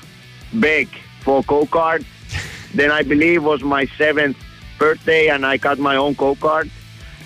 beg 0.53 0.87
for 1.21 1.43
go 1.43 1.65
kart, 1.65 2.05
then 2.73 2.91
I 2.91 3.03
believe 3.03 3.43
was 3.43 3.63
my 3.63 3.85
seventh 3.97 4.37
birthday, 4.77 5.27
and 5.27 5.45
I 5.45 5.57
got 5.57 5.77
my 5.79 5.95
own 5.95 6.13
go 6.13 6.35
kart. 6.35 6.69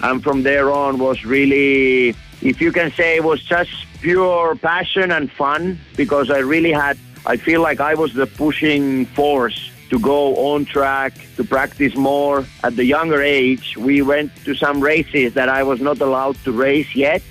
And 0.02 0.22
from 0.22 0.44
there 0.44 0.72
on 0.72 1.00
was 1.00 1.24
really, 1.24 2.10
if 2.42 2.60
you 2.60 2.72
can 2.72 2.92
say, 2.92 3.16
it 3.18 3.24
was 3.24 3.42
just 3.42 3.72
pure 4.02 4.56
passion 4.56 5.12
and 5.12 5.32
fun 5.32 5.80
because 5.96 6.30
I 6.30 6.40
really 6.40 6.72
had. 6.72 6.98
I 7.26 7.38
feel 7.38 7.62
like 7.62 7.80
I 7.80 7.96
was 7.96 8.14
the 8.14 8.28
pushing 8.28 9.08
force 9.08 9.72
to 9.90 10.00
go 10.00 10.54
on 10.54 10.66
track 10.66 11.14
to 11.36 11.44
practice 11.44 11.96
more. 11.96 12.46
At 12.64 12.76
the 12.76 12.86
younger 12.86 13.22
age, 13.22 13.78
we 13.78 14.02
went 14.02 14.36
to 14.46 14.56
some 14.56 14.82
races 14.82 15.34
that 15.34 15.50
I 15.50 15.64
was 15.64 15.80
not 15.80 16.02
allowed 16.02 16.36
to 16.44 16.52
race 16.52 16.96
yet 16.96 17.22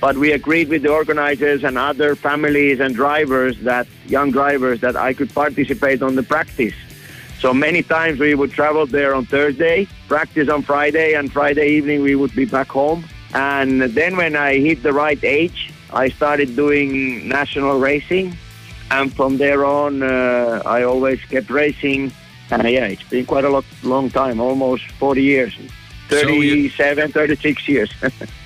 but 0.00 0.16
we 0.16 0.32
agreed 0.32 0.68
with 0.68 0.82
the 0.82 0.90
organizers 0.90 1.64
and 1.64 1.76
other 1.76 2.14
families 2.14 2.80
and 2.80 2.94
drivers 2.94 3.58
that 3.60 3.86
young 4.06 4.30
drivers 4.30 4.80
that 4.80 4.96
I 4.96 5.12
could 5.12 5.32
participate 5.34 6.02
on 6.02 6.14
the 6.14 6.22
practice. 6.22 6.74
So 7.40 7.52
many 7.52 7.82
times 7.82 8.18
we 8.18 8.34
would 8.34 8.52
travel 8.52 8.86
there 8.86 9.14
on 9.14 9.26
Thursday, 9.26 9.88
practice 10.08 10.48
on 10.48 10.62
Friday, 10.62 11.14
and 11.14 11.32
Friday 11.32 11.68
evening 11.70 12.02
we 12.02 12.14
would 12.14 12.34
be 12.34 12.44
back 12.44 12.68
home. 12.68 13.04
And 13.34 13.82
then 13.82 14.16
when 14.16 14.36
I 14.36 14.58
hit 14.58 14.82
the 14.82 14.92
right 14.92 15.22
age, 15.22 15.72
I 15.92 16.08
started 16.08 16.56
doing 16.56 17.28
national 17.28 17.78
racing. 17.78 18.36
And 18.90 19.12
from 19.14 19.36
there 19.36 19.64
on, 19.64 20.02
uh, 20.02 20.62
I 20.64 20.82
always 20.84 21.20
kept 21.24 21.50
racing. 21.50 22.12
And 22.50 22.62
yeah, 22.68 22.86
it's 22.86 23.02
been 23.02 23.26
quite 23.26 23.44
a 23.44 23.50
lo- 23.50 23.64
long 23.82 24.10
time, 24.10 24.40
almost 24.40 24.84
40 24.98 25.22
years. 25.22 25.54
So 26.08 26.16
you- 26.28 26.70
37, 26.70 27.12
36 27.12 27.68
years. 27.68 27.90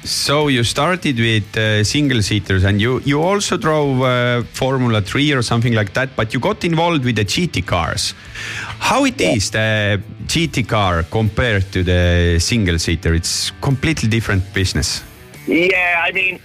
So 0.04 0.48
you 0.48 0.64
started 0.64 1.16
with 1.16 1.56
uh, 1.56 1.84
single 1.84 2.22
seaters 2.22 2.64
and 2.64 2.80
you, 2.80 2.98
you 3.04 3.22
also 3.22 3.56
drove 3.56 4.02
uh, 4.02 4.42
Formula 4.52 5.00
3 5.00 5.32
or 5.32 5.42
something 5.42 5.74
like 5.74 5.92
that, 5.94 6.16
but 6.16 6.34
you 6.34 6.40
got 6.40 6.64
involved 6.64 7.04
with 7.04 7.14
the 7.14 7.24
GT 7.24 7.64
cars. 7.64 8.12
How 8.80 9.04
it 9.04 9.20
is 9.20 9.52
the 9.52 10.02
GT 10.26 10.66
car 10.66 11.04
compared 11.04 11.70
to 11.70 11.84
the 11.84 12.38
single 12.40 12.80
seater? 12.80 13.14
It's 13.14 13.52
completely 13.60 14.08
different 14.08 14.42
business. 14.52 15.04
Yeah, 15.46 16.02
I 16.04 16.10
mean, 16.10 16.40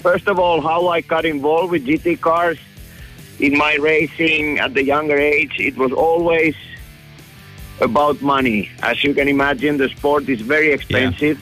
first 0.00 0.26
of 0.26 0.40
all, 0.40 0.60
how 0.60 0.88
I 0.88 1.00
got 1.00 1.24
involved 1.24 1.70
with 1.70 1.86
GT 1.86 2.20
cars 2.20 2.58
in 3.38 3.56
my 3.56 3.74
racing 3.76 4.58
at 4.58 4.74
the 4.74 4.82
younger 4.82 5.18
age, 5.18 5.56
it 5.58 5.76
was 5.76 5.92
always 5.92 6.54
about 7.80 8.22
money. 8.22 8.70
As 8.82 9.04
you 9.04 9.12
can 9.14 9.28
imagine, 9.28 9.76
the 9.76 9.88
sport 9.90 10.28
is 10.28 10.40
very 10.40 10.72
expensive. 10.72 11.38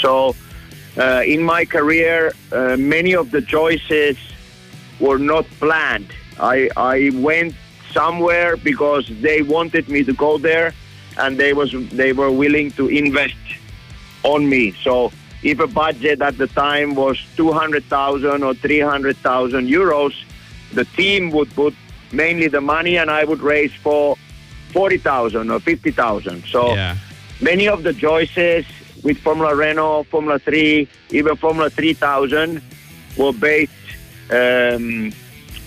So, 0.00 0.34
uh, 0.96 1.22
in 1.26 1.42
my 1.42 1.64
career, 1.64 2.32
uh, 2.52 2.76
many 2.76 3.14
of 3.14 3.30
the 3.30 3.42
choices 3.42 4.16
were 5.00 5.18
not 5.18 5.46
planned. 5.60 6.10
I, 6.40 6.70
I 6.76 7.10
went 7.14 7.54
somewhere 7.92 8.56
because 8.56 9.08
they 9.20 9.42
wanted 9.42 9.88
me 9.88 10.04
to 10.04 10.12
go 10.12 10.38
there, 10.38 10.72
and 11.18 11.36
they 11.38 11.52
was 11.52 11.72
they 11.90 12.12
were 12.12 12.30
willing 12.30 12.70
to 12.72 12.88
invest 12.88 13.34
on 14.22 14.48
me. 14.48 14.72
So 14.82 15.12
if 15.42 15.60
a 15.60 15.66
budget 15.66 16.20
at 16.20 16.38
the 16.38 16.46
time 16.48 16.94
was 16.94 17.18
200,000 17.36 18.42
or 18.42 18.54
300,000 18.54 19.68
euros, 19.68 20.14
the 20.72 20.84
team 20.84 21.30
would 21.30 21.50
put 21.54 21.74
mainly 22.12 22.48
the 22.48 22.60
money 22.60 22.96
and 22.96 23.10
I 23.10 23.24
would 23.24 23.40
raise 23.40 23.72
for 23.74 24.16
40,000 24.72 25.50
or 25.50 25.60
50,000. 25.60 26.44
So 26.50 26.74
Yeah. 26.74 26.96
many 27.40 27.68
of 27.68 27.82
the 27.82 27.92
choices 27.94 28.64
with 29.02 29.18
Formula 29.18 29.54
Renault, 29.54 30.04
Formula 30.10 30.38
3, 30.38 30.88
even 31.10 31.36
Formula 31.36 31.70
3000 31.70 32.60
were 33.16 33.32
based 33.32 33.72
um, 34.30 35.12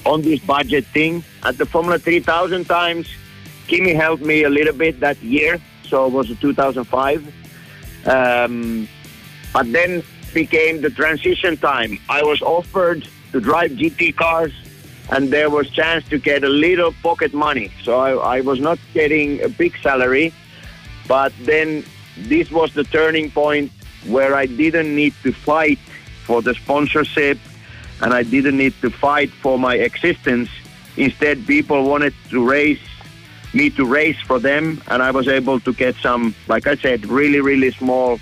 on 0.06 0.22
this 0.22 0.39
budget 0.39 0.86
thing. 0.88 1.24
At 1.43 1.58
the 1.58 1.66
Formula 1.66 1.97
3000 1.97 2.66
times, 2.66 3.08
Kimi 3.68 3.93
helped 3.93 4.24
me 4.24 4.43
a 4.43 4.49
little 4.49 4.74
bit 4.74 4.99
that 4.99 5.18
year, 5.24 5.60
so 5.88 6.06
it 6.08 6.12
was 6.12 6.28
2005. 6.39 7.34
Um, 8.06 8.88
but 9.54 9.72
then 9.72 10.04
became 10.34 10.82
the 10.82 10.89
transition 10.89 11.58
time. 11.58 11.99
I 12.10 12.24
was 12.24 12.41
offered 12.41 13.08
to 13.32 13.39
drive 13.39 13.72
GT 13.72 14.16
cars, 14.16 14.52
and 15.12 15.30
there 15.30 15.49
was 15.49 15.70
chance 15.70 16.07
to 16.09 16.18
get 16.18 16.43
a 16.43 16.49
little 16.49 16.93
pocket 17.03 17.34
money. 17.34 17.70
So 17.84 17.99
I, 17.99 18.38
I 18.38 18.41
was 18.41 18.59
not 18.59 18.80
getting 18.93 19.43
a 19.43 19.49
big 19.49 19.78
salary, 19.84 20.34
but 21.07 21.34
then 21.41 21.84
this 22.18 22.49
was 22.49 22.74
the 22.74 22.86
turning 22.86 23.30
point 23.30 23.72
where 24.07 24.34
I 24.34 24.45
didn't 24.45 24.95
need 24.95 25.14
to 25.24 25.34
fight 25.34 25.80
for 26.26 26.41
the 26.41 26.53
sponsorship, 26.55 27.38
and 28.01 28.14
I 28.14 28.24
didn't 28.24 28.57
need 28.57 28.74
to 28.82 28.89
fight 28.89 29.30
for 29.30 29.59
my 29.59 29.76
existence. 29.76 30.49
Instead, 30.97 31.45
people 31.45 31.84
wanted 31.84 32.14
to 32.30 32.47
race 32.47 32.80
me 33.53 33.70
to 33.72 33.86
race 33.86 34.20
for 34.26 34.39
them, 34.39 34.82
and 34.88 35.03
I 35.03 35.12
was 35.12 35.28
able 35.28 35.59
to 35.59 35.74
get 35.74 35.95
some, 35.97 36.34
like 36.47 36.68
I 36.68 36.76
said, 36.78 37.05
really, 37.05 37.41
really 37.41 37.72
small 37.72 38.20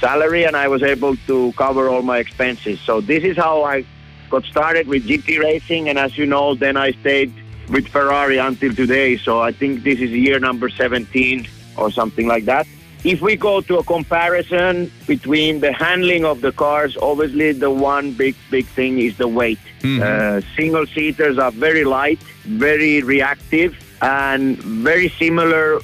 salary, 0.00 0.44
and 0.44 0.56
I 0.56 0.68
was 0.68 0.82
able 0.82 1.16
to 1.26 1.52
cover 1.58 1.88
all 1.88 2.02
my 2.02 2.18
expenses. 2.18 2.80
So 2.80 3.02
this 3.02 3.22
is 3.22 3.36
how 3.36 3.64
I 3.64 3.84
got 4.30 4.44
started 4.44 4.86
with 4.86 5.06
GT 5.06 5.38
racing, 5.38 5.88
and 5.88 5.98
as 5.98 6.16
you 6.18 6.26
know, 6.26 6.54
then 6.54 6.76
I 6.76 6.92
stayed 6.92 7.32
with 7.68 7.88
Ferrari 7.88 8.38
until 8.38 8.74
today. 8.74 9.16
So 9.16 9.40
I 9.40 9.52
think 9.52 9.82
this 9.82 10.00
is 10.00 10.10
year 10.10 10.38
number 10.38 10.68
17 10.68 11.46
or 11.76 11.90
something 11.90 12.26
like 12.26 12.44
that. 12.44 12.66
If 13.04 13.20
we 13.20 13.36
go 13.36 13.60
to 13.60 13.78
a 13.78 13.84
comparison 13.84 14.90
between 15.06 15.60
the 15.60 15.72
handling 15.72 16.24
of 16.24 16.40
the 16.40 16.50
cars, 16.50 16.96
obviously 17.00 17.52
the 17.52 17.70
one 17.70 18.12
big, 18.12 18.34
big 18.50 18.66
thing 18.66 18.98
is 18.98 19.16
the 19.16 19.28
weight. 19.28 19.60
Uh, 20.02 20.40
single 20.56 20.86
seaters 20.86 21.38
are 21.38 21.52
very 21.52 21.84
light, 21.84 22.18
very 22.44 23.02
reactive, 23.02 23.76
and 24.02 24.58
very 24.58 25.08
similar 25.10 25.80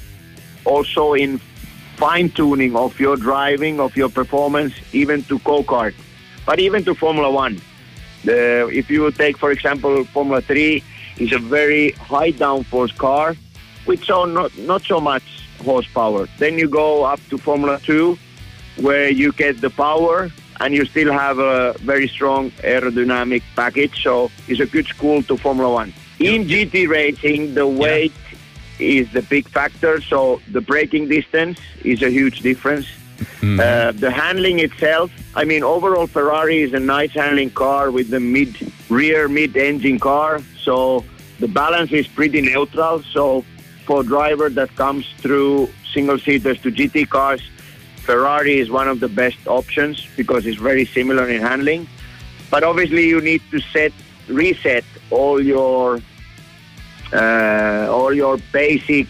also 0.65 1.13
in 1.13 1.39
fine 1.95 2.29
tuning 2.29 2.75
of 2.75 2.99
your 2.99 3.15
driving, 3.15 3.79
of 3.79 3.95
your 3.95 4.09
performance, 4.09 4.73
even 4.91 5.23
to 5.23 5.39
go 5.39 5.63
kart, 5.63 5.93
but 6.45 6.59
even 6.59 6.83
to 6.83 6.93
Formula 6.93 7.31
One. 7.31 7.61
The, 8.23 8.69
if 8.71 8.89
you 8.89 9.11
take, 9.11 9.37
for 9.37 9.51
example, 9.51 10.03
Formula 10.05 10.41
3 10.41 10.83
is 11.17 11.31
a 11.33 11.39
very 11.39 11.91
high 11.91 12.31
downforce 12.31 12.95
car 12.97 13.35
with 13.85 14.03
so 14.03 14.25
not, 14.25 14.57
not 14.59 14.81
so 14.83 14.99
much 14.99 15.23
horsepower. 15.63 16.27
Then 16.37 16.57
you 16.57 16.67
go 16.69 17.03
up 17.03 17.19
to 17.29 17.37
Formula 17.37 17.79
2 17.79 18.17
where 18.77 19.09
you 19.09 19.31
get 19.33 19.61
the 19.61 19.69
power 19.69 20.31
and 20.59 20.73
you 20.73 20.85
still 20.85 21.11
have 21.11 21.39
a 21.39 21.73
very 21.79 22.07
strong 22.07 22.51
aerodynamic 22.61 23.43
package. 23.55 24.01
So 24.03 24.31
it's 24.47 24.59
a 24.59 24.65
good 24.65 24.87
school 24.87 25.21
to 25.23 25.37
Formula 25.37 25.71
1. 25.73 25.93
In 26.19 26.45
GT 26.45 26.87
racing, 26.87 27.53
the 27.53 27.67
weight 27.67 28.13
is 28.79 29.11
the 29.11 29.21
big 29.21 29.47
factor. 29.47 30.01
So 30.01 30.41
the 30.51 30.61
braking 30.61 31.07
distance 31.07 31.59
is 31.83 32.01
a 32.01 32.09
huge 32.09 32.41
difference. 32.41 32.87
Uh, 33.59 33.91
the 33.91 34.09
handling 34.09 34.59
itself, 34.59 35.11
I 35.35 35.43
mean, 35.43 35.63
overall 35.63 36.07
Ferrari 36.07 36.61
is 36.61 36.73
a 36.73 36.79
nice 36.79 37.11
handling 37.11 37.51
car 37.51 37.91
with 37.91 38.09
the 38.09 38.19
mid 38.19 38.55
rear 38.89 39.27
mid 39.27 39.55
engine 39.57 39.99
car. 39.99 40.41
So 40.61 41.03
the 41.39 41.47
balance 41.47 41.91
is 41.91 42.07
pretty 42.07 42.41
neutral. 42.41 43.03
So 43.03 43.45
for 43.85 44.01
a 44.01 44.03
driver 44.03 44.49
that 44.49 44.75
comes 44.75 45.05
through 45.17 45.69
single 45.93 46.17
seaters 46.17 46.59
to 46.61 46.71
GT 46.71 47.09
cars, 47.09 47.41
Ferrari 47.97 48.59
is 48.59 48.69
one 48.69 48.87
of 48.87 48.99
the 48.99 49.07
best 49.07 49.37
options 49.47 50.05
because 50.17 50.45
it's 50.45 50.59
very 50.59 50.85
similar 50.85 51.27
in 51.29 51.41
handling. 51.41 51.87
But 52.49 52.63
obviously, 52.63 53.07
you 53.07 53.21
need 53.21 53.41
to 53.51 53.59
set 53.59 53.93
reset 54.27 54.83
all 55.09 55.41
your 55.41 56.01
uh, 57.13 57.87
all 57.89 58.13
your 58.13 58.37
basic 58.51 59.07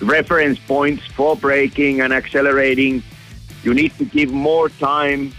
reference 0.00 0.58
points 0.58 1.06
for 1.06 1.36
braking 1.36 2.00
and 2.00 2.12
accelerating. 2.12 3.02
You 3.64 3.72
need 3.72 3.96
to 3.98 4.04
give 4.04 4.30
more 4.30 4.68
time 4.68 5.32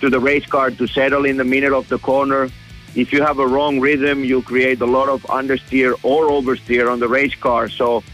to 0.00 0.08
the 0.08 0.20
race 0.20 0.46
car 0.46 0.70
to 0.70 0.86
settle 0.86 1.24
in 1.24 1.36
the 1.36 1.44
middle 1.44 1.78
of 1.78 1.88
the 1.88 1.98
corner. 1.98 2.48
If 2.94 3.12
you 3.12 3.22
have 3.22 3.38
a 3.38 3.46
wrong 3.46 3.80
rhythm, 3.80 4.24
you 4.24 4.42
create 4.42 4.80
a 4.80 4.86
lot 4.86 5.08
of 5.08 5.22
understeer 5.22 5.94
or 6.02 6.28
oversteer 6.28 6.90
on 6.90 7.00
the 7.00 7.08
race 7.08 7.34
car. 7.34 7.68
So 7.68 8.04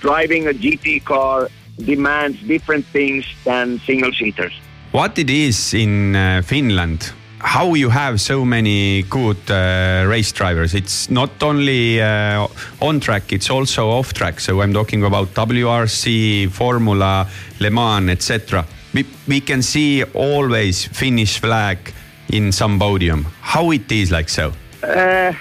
driving 0.00 0.48
a 0.48 0.52
GT 0.52 1.04
car 1.04 1.48
demands 1.78 2.40
different 2.42 2.84
things 2.86 3.24
than 3.44 3.78
single 3.80 4.12
seaters. 4.12 4.52
What 4.92 5.18
it 5.18 5.30
is 5.30 5.74
in 5.74 6.16
uh, 6.16 6.42
Finland? 6.42 7.12
How 7.38 7.74
you 7.74 7.90
have 7.90 8.20
so 8.20 8.44
many 8.44 9.02
good 9.02 9.38
uh, 9.50 10.04
race 10.08 10.32
drivers? 10.32 10.74
It's 10.74 11.10
not 11.10 11.42
only 11.42 12.00
uh, 12.00 12.48
on 12.80 13.00
track; 13.00 13.32
it's 13.32 13.50
also 13.50 13.90
off 13.90 14.14
track. 14.14 14.40
So 14.40 14.62
I'm 14.62 14.72
talking 14.72 15.04
about 15.04 15.28
WRC, 15.34 16.50
Formula, 16.50 17.28
Le 17.60 17.70
Mans, 17.70 18.10
etc. 18.10 18.64
We, 18.96 19.04
we 19.28 19.40
can 19.42 19.60
see 19.60 20.04
always 20.14 20.86
Finnish 20.86 21.38
flag 21.38 21.92
in 22.32 22.50
some 22.50 22.78
podium. 22.78 23.26
How 23.42 23.70
it 23.70 23.92
is 23.92 24.10
like 24.10 24.30
so? 24.30 24.54
Uh, 24.82 25.34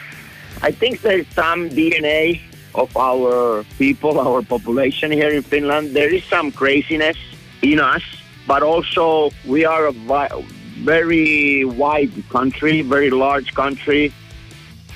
I 0.62 0.72
think 0.72 1.00
there's 1.00 1.26
some 1.30 1.70
DNA 1.70 2.42
of 2.74 2.98
our 2.98 3.64
people, 3.78 4.20
our 4.20 4.42
population 4.42 5.10
here 5.10 5.30
in 5.30 5.42
Finland. 5.42 5.96
There 5.96 6.14
is 6.14 6.26
some 6.26 6.52
craziness 6.52 7.16
in 7.62 7.80
us, 7.80 8.04
but 8.46 8.62
also 8.62 9.32
we 9.46 9.64
are 9.64 9.88
a 9.88 9.94
very 10.84 11.64
wide 11.64 12.12
country, 12.30 12.82
very 12.82 13.10
large 13.10 13.54
country. 13.54 14.12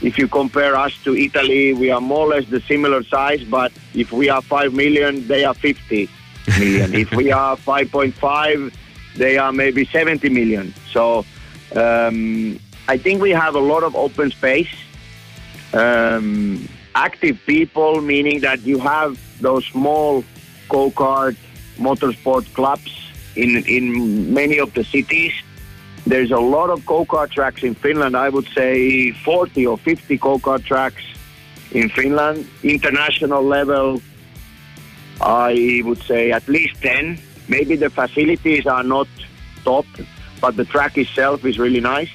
If 0.01 0.17
you 0.17 0.27
compare 0.27 0.75
us 0.75 0.93
to 1.05 1.15
Italy, 1.15 1.71
we 1.71 1.91
are 1.91 2.01
more 2.01 2.25
or 2.25 2.35
less 2.35 2.45
the 2.49 2.59
similar 2.67 3.03
size, 3.03 3.41
but 3.41 3.71
if 3.93 4.11
we 4.11 4.27
are 4.27 4.41
5 4.41 4.73
million, 4.73 5.25
they 5.29 5.45
are 5.45 5.53
50 5.53 6.09
million. 6.59 6.93
if 6.93 7.11
we 7.11 7.31
are 7.31 7.55
5.5, 7.57 8.73
they 9.15 9.37
are 9.37 9.51
maybe 9.51 9.85
70 9.85 10.29
million. 10.29 10.73
So 10.91 11.25
um, 11.75 12.59
I 12.87 12.97
think 12.97 13.21
we 13.21 13.31
have 13.31 13.55
a 13.55 13.59
lot 13.59 13.83
of 13.83 13.95
open 13.95 14.31
space 14.31 14.69
um, 15.73 16.67
active 16.95 17.39
people, 17.45 18.01
meaning 18.01 18.41
that 18.41 18.61
you 18.61 18.79
have 18.79 19.19
those 19.41 19.65
small 19.67 20.23
go-kart 20.67 21.37
motorsport 21.77 22.51
clubs 22.53 22.91
in, 23.35 23.63
in 23.67 24.33
many 24.33 24.59
of 24.59 24.73
the 24.73 24.83
cities. 24.83 25.33
There's 26.05 26.31
a 26.31 26.39
lot 26.39 26.69
of 26.69 26.85
go-kart 26.85 27.31
tracks 27.31 27.63
in 27.63 27.75
Finland. 27.75 28.17
I 28.17 28.29
would 28.29 28.47
say 28.49 29.11
40 29.11 29.67
or 29.67 29.77
50 29.77 30.17
go-kart 30.17 30.63
tracks 30.65 31.03
in 31.71 31.89
Finland. 31.89 32.47
International 32.63 33.43
level, 33.43 34.01
I 35.21 35.81
would 35.85 36.01
say 36.03 36.31
at 36.31 36.47
least 36.47 36.81
10. 36.81 37.19
Maybe 37.47 37.75
the 37.75 37.89
facilities 37.89 38.65
are 38.67 38.83
not 38.83 39.07
top, 39.63 39.85
but 40.39 40.55
the 40.55 40.65
track 40.65 40.97
itself 40.97 41.45
is 41.45 41.57
really 41.57 41.81
nice. 41.81 42.11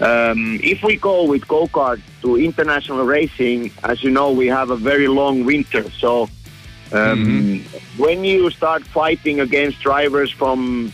Um, 0.00 0.60
if 0.62 0.82
we 0.84 0.96
go 0.96 1.24
with 1.24 1.46
go 1.48 1.66
kart 1.66 2.00
to 2.22 2.36
international 2.36 3.04
racing, 3.04 3.72
as 3.82 4.02
you 4.04 4.10
know, 4.10 4.30
we 4.30 4.46
have 4.46 4.70
a 4.70 4.76
very 4.76 5.08
long 5.08 5.44
winter. 5.44 5.90
So 5.90 6.28
um, 6.92 7.64
when 7.96 8.24
you 8.24 8.48
start 8.50 8.84
fighting 8.84 9.40
against 9.40 9.80
drivers 9.80 10.30
from 10.30 10.92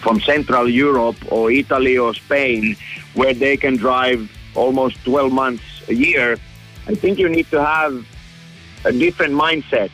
from 0.00 0.20
Central 0.20 0.68
Europe 0.68 1.16
or 1.30 1.50
Italy 1.50 1.98
or 1.98 2.14
Spain, 2.14 2.76
where 3.14 3.34
they 3.34 3.56
can 3.56 3.76
drive 3.76 4.30
almost 4.54 4.96
12 5.04 5.32
months 5.32 5.64
a 5.88 5.94
year, 5.94 6.38
I 6.86 6.94
think 6.94 7.18
you 7.18 7.28
need 7.28 7.50
to 7.50 7.62
have 7.62 8.06
a 8.84 8.92
different 8.92 9.34
mindset. 9.34 9.90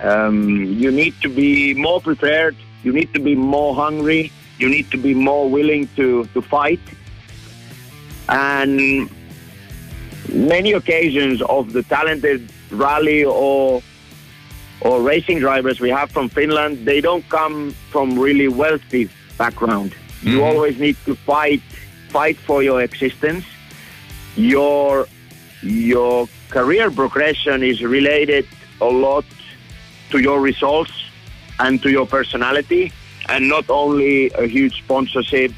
Um, 0.00 0.64
you 0.64 0.90
need 0.90 1.14
to 1.22 1.28
be 1.28 1.74
more 1.74 2.00
prepared. 2.00 2.56
You 2.82 2.92
need 2.92 3.12
to 3.14 3.20
be 3.20 3.34
more 3.34 3.74
hungry. 3.74 4.32
You 4.58 4.68
need 4.68 4.90
to 4.90 4.96
be 4.96 5.14
more 5.14 5.48
willing 5.48 5.88
to, 5.96 6.24
to 6.26 6.42
fight. 6.42 6.80
And 8.28 9.10
many 10.28 10.72
occasions 10.72 11.42
of 11.42 11.72
the 11.72 11.82
talented 11.82 12.50
rally 12.70 13.24
or 13.24 13.82
or 14.80 15.00
racing 15.00 15.38
drivers 15.38 15.78
we 15.78 15.90
have 15.90 16.10
from 16.10 16.28
Finland, 16.28 16.84
they 16.84 17.00
don't 17.00 17.28
come 17.28 17.70
from 17.90 18.18
really 18.18 18.48
wealthy 18.48 19.08
background. 19.38 19.94
You 20.22 20.42
always 20.42 20.78
need 20.78 20.96
to 21.04 21.14
fight 21.14 21.62
fight 22.08 22.36
for 22.36 22.62
your 22.62 22.82
existence. 22.82 23.44
Your 24.36 25.06
your 25.62 26.28
career 26.50 26.90
progression 26.90 27.62
is 27.62 27.82
related 27.82 28.46
a 28.80 28.86
lot 28.86 29.24
to 30.12 30.18
your 30.20 30.40
results 30.40 30.92
and 31.58 31.82
to 31.82 31.90
your 31.90 32.06
personality 32.06 32.92
and 33.28 33.48
not 33.48 33.68
only 33.68 34.30
a 34.30 34.46
huge 34.46 34.78
sponsorship 34.78 35.52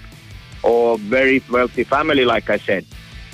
or 0.62 0.98
very 0.98 1.42
wealthy 1.50 1.84
family 1.84 2.24
like 2.24 2.48
I 2.48 2.58
said. 2.58 2.84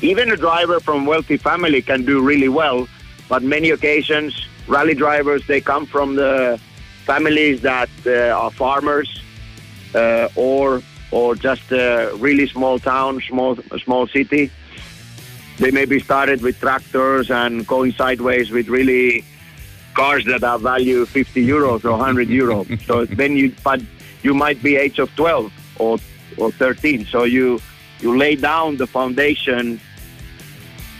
Even 0.02 0.30
a 0.32 0.36
driver 0.36 0.80
from 0.80 1.06
wealthy 1.06 1.36
family 1.36 1.82
can 1.82 2.04
do 2.04 2.22
really 2.22 2.48
well, 2.48 2.88
but 3.28 3.42
many 3.42 3.70
occasions 3.70 4.46
rally 4.66 4.94
drivers 4.94 5.46
they 5.46 5.60
come 5.60 5.84
from 5.84 6.16
the 6.16 6.58
families 7.04 7.60
that 7.62 7.90
uh, 8.06 8.40
are 8.40 8.50
farmers 8.50 9.22
uh, 9.94 10.28
or 10.36 10.82
or 11.10 11.34
just 11.34 11.72
a 11.72 12.12
really 12.16 12.46
small 12.46 12.78
town, 12.78 13.20
small 13.28 13.56
small 13.84 14.06
city. 14.06 14.50
They 15.58 15.70
maybe 15.70 15.98
started 16.00 16.40
with 16.40 16.58
tractors 16.60 17.30
and 17.30 17.66
going 17.66 17.92
sideways 17.92 18.50
with 18.50 18.68
really 18.68 19.24
cars 19.94 20.24
that 20.26 20.42
are 20.42 20.58
value 20.58 21.04
50 21.06 21.46
euros 21.46 21.84
or 21.84 21.92
100 21.92 22.28
euros. 22.28 22.66
so 22.86 23.04
then 23.04 23.36
you, 23.36 23.54
but 23.64 23.80
you 24.22 24.34
might 24.34 24.62
be 24.62 24.76
age 24.76 24.98
of 24.98 25.14
12 25.16 25.52
or 25.78 25.98
or 26.36 26.50
13. 26.52 27.06
So 27.06 27.24
you 27.24 27.60
you 28.00 28.16
lay 28.16 28.36
down 28.36 28.76
the 28.76 28.86
foundation 28.86 29.80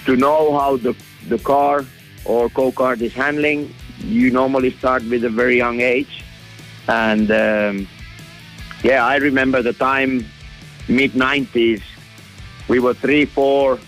to 0.07 0.17
know 0.17 0.59
how 0.59 0.77
the 0.77 0.95
the 1.29 1.39
car 1.39 1.85
or 2.25 2.49
go-kart 2.51 3.01
is 3.01 3.13
handling. 3.13 3.75
You 3.99 4.31
normally 4.31 4.71
start 4.71 5.05
with 5.05 5.25
a 5.25 5.29
very 5.29 5.57
young 5.57 5.81
age, 5.81 6.25
and 6.89 7.31
um, 7.31 7.89
yeah, 8.83 9.05
I 9.05 9.17
remember 9.17 9.63
the 9.63 9.75
time 9.75 10.27
mid 10.89 11.13
90s. 11.13 11.83
We 12.69 12.79
were 12.79 12.95
three, 12.95 13.25
four 13.25 13.79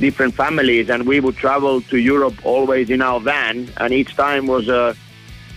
different 0.00 0.34
families, 0.34 0.88
and 0.88 1.06
we 1.06 1.20
would 1.20 1.36
travel 1.36 1.80
to 1.82 1.98
Europe 1.98 2.34
always 2.44 2.90
in 2.90 3.02
our 3.02 3.20
van, 3.20 3.68
and 3.78 3.92
each 3.92 4.14
time 4.16 4.46
was 4.46 4.68
uh, 4.68 4.94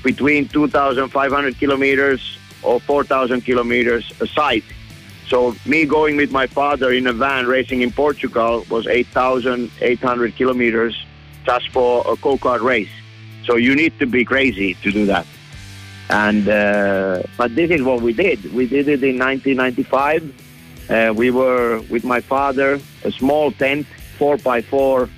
between 0.03 0.47
2,500 0.47 1.57
kilometers 1.57 2.37
or 2.63 2.79
4,000 2.79 3.41
kilometers 3.41 4.11
a 4.19 4.27
side. 4.27 4.63
So 5.27 5.55
me 5.65 5.85
going 5.85 6.17
with 6.17 6.31
my 6.31 6.47
father 6.47 6.91
in 6.91 7.07
a 7.07 7.13
van 7.13 7.47
racing 7.47 7.81
in 7.81 7.91
Portugal 7.91 8.65
was 8.69 8.85
8,800 8.87 10.35
kilometers 10.35 11.05
just 11.45 11.69
for 11.69 12.03
a 12.11 12.15
go-kart 12.17 12.61
race. 12.61 12.89
So 13.45 13.55
you 13.55 13.75
need 13.75 13.97
to 13.99 14.05
be 14.05 14.25
crazy 14.25 14.73
to 14.75 14.91
do 14.91 15.05
that. 15.05 15.25
And 16.09 16.47
uh, 16.49 17.23
but 17.37 17.55
this 17.55 17.71
is 17.71 17.81
what 17.81 18.01
we 18.01 18.11
did. 18.11 18.53
We 18.53 18.67
did 18.67 18.89
it 18.89 19.01
in 19.03 19.17
1995. 19.17 20.89
Uh, 20.89 21.13
we 21.15 21.31
were 21.31 21.79
with 21.89 22.03
my 22.03 22.19
father, 22.19 22.81
a 23.05 23.11
small 23.11 23.53
tent, 23.53 23.87
four 24.21 24.37
by 24.37 24.61
four, 24.61 25.09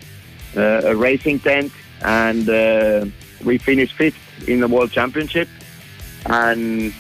uh, 0.55 0.91
a 0.91 0.95
racing 0.95 1.37
tent, 1.37 1.73
and 2.05 2.47
uh, 2.47 3.05
we 3.43 3.57
finished 3.57 3.93
fifth 3.95 4.47
in 4.47 4.61
the 4.61 4.67
world 4.73 4.91
championship. 4.93 5.49
And 6.27 6.93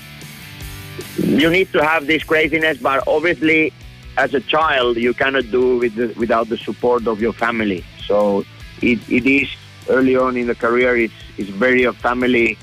you 1.15 1.49
need 1.49 1.71
to 1.71 1.81
have 1.81 2.05
this 2.05 2.21
craziness, 2.25 2.77
but 2.79 3.07
obviously, 3.07 3.71
as 4.17 4.33
a 4.33 4.41
child, 4.41 4.97
you 4.97 5.13
cannot 5.13 5.49
do 5.49 5.77
with 5.77 5.95
the, 5.95 6.07
without 6.19 6.49
the 6.49 6.57
support 6.57 7.07
of 7.07 7.21
your 7.21 7.31
family. 7.31 7.85
So 8.05 8.43
it, 8.81 8.99
it 9.09 9.25
is 9.25 9.47
early 9.87 10.17
on 10.17 10.35
in 10.35 10.47
the 10.47 10.55
career. 10.55 10.97
It's 10.97 11.13
it's 11.37 11.49
very 11.49 11.83
a 11.85 11.93
family 11.93 12.57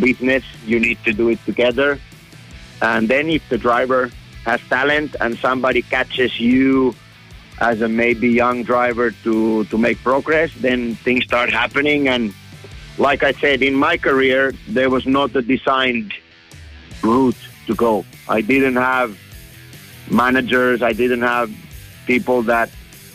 business. 0.00 0.42
You 0.66 0.80
need 0.80 0.98
to 1.04 1.12
do 1.12 1.28
it 1.28 1.38
together. 1.46 2.00
And 2.82 3.08
then 3.08 3.30
if 3.30 3.48
the 3.48 3.56
driver 3.56 4.10
has 4.46 4.60
talent 4.68 5.14
and 5.20 5.38
somebody 5.38 5.82
catches 5.82 6.40
you 6.40 6.96
as 7.60 7.80
a 7.80 7.88
maybe 7.88 8.28
young 8.28 8.62
driver 8.62 9.10
to, 9.22 9.64
to 9.64 9.78
make 9.78 10.02
progress, 10.02 10.50
then 10.60 10.94
things 10.96 11.24
start 11.24 11.50
happening. 11.50 12.08
And 12.08 12.34
like 12.98 13.22
I 13.22 13.32
said, 13.32 13.62
in 13.62 13.74
my 13.74 13.96
career, 13.96 14.52
there 14.68 14.90
was 14.90 15.06
not 15.06 15.34
a 15.36 15.42
designed 15.42 16.12
route 17.02 17.36
to 17.66 17.74
go. 17.74 18.04
I 18.28 18.40
didn't 18.40 18.76
have 18.76 19.18
managers. 20.10 20.82
I 20.82 20.92
didn't 20.92 21.22
have 21.22 21.52
people 22.06 22.42
that 22.42 22.70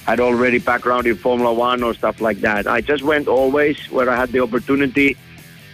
had 0.05 0.19
already 0.19 0.57
background 0.59 1.05
in 1.05 1.15
Formula 1.15 1.53
One 1.53 1.83
or 1.83 1.93
stuff 1.93 2.21
like 2.21 2.39
that. 2.41 2.65
I 2.65 2.81
just 2.81 3.03
went 3.03 3.27
always 3.27 3.77
where 3.91 4.09
I 4.09 4.15
had 4.15 4.31
the 4.31 4.39
opportunity, 4.39 5.17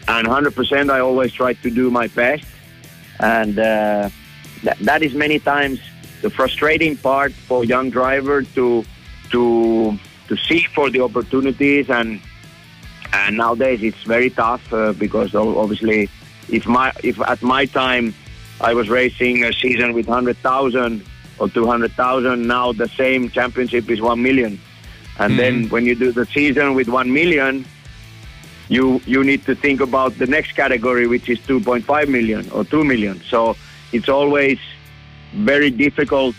and 0.08 0.28
100% 0.28 0.90
I 0.90 1.00
always 1.00 1.32
tried 1.32 1.62
to 1.64 1.70
do 1.70 1.90
my 1.90 2.08
best. 2.08 2.46
And 3.20 3.58
uh, 3.58 4.10
that, 4.64 4.78
that 4.80 5.04
is 5.04 5.14
many 5.14 5.40
times 5.40 5.80
the 6.26 6.32
frustrating 6.32 6.98
part 6.98 7.32
for 7.32 7.64
young 7.64 7.92
driver 7.92 8.42
to 8.58 8.84
to 9.30 9.96
to 10.28 10.36
seek 10.48 10.66
for 10.70 10.90
the 10.90 11.00
opportunities 11.08 11.88
and 11.88 12.20
and 13.14 13.38
nowadays 13.38 13.84
it's 13.84 14.04
very 14.16 14.32
tough 14.32 14.64
uh, 14.74 14.92
because 14.94 15.36
obviously 15.36 16.10
if 16.50 16.66
my 16.66 16.92
if 17.04 17.22
at 17.34 17.44
my 17.44 17.64
time 17.66 18.06
I 18.60 18.74
was 18.74 18.90
racing 18.90 19.44
a 19.44 19.54
season 19.54 19.94
with 19.94 20.08
100,000 20.08 21.06
or 21.38 21.48
200,000 21.48 22.48
now 22.48 22.72
the 22.72 22.90
same 22.90 23.30
championship 23.30 23.88
is 23.92 24.02
1 24.02 24.20
million. 24.28 24.60
And 25.20 25.38
then 25.38 25.70
when 25.70 25.86
you 25.86 25.94
do 25.94 26.12
the 26.12 26.26
season 26.26 26.74
with 26.74 26.88
1 26.88 27.14
million 27.14 27.66
you 28.68 29.00
you 29.06 29.24
need 29.24 29.46
to 29.46 29.54
think 29.54 29.80
about 29.80 30.18
the 30.18 30.26
next 30.26 30.54
category 30.54 31.06
which 31.06 31.30
is 31.30 31.38
2.5 31.42 32.08
million 32.08 32.50
or 32.50 32.66
2 32.66 32.84
million. 32.84 33.22
So 33.30 33.56
it's 33.92 34.10
always 34.10 34.58
very 35.36 35.70
difficult 35.70 36.36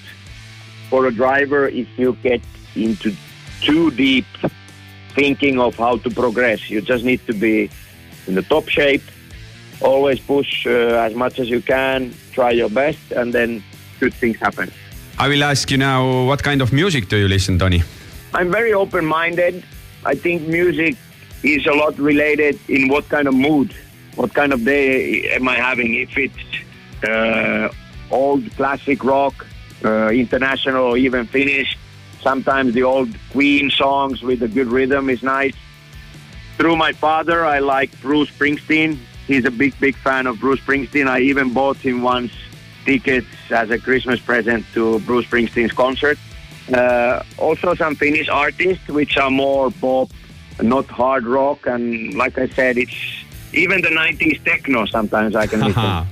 for 0.91 1.07
a 1.07 1.13
driver 1.13 1.69
if 1.69 1.89
you 1.99 2.17
get 2.23 2.41
into 2.75 3.15
too 3.61 3.91
deep 3.91 4.27
thinking 5.15 5.59
of 5.59 5.77
how 5.77 5.97
to 5.99 6.11
progress. 6.11 6.71
You 6.71 6.81
just 6.81 7.05
need 7.05 7.27
to 7.27 7.33
be 7.33 7.71
in 8.27 8.35
the 8.35 8.43
top 8.43 8.69
shape, 8.69 9.03
always 9.81 10.21
push 10.21 10.67
uh, 10.67 11.07
as 11.07 11.15
much 11.15 11.39
as 11.39 11.49
you 11.49 11.61
can, 11.61 12.15
try 12.33 12.51
your 12.51 12.69
best, 12.69 13.13
and 13.13 13.33
then 13.33 13.63
good 14.01 14.15
things 14.15 14.37
happen. 14.37 14.71
I 15.19 15.29
will 15.29 15.43
ask 15.43 15.71
you 15.71 15.79
now, 15.79 16.25
what 16.25 16.43
kind 16.43 16.61
of 16.61 16.73
music 16.73 17.09
do 17.09 17.17
you 17.17 17.29
listen, 17.29 17.59
Tony? 17.59 17.83
I'm 18.35 18.51
very 18.51 18.75
open 18.75 19.07
minded. 19.07 19.65
I 20.05 20.15
think 20.15 20.47
music 20.47 20.97
is 21.43 21.67
a 21.67 21.73
lot 21.73 21.99
related 21.99 22.59
in 22.69 22.89
what 22.89 23.09
kind 23.09 23.27
of 23.27 23.35
mood, 23.35 23.75
what 24.17 24.35
kind 24.35 24.53
of 24.53 24.65
day 24.65 25.31
am 25.35 25.49
I 25.49 25.57
having. 25.57 25.95
If 25.95 26.19
it's 26.19 27.05
uh, 27.09 27.69
old 28.11 28.51
classic 28.57 29.05
rock, 29.05 29.47
uh, 29.85 30.09
international, 30.09 30.85
or 30.85 30.97
even 30.97 31.27
Finnish, 31.27 31.77
sometimes 32.23 32.75
the 32.75 32.83
old 32.83 33.09
Queen 33.31 33.71
songs 33.71 34.23
with 34.23 34.43
a 34.43 34.49
good 34.49 34.69
rhythm 34.69 35.09
is 35.11 35.23
nice. 35.23 35.55
Through 36.57 36.77
my 36.77 36.93
father, 36.93 37.45
I 37.45 37.59
like 37.59 37.91
Bruce 38.01 38.31
Springsteen. 38.31 38.99
He's 39.27 39.45
a 39.45 39.51
big, 39.51 39.79
big 39.79 39.97
fan 39.97 40.27
of 40.27 40.41
Bruce 40.41 40.61
Springsteen. 40.61 41.07
I 41.07 41.21
even 41.21 41.53
bought 41.53 41.77
him 41.77 42.03
once 42.03 42.33
tickets 42.85 43.27
as 43.51 43.71
a 43.71 43.79
Christmas 43.79 44.21
present 44.21 44.65
to 44.73 45.01
Bruce 45.01 45.27
Springsteen's 45.27 45.73
concert. 45.73 46.19
Uh, 46.73 47.23
also 47.37 47.75
some 47.75 47.95
Finnish 47.95 48.29
artists, 48.29 48.89
which 48.89 49.17
are 49.19 49.31
more 49.31 49.71
pop, 49.71 50.09
not 50.63 50.87
hard 50.87 51.27
rock. 51.27 51.67
And 51.67 52.15
like 52.15 52.39
I 52.39 52.49
said, 52.49 52.79
it's 52.79 53.25
even 53.53 53.83
the 53.83 53.89
90s 53.89 54.43
techno 54.45 54.87
sometimes 54.87 55.37
I 55.37 55.47
can 55.47 55.61
listen. 55.69 56.07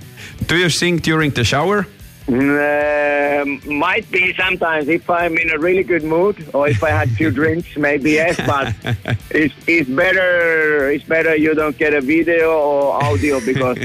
Do 0.47 0.57
you 0.57 0.69
sing 0.69 0.99
during 0.99 1.31
the 1.31 1.45
shower? 1.45 1.87
Um, 2.27 3.61
might 3.67 4.11
be 4.11 4.33
sometimes 4.35 4.89
if 4.89 5.11
I'm 5.11 5.37
in 5.37 5.51
a 5.51 5.59
really 5.59 5.83
good 5.83 6.05
mood 6.05 6.37
or 6.55 6.69
if 6.69 6.83
I 6.83 6.89
had 6.89 7.11
few 7.11 7.31
drinks, 7.41 7.77
maybe 7.77 8.13
yes. 8.13 8.37
But 8.47 8.75
it's, 9.31 9.55
it's 9.67 9.91
better. 9.91 10.91
It's 10.91 11.05
better 11.05 11.37
you 11.37 11.55
don't 11.55 11.77
get 11.77 11.93
a 11.93 12.01
video 12.01 12.59
or 12.59 13.03
audio 13.05 13.41
because 13.41 13.77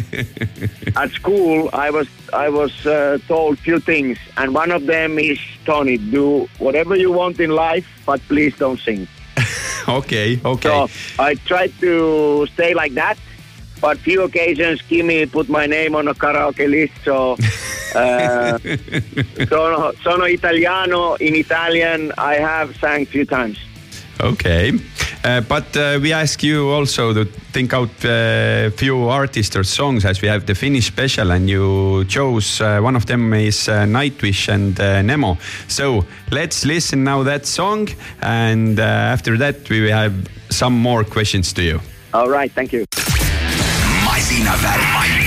at 0.95 1.11
school 1.11 1.69
I 1.73 1.89
was 1.89 2.07
I 2.31 2.47
was 2.47 2.85
uh, 2.85 3.17
told 3.27 3.59
few 3.59 3.79
things, 3.79 4.17
and 4.37 4.53
one 4.53 4.71
of 4.71 4.85
them 4.85 5.19
is 5.19 5.39
Tony, 5.65 5.97
do 5.97 6.47
whatever 6.59 6.95
you 6.95 7.11
want 7.11 7.39
in 7.41 7.49
life, 7.49 7.87
but 8.05 8.21
please 8.29 8.57
don't 8.57 8.79
sing. 8.79 9.05
okay, 9.87 10.39
okay. 10.45 10.69
So 10.69 10.89
I 11.21 11.35
tried 11.35 11.73
to 11.81 12.47
stay 12.53 12.73
like 12.73 12.93
that, 12.93 13.17
but 13.81 13.97
few 13.97 14.23
occasions 14.23 14.81
Kimi 14.81 15.25
put 15.25 15.49
my 15.49 15.65
name 15.65 15.95
on 15.95 16.07
a 16.07 16.13
karaoke 16.13 16.69
list. 16.69 16.93
So 17.03 17.37
uh, 17.95 18.57
sono, 19.49 19.93
sono 20.01 20.25
italiano. 20.25 21.15
In 21.19 21.35
Italian, 21.35 22.11
I 22.17 22.35
have 22.35 22.75
sang 22.77 23.05
few 23.05 23.25
times. 23.25 23.57
Okay, 24.21 24.73
uh, 25.23 25.39
but 25.41 25.77
uh, 25.77 25.97
we 26.01 26.11
ask 26.11 26.43
you 26.43 26.67
also 26.67 27.13
to 27.13 27.23
think 27.53 27.73
out 27.73 27.89
a 28.03 28.69
few 28.75 29.07
artists 29.07 29.55
or 29.55 29.63
songs 29.63 30.03
as 30.03 30.21
we 30.21 30.27
have 30.27 30.45
the 30.45 30.53
Finnish 30.53 30.87
special, 30.87 31.31
and 31.31 31.49
you 31.49 32.03
chose 32.05 32.59
uh, 32.59 32.81
one 32.81 32.97
of 32.97 33.05
them 33.05 33.33
is 33.33 33.69
uh, 33.69 33.85
Nightwish 33.85 34.49
and 34.49 34.77
uh, 34.77 35.01
Nemo. 35.01 35.37
So 35.69 36.05
let's 36.31 36.65
listen 36.65 37.05
now 37.05 37.23
that 37.23 37.45
song, 37.45 37.87
and 38.21 38.77
uh, 38.77 38.83
after 38.83 39.37
that 39.37 39.69
we 39.69 39.81
will 39.81 39.93
have 39.93 40.13
some 40.49 40.73
more 40.73 41.05
questions 41.05 41.53
to 41.53 41.61
you. 41.61 41.79
All 42.13 42.29
right, 42.29 42.51
thank 42.51 42.73
you 42.73 42.85
never 44.57 44.81
mind. 44.93 45.18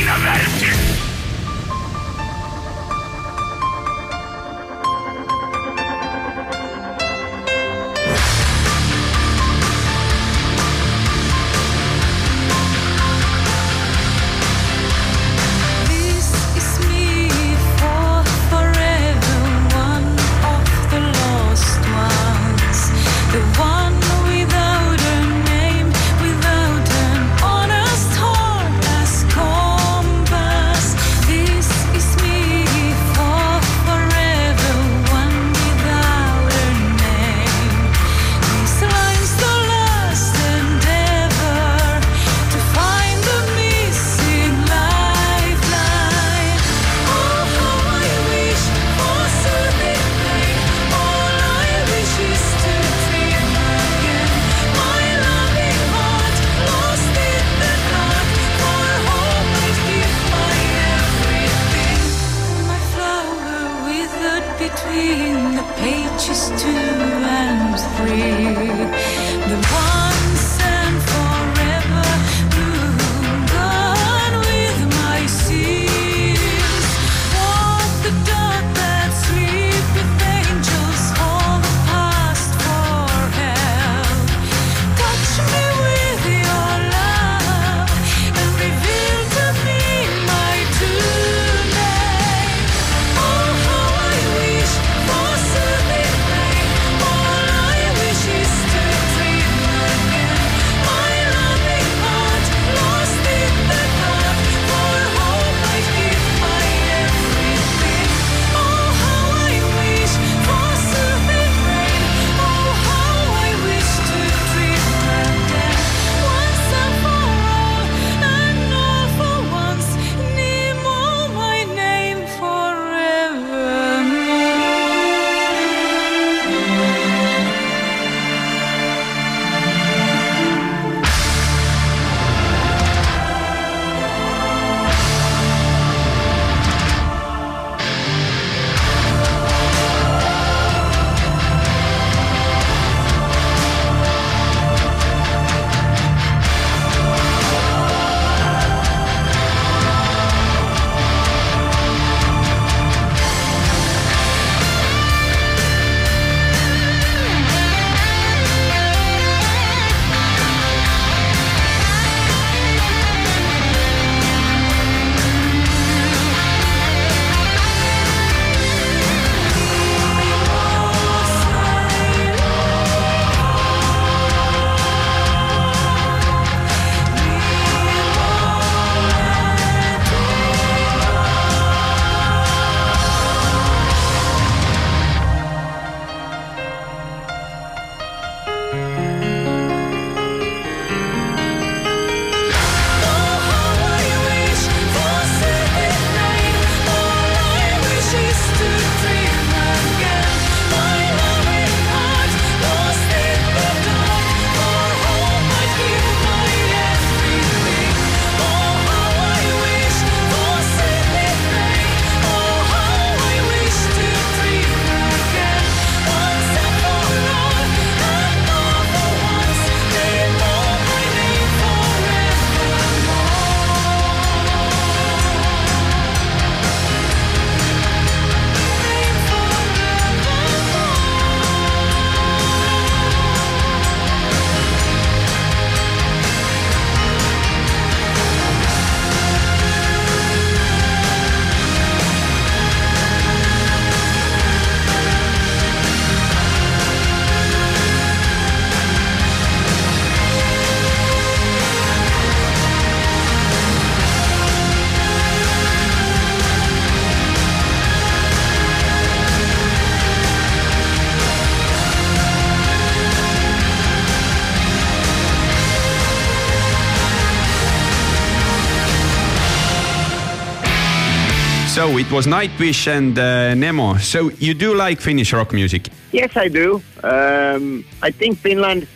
So 271.82 271.98
it 271.98 272.12
was 272.12 272.28
Nightwish 272.28 272.86
and 272.86 273.18
uh, 273.18 273.56
Nemo. 273.56 273.96
So 273.96 274.30
you 274.38 274.54
do 274.54 274.72
like 274.72 275.00
Finnish 275.00 275.32
rock 275.32 275.52
music? 275.52 275.88
Yes, 276.12 276.36
I 276.36 276.46
do. 276.46 276.80
Um, 277.02 277.84
I 278.00 278.12
think 278.12 278.38
Finland, 278.38 278.86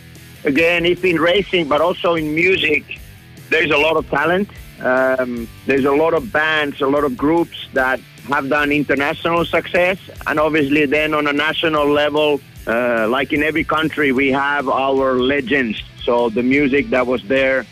again, 0.45 0.85
if 0.85 1.03
in 1.03 1.17
racing, 1.17 1.67
but 1.67 1.81
also 1.81 2.15
in 2.15 2.33
music, 2.33 3.01
there's 3.49 3.71
a 3.71 3.77
lot 3.77 3.97
of 3.97 4.09
talent. 4.09 4.49
Um, 4.79 5.49
there's 5.65 5.83
a 5.83 5.91
lot 5.91 6.13
of 6.13 6.31
bands, 6.31 6.79
a 6.79 6.87
lot 6.87 7.03
of 7.03 7.17
groups 7.17 7.67
that 7.73 7.99
have 8.29 8.47
done 8.47 8.71
international 8.71 9.43
success, 9.43 9.97
and 10.25 10.39
obviously, 10.39 10.85
then 10.85 11.13
on 11.13 11.27
a 11.27 11.33
national 11.33 11.89
level, 11.89 12.39
uh, 12.67 13.05
like 13.09 13.33
in 13.33 13.43
every 13.43 13.65
country, 13.65 14.13
we 14.13 14.31
have 14.31 14.69
our 14.69 15.19
legends. 15.19 15.83
So 16.05 16.29
the 16.29 16.41
music 16.41 16.89
that 16.91 17.05
was 17.05 17.21
there. 17.23 17.65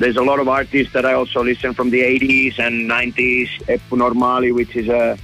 There's 0.00 0.16
a 0.16 0.22
lot 0.22 0.40
of 0.40 0.48
artists 0.48 0.94
that 0.94 1.04
I 1.04 1.12
also 1.12 1.44
listen 1.44 1.74
from 1.74 1.90
the 1.90 2.00
80s 2.00 2.58
and 2.58 2.90
90s. 2.90 3.48
Eppu 3.66 3.98
Normali, 3.98 4.50
which 4.54 4.74
is 4.74 4.88
a, 4.88 5.18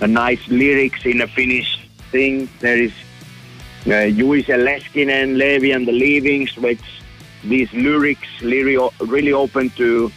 a 0.00 0.06
nice 0.06 0.46
lyrics 0.48 1.06
in 1.06 1.22
a 1.22 1.26
Finnish 1.26 1.88
thing. 2.10 2.46
There 2.60 2.76
is 2.76 2.92
uh, 3.86 4.12
Juise 4.18 4.44
Leskinen, 4.44 5.38
Levi 5.38 5.74
and 5.74 5.88
the 5.88 5.92
Leavings, 5.92 6.54
which 6.58 6.82
these 7.44 7.72
lyrics 7.72 8.28
really, 8.42 8.76
really 9.00 9.32
open 9.32 9.70
to 9.70 10.12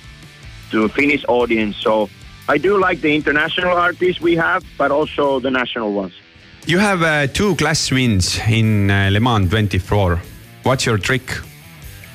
to 0.72 0.90
Finnish 0.90 1.24
audience. 1.30 1.78
So 1.78 2.10
I 2.50 2.58
do 2.58 2.78
like 2.78 3.00
the 3.00 3.16
international 3.16 3.78
artists 3.78 4.22
we 4.22 4.36
have, 4.36 4.66
but 4.78 4.92
also 4.92 5.40
the 5.40 5.52
national 5.52 5.94
ones. 5.94 6.14
You 6.66 6.80
have 6.80 7.04
uh, 7.04 7.28
two 7.28 7.56
class 7.56 7.90
wins 7.90 8.38
in 8.50 8.92
uh, 8.92 9.10
Le 9.14 9.22
Mans 9.22 9.50
24. 9.50 10.22
What's 10.64 10.86
your 10.86 10.98
trick? 10.98 11.40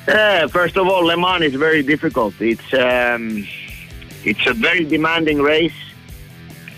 Uh, 0.09 0.47
first 0.47 0.75
of 0.75 0.87
all, 0.87 1.05
Le 1.05 1.15
Mans 1.15 1.43
is 1.43 1.53
very 1.53 1.83
difficult. 1.83 2.33
It's 2.41 2.73
um, 2.73 3.45
it's 4.23 4.43
a 4.47 4.53
very 4.53 4.83
demanding 4.83 5.39
race, 5.39 5.79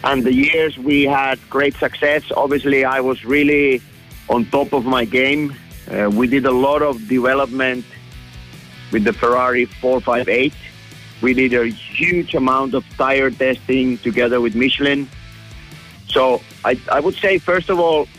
and 0.04 0.22
the 0.22 0.34
years 0.34 0.78
we 0.78 1.06
had 1.06 1.40
great 1.50 1.74
success. 1.76 2.30
Obviously, 2.36 2.84
I 2.84 3.00
was 3.00 3.24
really 3.24 3.82
on 4.28 4.44
top 4.48 4.74
of 4.74 4.84
my 4.84 5.06
game. 5.06 5.56
Uh, 5.90 6.10
we 6.14 6.28
did 6.28 6.46
a 6.46 6.52
lot 6.52 6.82
of 6.82 7.08
development 7.08 7.86
with 8.92 9.06
the 9.06 9.14
Ferrari 9.14 9.64
458. 9.64 10.54
We 11.22 11.34
did 11.34 11.54
a 11.54 11.68
huge 11.68 12.36
amount 12.36 12.74
of 12.74 12.84
tire 12.98 13.32
testing 13.32 13.98
together 14.00 14.42
with 14.42 14.56
Michelin. 14.56 15.08
So 16.10 16.42
I, 16.66 16.78
I 16.92 17.00
would 17.00 17.16
say, 17.16 17.38
first 17.38 17.70
of 17.70 17.80
all, 17.80 18.10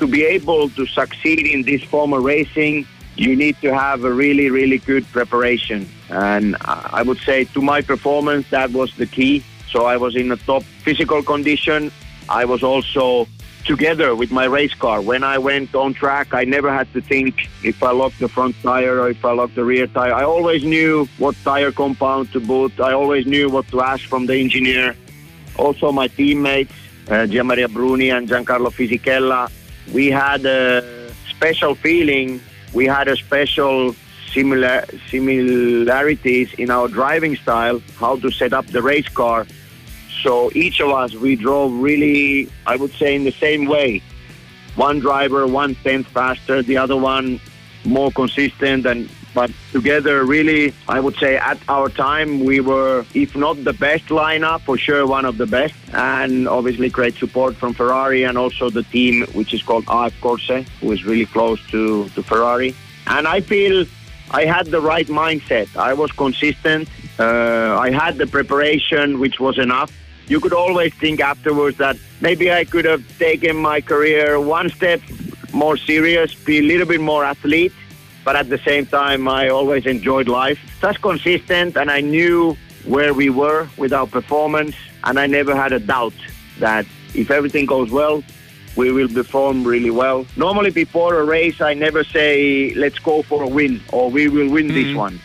to 0.00 0.06
be 0.06 0.22
able 0.24 0.68
to 0.68 0.84
succeed 0.84 1.46
in 1.46 1.62
this 1.62 1.82
form 1.82 2.12
of 2.12 2.22
racing, 2.22 2.86
you 3.20 3.36
need 3.36 3.60
to 3.60 3.68
have 3.74 4.02
a 4.04 4.10
really, 4.10 4.48
really 4.48 4.78
good 4.78 5.04
preparation. 5.12 5.86
And 6.08 6.56
I 6.64 7.02
would 7.02 7.18
say 7.18 7.44
to 7.56 7.60
my 7.60 7.82
performance, 7.82 8.48
that 8.48 8.70
was 8.70 8.96
the 8.96 9.04
key. 9.04 9.44
So 9.68 9.84
I 9.84 9.98
was 9.98 10.16
in 10.16 10.32
a 10.32 10.38
top 10.38 10.62
physical 10.62 11.22
condition. 11.22 11.92
I 12.30 12.46
was 12.46 12.62
also 12.62 13.28
together 13.66 14.16
with 14.16 14.30
my 14.30 14.46
race 14.46 14.72
car. 14.72 15.02
When 15.02 15.22
I 15.22 15.36
went 15.36 15.74
on 15.74 15.92
track, 15.92 16.32
I 16.32 16.44
never 16.44 16.72
had 16.72 16.90
to 16.94 17.02
think 17.02 17.46
if 17.62 17.82
I 17.82 17.90
locked 17.90 18.20
the 18.20 18.28
front 18.28 18.56
tire 18.62 18.98
or 19.00 19.10
if 19.10 19.22
I 19.22 19.32
locked 19.32 19.54
the 19.54 19.64
rear 19.64 19.86
tire. 19.86 20.14
I 20.14 20.24
always 20.24 20.64
knew 20.64 21.06
what 21.18 21.36
tire 21.44 21.72
compound 21.72 22.32
to 22.32 22.40
put. 22.40 22.80
I 22.80 22.92
always 22.94 23.26
knew 23.26 23.50
what 23.50 23.68
to 23.68 23.82
ask 23.82 24.02
from 24.08 24.24
the 24.24 24.36
engineer. 24.36 24.96
Also, 25.56 25.92
my 25.92 26.08
teammates, 26.08 26.72
uh, 27.08 27.26
Gianmaria 27.28 27.70
Bruni 27.70 28.08
and 28.08 28.26
Giancarlo 28.26 28.70
Fisichella, 28.72 29.50
we 29.92 30.10
had 30.10 30.46
a 30.46 31.12
special 31.28 31.74
feeling. 31.74 32.40
We 32.72 32.86
had 32.86 33.08
a 33.08 33.16
special 33.16 33.94
similar 34.32 34.84
similarities 35.08 36.52
in 36.54 36.70
our 36.70 36.88
driving 36.88 37.36
style, 37.36 37.82
how 37.98 38.16
to 38.16 38.30
set 38.30 38.52
up 38.52 38.66
the 38.66 38.80
race 38.80 39.08
car. 39.08 39.46
So 40.22 40.50
each 40.54 40.80
of 40.80 40.90
us, 40.90 41.14
we 41.14 41.34
drove 41.36 41.72
really, 41.72 42.48
I 42.66 42.76
would 42.76 42.92
say, 42.92 43.14
in 43.14 43.24
the 43.24 43.32
same 43.32 43.66
way. 43.66 44.02
One 44.76 45.00
driver, 45.00 45.46
one 45.46 45.74
tenth 45.76 46.06
faster, 46.08 46.62
the 46.62 46.76
other 46.76 46.96
one 46.96 47.40
more 47.84 48.12
consistent, 48.12 48.86
and 48.86 49.08
but 49.34 49.50
together, 49.72 50.24
really, 50.24 50.74
I 50.88 51.00
would 51.00 51.16
say 51.16 51.36
at 51.36 51.58
our 51.68 51.88
time 51.88 52.44
we 52.44 52.60
were, 52.60 53.04
if 53.14 53.36
not 53.36 53.62
the 53.64 53.72
best 53.72 54.06
lineup, 54.06 54.60
for 54.62 54.76
sure 54.76 55.06
one 55.06 55.24
of 55.24 55.38
the 55.38 55.46
best, 55.46 55.74
and 55.92 56.48
obviously 56.48 56.88
great 56.88 57.16
support 57.16 57.54
from 57.56 57.74
Ferrari 57.74 58.24
and 58.24 58.36
also 58.36 58.70
the 58.70 58.82
team, 58.84 59.26
which 59.32 59.54
is 59.54 59.62
called 59.62 59.84
AF 59.88 60.18
Corse, 60.20 60.64
who 60.80 60.92
is 60.92 61.04
really 61.04 61.26
close 61.26 61.60
to 61.70 62.08
to 62.10 62.22
Ferrari. 62.22 62.74
And 63.06 63.26
I 63.26 63.40
feel 63.40 63.86
I 64.30 64.44
had 64.44 64.66
the 64.66 64.80
right 64.80 65.06
mindset. 65.06 65.76
I 65.76 65.94
was 65.94 66.12
consistent. 66.12 66.88
Uh, 67.18 67.76
I 67.78 67.90
had 67.90 68.16
the 68.18 68.26
preparation, 68.26 69.18
which 69.18 69.40
was 69.40 69.58
enough. 69.58 69.90
You 70.28 70.38
could 70.38 70.52
always 70.52 70.94
think 70.94 71.20
afterwards 71.20 71.76
that 71.78 71.96
maybe 72.20 72.52
I 72.52 72.64
could 72.64 72.84
have 72.84 73.02
taken 73.18 73.56
my 73.56 73.80
career 73.80 74.38
one 74.40 74.68
step 74.70 75.00
more 75.52 75.76
serious, 75.76 76.34
be 76.34 76.58
a 76.58 76.62
little 76.62 76.86
bit 76.86 77.00
more 77.00 77.24
athlete, 77.24 77.72
but 78.24 78.36
at 78.36 78.48
the 78.48 78.58
same 78.58 78.86
time, 78.86 79.28
I 79.28 79.48
always 79.48 79.86
enjoyed 79.86 80.28
life. 80.28 80.58
Just 80.80 81.00
consistent, 81.02 81.76
and 81.76 81.90
I 81.90 82.00
knew 82.00 82.56
where 82.84 83.12
we 83.14 83.30
were 83.30 83.68
with 83.76 83.92
our 83.92 84.06
performance, 84.06 84.76
and 85.04 85.18
I 85.18 85.26
never 85.26 85.54
had 85.54 85.72
a 85.72 85.80
doubt 85.80 86.14
that 86.58 86.86
if 87.14 87.30
everything 87.30 87.66
goes 87.66 87.90
well, 87.90 88.22
we 88.76 88.92
will 88.92 89.08
perform 89.08 89.64
really 89.64 89.90
well. 89.90 90.26
Normally, 90.36 90.70
before 90.70 91.18
a 91.18 91.24
race, 91.24 91.60
I 91.60 91.74
never 91.74 92.04
say, 92.04 92.72
let's 92.74 92.98
go 92.98 93.22
for 93.22 93.42
a 93.42 93.48
win 93.48 93.80
or 93.92 94.10
we 94.10 94.28
will 94.28 94.48
win 94.48 94.68
this 94.68 94.86
mm-hmm. 94.86 94.96
one. 94.96 95.20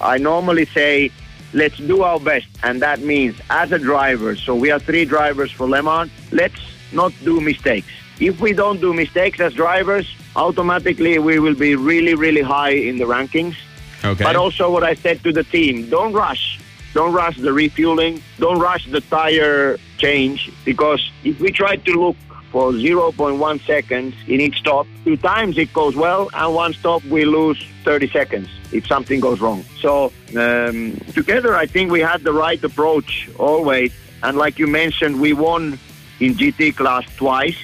I 0.00 0.18
normally 0.18 0.66
say, 0.66 1.10
let's 1.52 1.76
do 1.76 2.02
our 2.02 2.18
best. 2.18 2.48
And 2.62 2.82
that 2.82 3.00
means 3.00 3.40
as 3.50 3.72
a 3.72 3.78
driver, 3.78 4.36
so 4.36 4.54
we 4.54 4.70
are 4.70 4.78
three 4.78 5.04
drivers 5.04 5.52
for 5.52 5.68
Le 5.68 5.82
Mans, 5.82 6.10
let's 6.32 6.60
not 6.92 7.12
do 7.24 7.40
mistakes. 7.40 7.92
If 8.20 8.40
we 8.40 8.52
don't 8.52 8.80
do 8.80 8.92
mistakes 8.92 9.40
as 9.40 9.54
drivers, 9.54 10.06
automatically 10.34 11.18
we 11.18 11.38
will 11.38 11.54
be 11.54 11.76
really, 11.76 12.14
really 12.14 12.42
high 12.42 12.70
in 12.70 12.98
the 12.98 13.04
rankings. 13.04 13.56
Okay. 14.04 14.24
But 14.24 14.36
also 14.36 14.70
what 14.70 14.84
I 14.84 14.94
said 14.94 15.22
to 15.24 15.32
the 15.32 15.44
team, 15.44 15.88
don't 15.88 16.12
rush. 16.12 16.60
Don't 16.94 17.12
rush 17.12 17.36
the 17.36 17.52
refueling. 17.52 18.22
Don't 18.38 18.58
rush 18.58 18.86
the 18.90 19.00
tire 19.02 19.78
change 19.98 20.50
because 20.64 21.10
if 21.24 21.38
we 21.40 21.50
try 21.50 21.76
to 21.76 21.92
look 21.92 22.16
for 22.50 22.72
0.1 22.72 23.66
seconds 23.66 24.14
in 24.26 24.40
each 24.40 24.58
stop, 24.58 24.86
two 25.04 25.16
times 25.16 25.58
it 25.58 25.72
goes 25.72 25.94
well 25.94 26.30
and 26.32 26.54
one 26.54 26.72
stop 26.72 27.04
we 27.04 27.24
lose 27.24 27.62
30 27.84 28.08
seconds 28.10 28.48
if 28.72 28.86
something 28.86 29.20
goes 29.20 29.40
wrong. 29.40 29.64
So 29.80 30.12
um, 30.36 30.96
together 31.12 31.54
I 31.54 31.66
think 31.66 31.90
we 31.90 32.00
had 32.00 32.22
the 32.22 32.32
right 32.32 32.62
approach 32.62 33.28
always. 33.38 33.92
And 34.22 34.36
like 34.36 34.58
you 34.58 34.66
mentioned, 34.66 35.20
we 35.20 35.32
won 35.32 35.78
in 36.20 36.34
GT 36.34 36.74
class 36.74 37.04
twice, 37.16 37.58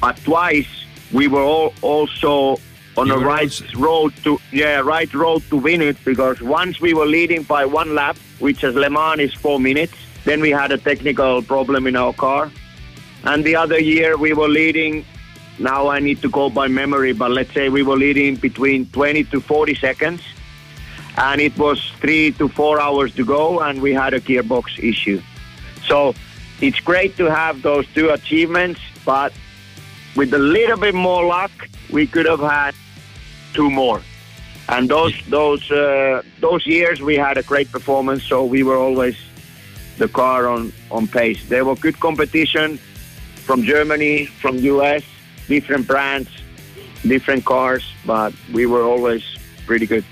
but 0.00 0.16
twice 0.24 0.66
we 1.12 1.28
were 1.28 1.42
all 1.42 1.72
also 1.82 2.60
on 2.96 3.06
You 3.06 3.18
the 3.18 3.24
right 3.24 3.42
also- 3.62 3.78
road 3.78 4.12
to 4.24 4.40
yeah 4.52 4.80
right 4.80 5.12
road 5.14 5.42
to 5.50 5.56
win 5.56 5.82
it 5.82 5.96
because 6.04 6.40
once 6.40 6.80
we 6.80 6.94
were 6.94 7.06
leading 7.06 7.42
by 7.42 7.64
one 7.66 7.94
lap, 7.94 8.16
which 8.38 8.64
as 8.64 8.74
Le 8.74 8.88
Mans 8.90 9.20
is 9.20 9.34
four 9.34 9.58
minutes, 9.60 9.94
then 10.24 10.40
we 10.40 10.50
had 10.50 10.72
a 10.72 10.78
technical 10.78 11.42
problem 11.42 11.86
in 11.86 11.94
our 11.96 12.12
car, 12.12 12.50
and 13.24 13.44
the 13.44 13.54
other 13.56 13.78
year 13.78 14.16
we 14.16 14.32
were 14.32 14.48
leading. 14.48 15.04
Now 15.58 15.88
I 15.88 16.00
need 16.00 16.20
to 16.22 16.28
go 16.28 16.50
by 16.50 16.68
memory, 16.68 17.12
but 17.12 17.30
let's 17.30 17.52
say 17.54 17.68
we 17.70 17.82
were 17.82 17.96
leading 17.96 18.36
between 18.36 18.86
20 18.86 19.24
to 19.24 19.40
40 19.40 19.74
seconds, 19.74 20.20
and 21.16 21.40
it 21.40 21.56
was 21.56 21.78
three 22.00 22.32
to 22.32 22.48
four 22.48 22.78
hours 22.80 23.14
to 23.14 23.24
go, 23.24 23.60
and 23.60 23.80
we 23.80 23.94
had 23.94 24.12
a 24.12 24.20
gearbox 24.20 24.78
issue. 24.78 25.20
So 25.86 26.14
it's 26.60 26.80
great 26.80 27.16
to 27.16 27.26
have 27.30 27.62
those 27.62 27.86
two 27.94 28.10
achievements, 28.10 28.80
but 29.04 29.32
with 30.16 30.32
a 30.34 30.38
little 30.38 30.78
bit 30.78 30.94
more 30.94 31.24
luck, 31.24 31.52
we 31.90 32.06
could 32.06 32.26
have 32.26 32.40
had 32.40 32.74
two 33.52 33.70
more. 33.70 34.02
And 34.68 34.88
those 34.88 35.14
those 35.28 35.70
uh, 35.70 36.22
those 36.40 36.66
years 36.66 37.00
we 37.00 37.14
had 37.16 37.38
a 37.38 37.42
great 37.42 37.70
performance, 37.70 38.24
so 38.24 38.44
we 38.44 38.62
were 38.64 38.76
always 38.76 39.16
the 39.98 40.08
car 40.08 40.48
on 40.48 40.72
on 40.90 41.06
pace. 41.06 41.48
There 41.48 41.64
were 41.64 41.76
good 41.76 42.00
competition 42.00 42.78
from 43.46 43.62
Germany, 43.62 44.26
from 44.26 44.58
US, 44.58 45.04
different 45.46 45.86
brands, 45.86 46.30
different 47.02 47.44
cars, 47.44 47.84
but 48.04 48.32
we 48.52 48.66
were 48.66 48.82
always 48.82 49.22
pretty 49.66 49.86
good. 49.86 50.04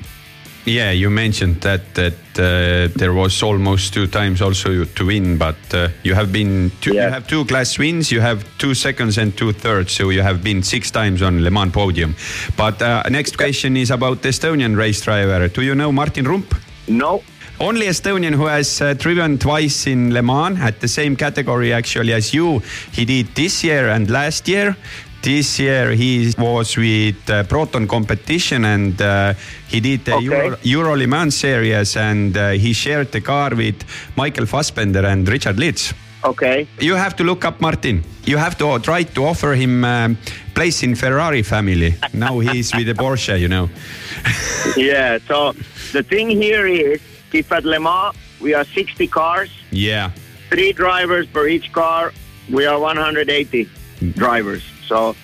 Yeah, 0.66 0.92
you 0.92 1.10
mentioned 1.10 1.60
that 1.60 1.80
that 1.94 2.14
uh, 2.38 2.88
there 2.96 3.12
was 3.12 3.42
almost 3.42 3.92
two 3.92 4.06
times 4.06 4.40
also 4.40 4.84
to 4.84 5.06
win, 5.06 5.36
but 5.36 5.56
uh, 5.74 5.88
you 6.02 6.14
have 6.14 6.32
been 6.32 6.70
two, 6.80 6.94
Yeah. 6.94 7.06
you 7.06 7.12
have 7.12 7.26
two 7.26 7.44
class 7.44 7.78
wins, 7.78 8.10
you 8.10 8.20
have 8.22 8.44
two 8.58 8.74
seconds 8.74 9.18
and 9.18 9.36
two 9.36 9.52
thirds, 9.52 9.92
so 9.92 10.08
you 10.10 10.22
have 10.22 10.42
been 10.42 10.62
six 10.62 10.90
times 10.90 11.20
on 11.22 11.44
Le 11.44 11.50
Mans 11.50 11.70
podium. 11.72 12.14
But 12.56 12.80
uh, 12.80 13.02
next 13.10 13.36
question 13.36 13.76
is 13.76 13.90
about 13.90 14.22
the 14.22 14.30
Estonian 14.30 14.74
race 14.76 15.02
driver. 15.02 15.48
Do 15.48 15.60
you 15.62 15.74
know 15.74 15.92
Martin 15.92 16.24
Rump? 16.26 16.54
No, 16.88 17.22
Only 17.60 17.86
Estonian 17.86 18.34
who 18.34 18.46
has 18.46 18.80
uh, 18.80 18.94
driven 18.94 19.38
twice 19.38 19.86
in 19.86 20.12
Le 20.12 20.22
Mans 20.22 20.58
at 20.60 20.80
the 20.80 20.88
same 20.88 21.14
category 21.14 21.72
actually 21.72 22.12
as 22.12 22.34
you. 22.34 22.60
He 22.90 23.04
did 23.04 23.26
this 23.36 23.62
year 23.62 23.90
and 23.90 24.10
last 24.10 24.48
year. 24.48 24.76
This 25.24 25.58
year 25.58 25.92
he 25.92 26.34
was 26.36 26.76
with 26.76 27.30
uh, 27.30 27.44
Proton 27.44 27.88
competition 27.88 28.66
and 28.66 29.00
uh, 29.00 29.32
he 29.68 29.80
did 29.80 30.04
the 30.04 30.16
Okay. 30.16 30.24
Euro, 30.26 30.56
Euro 30.62 30.96
Le 30.96 31.06
Mans 31.06 31.34
series 31.34 31.96
and 31.96 32.36
uh, 32.36 32.50
he 32.50 32.74
shared 32.74 33.10
the 33.10 33.22
car 33.22 33.54
with 33.54 33.74
Michael 34.16 34.44
Fassbender 34.44 35.06
and 35.06 35.26
Richard 35.26 35.58
Litz. 35.58 35.94
Okay. 36.24 36.68
You 36.78 36.94
have 36.96 37.16
to 37.16 37.24
look 37.24 37.46
up 37.46 37.58
Martin. 37.62 38.04
You 38.24 38.36
have 38.36 38.58
to 38.58 38.78
try 38.80 39.04
to 39.04 39.24
offer 39.24 39.54
him 39.54 39.82
um, 39.86 40.18
place 40.54 40.82
in 40.82 40.94
Ferrari 40.94 41.42
family. 41.42 41.94
Now 42.12 42.38
he's 42.40 42.74
with 42.74 42.86
the 42.86 42.94
Porsche, 42.94 43.40
you 43.40 43.48
know. 43.48 43.70
Yeah. 44.76 45.18
So 45.26 45.54
the 45.92 46.02
thing 46.02 46.28
here 46.28 46.66
is, 46.66 47.00
if 47.32 47.50
at 47.50 47.64
Le 47.64 47.80
Mans 47.80 48.14
we 48.40 48.52
are 48.52 48.64
60 48.64 49.06
cars, 49.08 49.50
Yeah. 49.70 50.10
three 50.50 50.72
drivers 50.74 51.26
per 51.28 51.46
each 51.48 51.72
car, 51.72 52.12
we 52.50 52.66
are 52.66 52.78
180 52.78 53.68
drivers. 54.16 54.62
So 54.88 55.14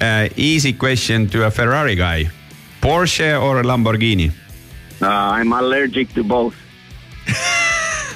Uh, 0.00 0.28
easy 0.36 0.72
question 0.74 1.26
to 1.28 1.44
a 1.46 1.50
Ferrari 1.50 1.96
guy. 1.96 2.30
Porsche 2.80 3.34
or 3.42 3.60
a 3.60 3.64
Lamborghini? 3.64 4.30
uh, 5.02 5.06
I'm 5.08 5.52
allergic 5.52 6.14
to 6.14 6.22
both. 6.24 6.54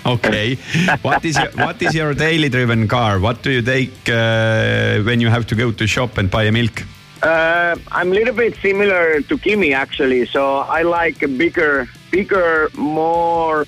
Okay. 0.05 0.57
what 1.03 1.25
is 1.25 1.37
your, 1.39 1.51
what 1.65 1.81
is 1.81 1.95
your 1.95 2.13
daily 2.15 2.49
driven 2.49 2.89
car? 2.89 3.21
What 3.21 3.43
do 3.43 3.51
you 3.53 3.63
take 3.63 3.93
uh, 4.09 4.99
when 5.07 5.21
you 5.21 5.29
have 5.31 5.47
to 5.47 5.55
go 5.55 5.71
to 5.71 5.87
shop 5.87 6.19
and 6.19 6.29
buy 6.31 6.45
a 6.45 6.53
milk? 6.53 6.83
Uh, 7.23 7.77
I'm 7.93 8.11
a 8.11 8.15
little 8.15 8.35
bit 8.35 8.57
similar 8.61 9.21
to 9.23 9.39
Kimi 9.39 9.73
actually. 9.73 10.27
So 10.27 10.57
I 10.79 10.83
like 10.83 11.23
a 11.23 11.29
bigger, 11.29 11.89
bigger, 12.11 12.69
more 12.77 13.65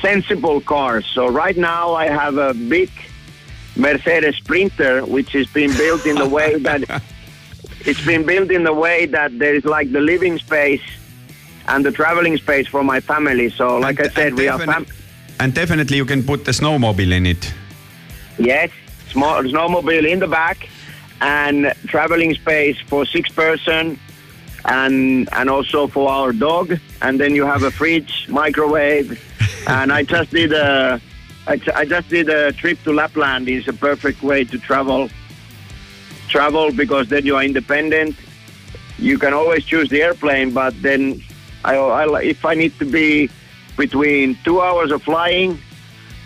sensible 0.00 0.62
cars. 0.62 1.04
So 1.14 1.26
right 1.28 1.56
now 1.58 1.92
I 1.92 2.06
have 2.08 2.38
a 2.38 2.54
big 2.54 2.90
Mercedes 3.76 4.36
Sprinter, 4.36 5.04
which 5.04 5.32
has 5.32 5.46
been 5.48 5.72
built 5.76 6.06
in 6.06 6.16
the 6.16 6.28
way 6.28 6.56
that 6.58 7.02
it's 7.84 8.04
been 8.04 8.24
built 8.24 8.50
in 8.50 8.64
the 8.64 8.72
way 8.72 9.06
that 9.06 9.38
there 9.38 9.54
is 9.54 9.64
like 9.64 9.92
the 9.92 10.00
living 10.00 10.38
space 10.38 10.82
and 11.68 11.84
the 11.84 11.92
traveling 11.92 12.36
space 12.36 12.66
for 12.66 12.82
my 12.82 13.00
family. 13.00 13.50
So 13.50 13.78
like 13.78 13.98
And- 13.98 14.08
I 14.10 14.12
said, 14.12 14.34
we 14.34 14.48
are 14.48 14.58
fam- 14.58 14.86
And 15.38 15.52
definitely 15.54 15.96
you 15.98 16.06
can 16.06 16.22
put 16.22 16.44
the 16.44 16.52
snowmobile 16.52 17.12
in 17.12 17.26
it. 17.26 17.52
Yes, 18.38 18.70
small 19.10 19.42
snowmobile 19.42 20.06
in 20.10 20.18
the 20.20 20.26
back 20.28 20.68
and 21.20 21.72
traveling 21.86 22.34
space 22.34 22.76
for 22.86 23.04
six 23.06 23.30
person 23.30 23.98
and 24.64 25.28
and 25.32 25.48
also 25.50 25.86
for 25.86 26.10
our 26.10 26.32
dog. 26.32 26.78
And 27.02 27.20
then 27.20 27.34
you 27.34 27.44
have 27.46 27.62
a 27.62 27.70
fridge, 27.70 28.26
microwave. 28.28 29.20
and 29.66 29.92
I 29.92 30.02
just 30.02 30.30
did 30.30 30.52
a 30.52 31.00
I, 31.46 31.60
I 31.74 31.84
just 31.84 32.08
did 32.08 32.28
a 32.28 32.52
trip 32.52 32.82
to 32.84 32.92
Lapland. 32.92 33.48
It's 33.48 33.68
a 33.68 33.72
perfect 33.72 34.22
way 34.22 34.44
to 34.44 34.58
travel 34.58 35.08
travel 36.28 36.72
because 36.72 37.08
then 37.08 37.24
you 37.24 37.36
are 37.36 37.44
independent. 37.44 38.16
You 38.98 39.18
can 39.18 39.32
always 39.32 39.64
choose 39.64 39.88
the 39.88 40.02
airplane, 40.02 40.52
but 40.52 40.80
then 40.82 41.22
I, 41.64 41.76
I 41.76 42.20
if 42.22 42.44
I 42.44 42.54
need 42.54 42.78
to 42.78 42.84
be 42.84 43.30
between 43.76 44.36
two 44.44 44.60
hours 44.60 44.90
of 44.90 45.02
flying 45.02 45.58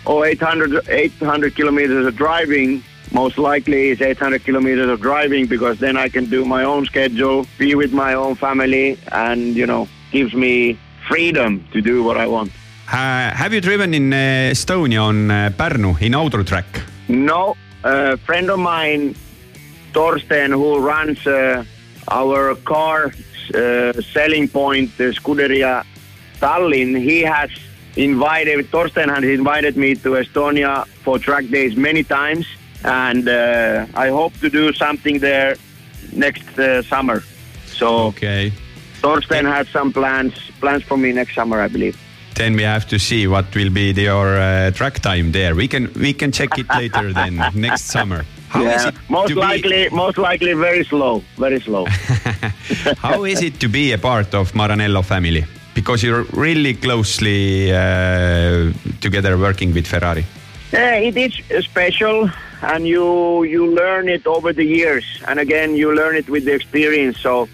or 0.05 0.25
800, 0.25 0.87
800 0.89 1.55
kilometers 1.55 2.05
of 2.07 2.15
driving, 2.15 2.83
most 3.11 3.37
likely 3.37 3.89
is 3.89 4.01
800 4.01 4.43
kilometers 4.43 4.89
of 4.89 5.01
driving 5.01 5.45
because 5.45 5.79
then 5.79 5.97
I 5.97 6.09
can 6.09 6.25
do 6.25 6.45
my 6.45 6.63
own 6.63 6.85
schedule, 6.85 7.45
be 7.57 7.75
with 7.75 7.93
my 7.93 8.13
own 8.13 8.35
family, 8.35 8.97
and 9.11 9.55
you 9.55 9.67
know, 9.67 9.87
gives 10.11 10.33
me 10.33 10.79
freedom 11.07 11.65
to 11.73 11.81
do 11.81 12.03
what 12.03 12.17
I 12.17 12.27
want. 12.27 12.51
Uh, 12.91 13.33
have 13.33 13.53
you 13.53 13.61
driven 13.61 13.93
in 13.93 14.11
uh, 14.11 14.51
Estonia 14.51 15.01
on 15.03 15.31
uh, 15.31 15.49
Pärnu 15.57 16.01
in 16.01 16.11
Audru 16.11 16.45
track? 16.45 16.65
No, 17.07 17.55
a 17.85 18.17
friend 18.17 18.49
of 18.49 18.59
mine, 18.59 19.15
Torsten, 19.93 20.49
who 20.51 20.77
runs 20.79 21.25
uh, 21.25 21.63
our 22.09 22.55
car 22.55 23.13
uh, 23.55 23.93
selling 24.01 24.49
point, 24.49 24.89
uh, 24.99 25.03
Scuderia 25.13 25.85
Tallinn, 26.39 26.99
he 27.01 27.21
has 27.21 27.49
invited, 27.95 28.69
Torsten 28.71 29.07
has 29.07 29.23
invited 29.23 29.77
me 29.77 29.95
to 29.95 30.09
Estonia 30.15 30.85
for 31.03 31.17
track 31.17 31.47
days 31.47 31.77
many 31.77 32.03
times. 32.03 32.45
And 32.83 33.29
uh, 33.29 33.85
I 33.93 34.09
hope 34.09 34.37
to 34.39 34.49
do 34.49 34.73
something 34.73 35.19
there 35.19 35.55
next 36.11 36.59
uh, 36.59 36.81
summer. 36.81 37.23
So 37.67 38.07
Okay. 38.07 38.51
Torsten 39.01 39.45
has 39.45 39.69
some 39.69 39.93
plans 39.93 40.33
plans 40.59 40.83
for 40.83 40.97
me 40.97 41.11
next 41.13 41.35
summer, 41.35 41.59
I 41.61 41.69
believe. 41.69 41.97
Then 42.41 42.55
we 42.55 42.63
have 42.63 42.87
to 42.87 42.97
see 42.97 43.27
what 43.27 43.53
will 43.53 43.69
be 43.69 43.91
your 43.91 44.35
uh, 44.35 44.71
track 44.71 44.99
time 44.99 45.31
there. 45.31 45.53
We 45.53 45.67
can 45.67 45.93
we 45.93 46.11
can 46.11 46.31
check 46.31 46.57
it 46.57 46.67
later 46.75 47.13
then 47.19 47.35
next 47.53 47.83
summer. 47.83 48.25
How 48.49 48.63
is 48.63 48.85
it 48.85 48.95
most 49.09 49.29
to 49.29 49.35
be- 49.35 49.41
likely, 49.41 49.89
most 49.89 50.17
likely, 50.17 50.53
very 50.53 50.83
slow, 50.83 51.23
very 51.37 51.61
slow. 51.61 51.85
How 52.97 53.25
is 53.25 53.43
it 53.43 53.59
to 53.59 53.67
be 53.69 53.91
a 53.91 53.99
part 53.99 54.33
of 54.33 54.53
Maranello 54.53 55.03
family? 55.03 55.45
Because 55.75 56.01
you're 56.01 56.25
really 56.33 56.73
closely 56.73 57.71
uh, 57.71 58.73
together 59.01 59.37
working 59.37 59.71
with 59.71 59.85
Ferrari. 59.85 60.25
Yeah, 60.73 60.95
it 60.95 61.15
is 61.17 61.33
special, 61.63 62.27
and 62.63 62.87
you 62.87 63.43
you 63.43 63.67
learn 63.67 64.09
it 64.09 64.25
over 64.25 64.51
the 64.51 64.65
years, 64.65 65.05
and 65.27 65.39
again 65.39 65.75
you 65.75 65.93
learn 65.93 66.15
it 66.15 66.27
with 66.27 66.45
the 66.45 66.55
experience. 66.55 67.19
So 67.21 67.47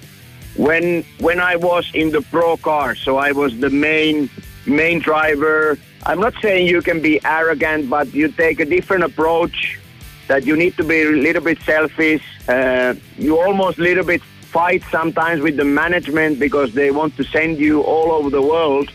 when 0.55 1.03
when 1.19 1.39
I 1.41 1.57
was 1.57 1.91
in 1.93 2.11
the 2.11 2.21
pro 2.31 2.55
car, 2.55 2.95
so 2.95 3.17
I 3.17 3.33
was 3.33 3.51
the 3.59 3.69
main 3.69 4.29
main 4.67 4.99
driver. 4.99 5.77
I'm 6.05 6.19
not 6.19 6.33
saying 6.41 6.67
you 6.67 6.81
can 6.81 7.01
be 7.01 7.23
arrogant, 7.25 7.89
but 7.89 8.13
you 8.13 8.29
take 8.29 8.59
a 8.59 8.65
different 8.65 9.03
approach. 9.03 9.79
That 10.27 10.45
you 10.45 10.57
need 10.57 10.75
to 10.75 10.83
be 10.83 11.03
a 11.03 11.09
little 11.11 11.41
bit 11.41 11.57
selfish. 11.61 12.21
Uh, 12.49 12.95
you 13.17 13.39
almost 13.39 13.77
a 13.77 13.81
little 13.81 14.03
bit 14.03 14.21
fight 14.21 14.83
sometimes 14.91 15.41
with 15.41 15.55
the 15.55 15.63
management 15.63 16.39
because 16.39 16.73
they 16.73 16.91
want 16.91 17.15
to 17.15 17.23
send 17.23 17.59
you 17.59 17.81
all 17.81 18.11
over 18.11 18.29
the 18.29 18.41
world 18.41 18.91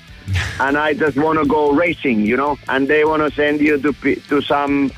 and 0.61 0.77
I 0.77 0.95
just 0.95 1.17
want 1.17 1.39
to 1.39 1.47
go 1.47 1.73
racing, 1.73 2.25
you 2.25 2.37
know, 2.37 2.59
and 2.69 2.89
they 2.89 3.05
want 3.05 3.23
to 3.23 3.31
send 3.35 3.61
you 3.61 3.79
to 3.79 3.93
to 3.93 4.43
some 4.43 4.93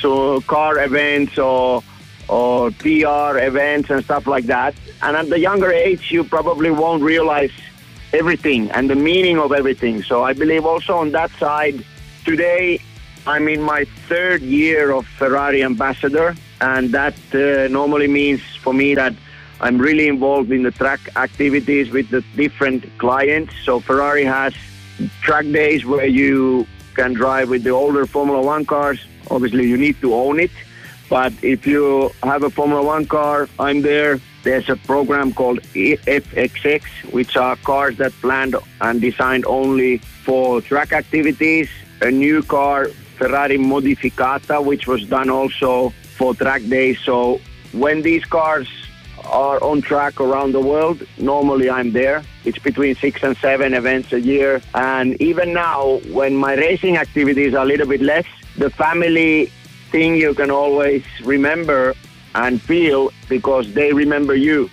so 0.00 0.40
car 0.42 0.78
events 0.78 1.38
or 1.38 1.82
or 2.28 2.70
PR 2.70 3.38
events 3.38 3.90
and 3.90 4.04
stuff 4.04 4.26
like 4.26 4.46
that. 4.46 4.74
And 5.02 5.16
at 5.16 5.28
the 5.28 5.38
younger 5.38 5.70
age, 5.70 6.10
you 6.10 6.24
probably 6.24 6.70
won't 6.70 7.02
realize 7.02 7.52
everything 8.12 8.70
and 8.70 8.88
the 8.90 8.94
meaning 8.94 9.38
of 9.38 9.52
everything. 9.52 10.02
So 10.02 10.22
I 10.22 10.32
believe 10.32 10.64
also 10.64 10.96
on 10.96 11.12
that 11.12 11.30
side, 11.32 11.84
today 12.24 12.80
I'm 13.26 13.48
in 13.48 13.62
my 13.62 13.84
third 14.08 14.42
year 14.42 14.90
of 14.90 15.06
Ferrari 15.06 15.62
ambassador, 15.62 16.34
and 16.60 16.90
that 16.90 17.14
uh, 17.34 17.68
normally 17.68 18.08
means 18.08 18.40
for 18.56 18.72
me 18.72 18.94
that 18.94 19.14
I'm 19.60 19.78
really 19.78 20.08
involved 20.08 20.50
in 20.50 20.62
the 20.64 20.72
track 20.72 21.00
activities 21.16 21.90
with 21.90 22.10
the 22.10 22.22
different 22.36 22.84
clients. 22.98 23.54
So 23.64 23.78
Ferrari 23.78 24.24
has 24.24 24.54
track 25.20 25.44
days 25.44 25.84
where 25.84 26.06
you 26.06 26.66
can 26.94 27.12
drive 27.12 27.48
with 27.48 27.62
the 27.62 27.70
older 27.70 28.04
Formula 28.06 28.42
One 28.42 28.64
cars. 28.64 29.04
Obviously, 29.30 29.68
you 29.68 29.76
need 29.76 30.00
to 30.00 30.14
own 30.14 30.40
it. 30.40 30.50
But 31.08 31.32
if 31.42 31.66
you 31.66 32.10
have 32.22 32.42
a 32.42 32.50
Formula 32.50 32.82
One 32.82 33.06
car, 33.06 33.48
I'm 33.58 33.82
there. 33.82 34.20
There's 34.42 34.68
a 34.68 34.76
program 34.76 35.32
called 35.32 35.60
FXX, 35.74 37.12
which 37.12 37.36
are 37.36 37.56
cars 37.56 37.96
that 37.98 38.12
planned 38.20 38.56
and 38.80 39.00
designed 39.00 39.46
only 39.46 39.98
for 39.98 40.60
track 40.60 40.92
activities. 40.92 41.68
A 42.00 42.10
new 42.10 42.42
car, 42.42 42.88
Ferrari 43.18 43.58
Modificata, 43.58 44.64
which 44.64 44.86
was 44.86 45.04
done 45.04 45.30
also 45.30 45.90
for 46.16 46.34
track 46.34 46.62
days. 46.68 46.98
So 47.00 47.40
when 47.72 48.02
these 48.02 48.24
cars 48.24 48.68
are 49.24 49.62
on 49.62 49.82
track 49.82 50.20
around 50.20 50.52
the 50.52 50.60
world. 50.60 51.02
Normally, 51.18 51.70
I'm 51.70 51.92
there. 51.92 52.22
It's 52.44 52.58
between 52.58 52.94
six 52.96 53.22
and 53.22 53.36
seven 53.36 53.74
events 53.74 54.12
a 54.12 54.20
year. 54.20 54.60
And 54.74 55.20
even 55.20 55.52
now, 55.52 56.00
when 56.10 56.36
my 56.36 56.54
racing 56.54 56.96
activities 56.96 57.54
are 57.54 57.62
a 57.62 57.66
little 57.66 57.86
bit 57.86 58.00
less, 58.00 58.26
the 58.56 58.70
family 58.70 59.46
thing 59.90 60.16
you 60.16 60.34
can 60.34 60.50
always 60.50 61.04
remember 61.22 61.94
and 62.34 62.60
feel 62.60 63.12
because 63.28 63.72
they 63.74 63.92
remember 63.92 64.34
you. 64.34 64.70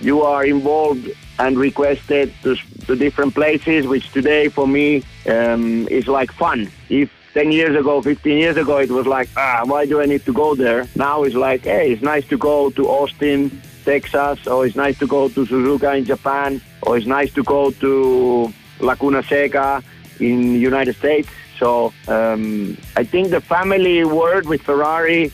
You 0.00 0.22
are 0.22 0.44
involved 0.44 1.10
and 1.38 1.58
requested 1.58 2.32
to, 2.42 2.56
to 2.86 2.96
different 2.96 3.34
places, 3.34 3.86
which 3.86 4.10
today 4.12 4.48
for 4.48 4.66
me 4.66 5.04
um, 5.26 5.86
is 5.88 6.08
like 6.08 6.32
fun. 6.32 6.70
If 6.88 7.10
10 7.34 7.52
years 7.52 7.76
ago, 7.76 8.02
15 8.02 8.38
years 8.38 8.56
ago, 8.56 8.78
it 8.78 8.90
was 8.90 9.06
like, 9.06 9.28
ah, 9.36 9.62
why 9.64 9.86
do 9.86 10.00
I 10.00 10.06
need 10.06 10.24
to 10.26 10.32
go 10.32 10.54
there? 10.54 10.86
Now 10.96 11.22
it's 11.22 11.34
like, 11.34 11.62
hey, 11.62 11.92
it's 11.92 12.02
nice 12.02 12.26
to 12.28 12.36
go 12.36 12.70
to 12.70 12.88
Austin, 12.88 13.62
Texas, 13.84 14.46
or 14.46 14.66
it's 14.66 14.76
nice 14.76 14.98
to 14.98 15.06
go 15.06 15.28
to 15.28 15.46
Suzuka 15.46 15.96
in 15.96 16.04
Japan, 16.04 16.60
or 16.82 16.96
it's 16.96 17.06
nice 17.06 17.32
to 17.34 17.42
go 17.42 17.70
to 17.70 18.52
Laguna 18.80 19.22
Seca 19.22 19.82
in 20.20 20.54
United 20.60 20.96
States. 20.96 21.28
So 21.58 21.92
um, 22.08 22.76
I 22.96 23.04
think 23.04 23.30
the 23.30 23.40
family 23.40 24.04
word 24.04 24.46
with 24.46 24.62
Ferrari 24.62 25.32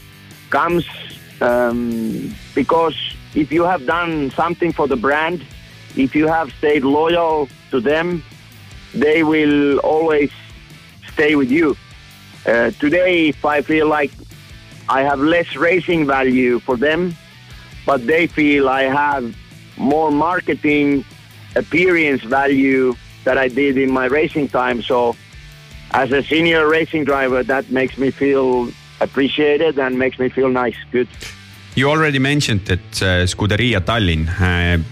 comes 0.51 0.87
um, 1.41 2.35
because 2.55 2.97
if 3.35 3.53
you 3.53 3.65
have 3.65 3.87
done 3.87 4.31
something 4.33 4.73
for 4.73 4.89
the 4.89 4.97
brand, 4.97 5.45
if 5.97 6.15
you 6.15 6.27
have 6.27 6.53
stayed 6.55 6.85
loyal 6.85 7.49
to 7.71 7.81
them, 7.81 8.23
they 8.95 9.23
will 9.23 9.79
always 9.79 10.31
stay 11.13 11.35
with 11.35 11.51
you. 11.51 11.77
Uh, 12.47 12.71
today, 12.79 13.29
if 13.29 13.45
I 13.45 13.63
feel 13.63 13.89
like 13.89 14.11
I 14.89 15.03
have 15.03 15.21
less 15.21 15.55
racing 15.57 16.07
value 16.07 16.61
for 16.61 16.77
them, 16.77 17.15
but 17.85 18.07
they 18.07 18.27
feel 18.27 18.69
I 18.69 18.85
have 18.85 19.37
more 19.77 20.11
marketing 20.11 21.05
appearance 21.57 22.23
value 22.23 22.95
that 23.25 23.37
I 23.39 23.49
did 23.49 23.77
in 23.77 23.91
my 23.91 24.07
racing 24.07 24.49
time. 24.49 24.83
So, 24.83 25.17
as 25.91 26.13
a 26.13 26.23
senior 26.23 26.69
racing 26.69 27.05
driver, 27.05 27.43
that 27.43 27.71
makes 27.71 27.99
me 27.99 28.11
feel 28.11 28.71
appreciated 29.01 29.79
and 29.79 29.99
makes 29.99 30.19
me 30.19 30.29
feel 30.29 30.49
nice, 30.49 30.77
good. 30.91 31.09
You 31.75 31.91
already 31.91 32.19
mentioned 32.19 32.67
that 32.67 33.03
uh, 33.03 33.27
Scuderia 33.27 33.81
Tallinn, 33.81 34.29
uh, 34.29 34.83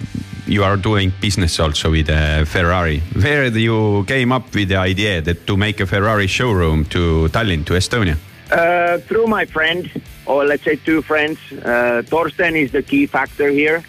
you 0.47 0.63
are 0.63 0.77
doing 0.77 1.13
business 1.21 1.59
also 1.59 1.91
with 1.91 2.09
uh, 2.09 2.45
Ferrari. 2.45 3.01
Where 3.15 3.47
you 3.47 4.05
came 4.05 4.31
up 4.31 4.55
with 4.55 4.69
the 4.69 4.77
idea 4.77 5.21
that 5.23 5.47
to 5.47 5.57
make 5.57 5.81
a 5.81 5.87
Ferrari 5.87 6.29
showroom 6.29 6.85
to 6.87 7.29
Tallinn, 7.31 7.65
to 7.67 7.73
Estonia? 7.75 8.17
Uh, 8.51 8.99
through 8.99 9.27
my 9.27 9.45
friend, 9.45 9.91
or 10.27 10.45
let's 10.45 10.63
say 10.63 10.77
two 10.77 11.03
friends, 11.03 11.39
uh, 11.51 12.03
Torsten 12.07 12.55
is 12.55 12.71
the 12.71 12.83
key 12.83 13.07
factor 13.07 13.49
here. 13.49 13.83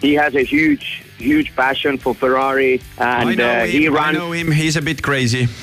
He 0.00 0.14
has 0.14 0.34
a 0.34 0.42
huge, 0.42 1.04
huge 1.20 1.54
passion 1.54 1.98
for 1.98 2.14
Ferrari, 2.14 2.80
and 2.98 3.36
know 3.36 3.50
uh, 3.50 3.66
he 3.66 3.86
him, 3.86 3.96
I 3.96 4.12
know 4.12 4.32
him, 4.32 4.50
he's 4.50 4.76
a 4.76 4.82
bit 4.82 5.02
crazy. 5.02 5.48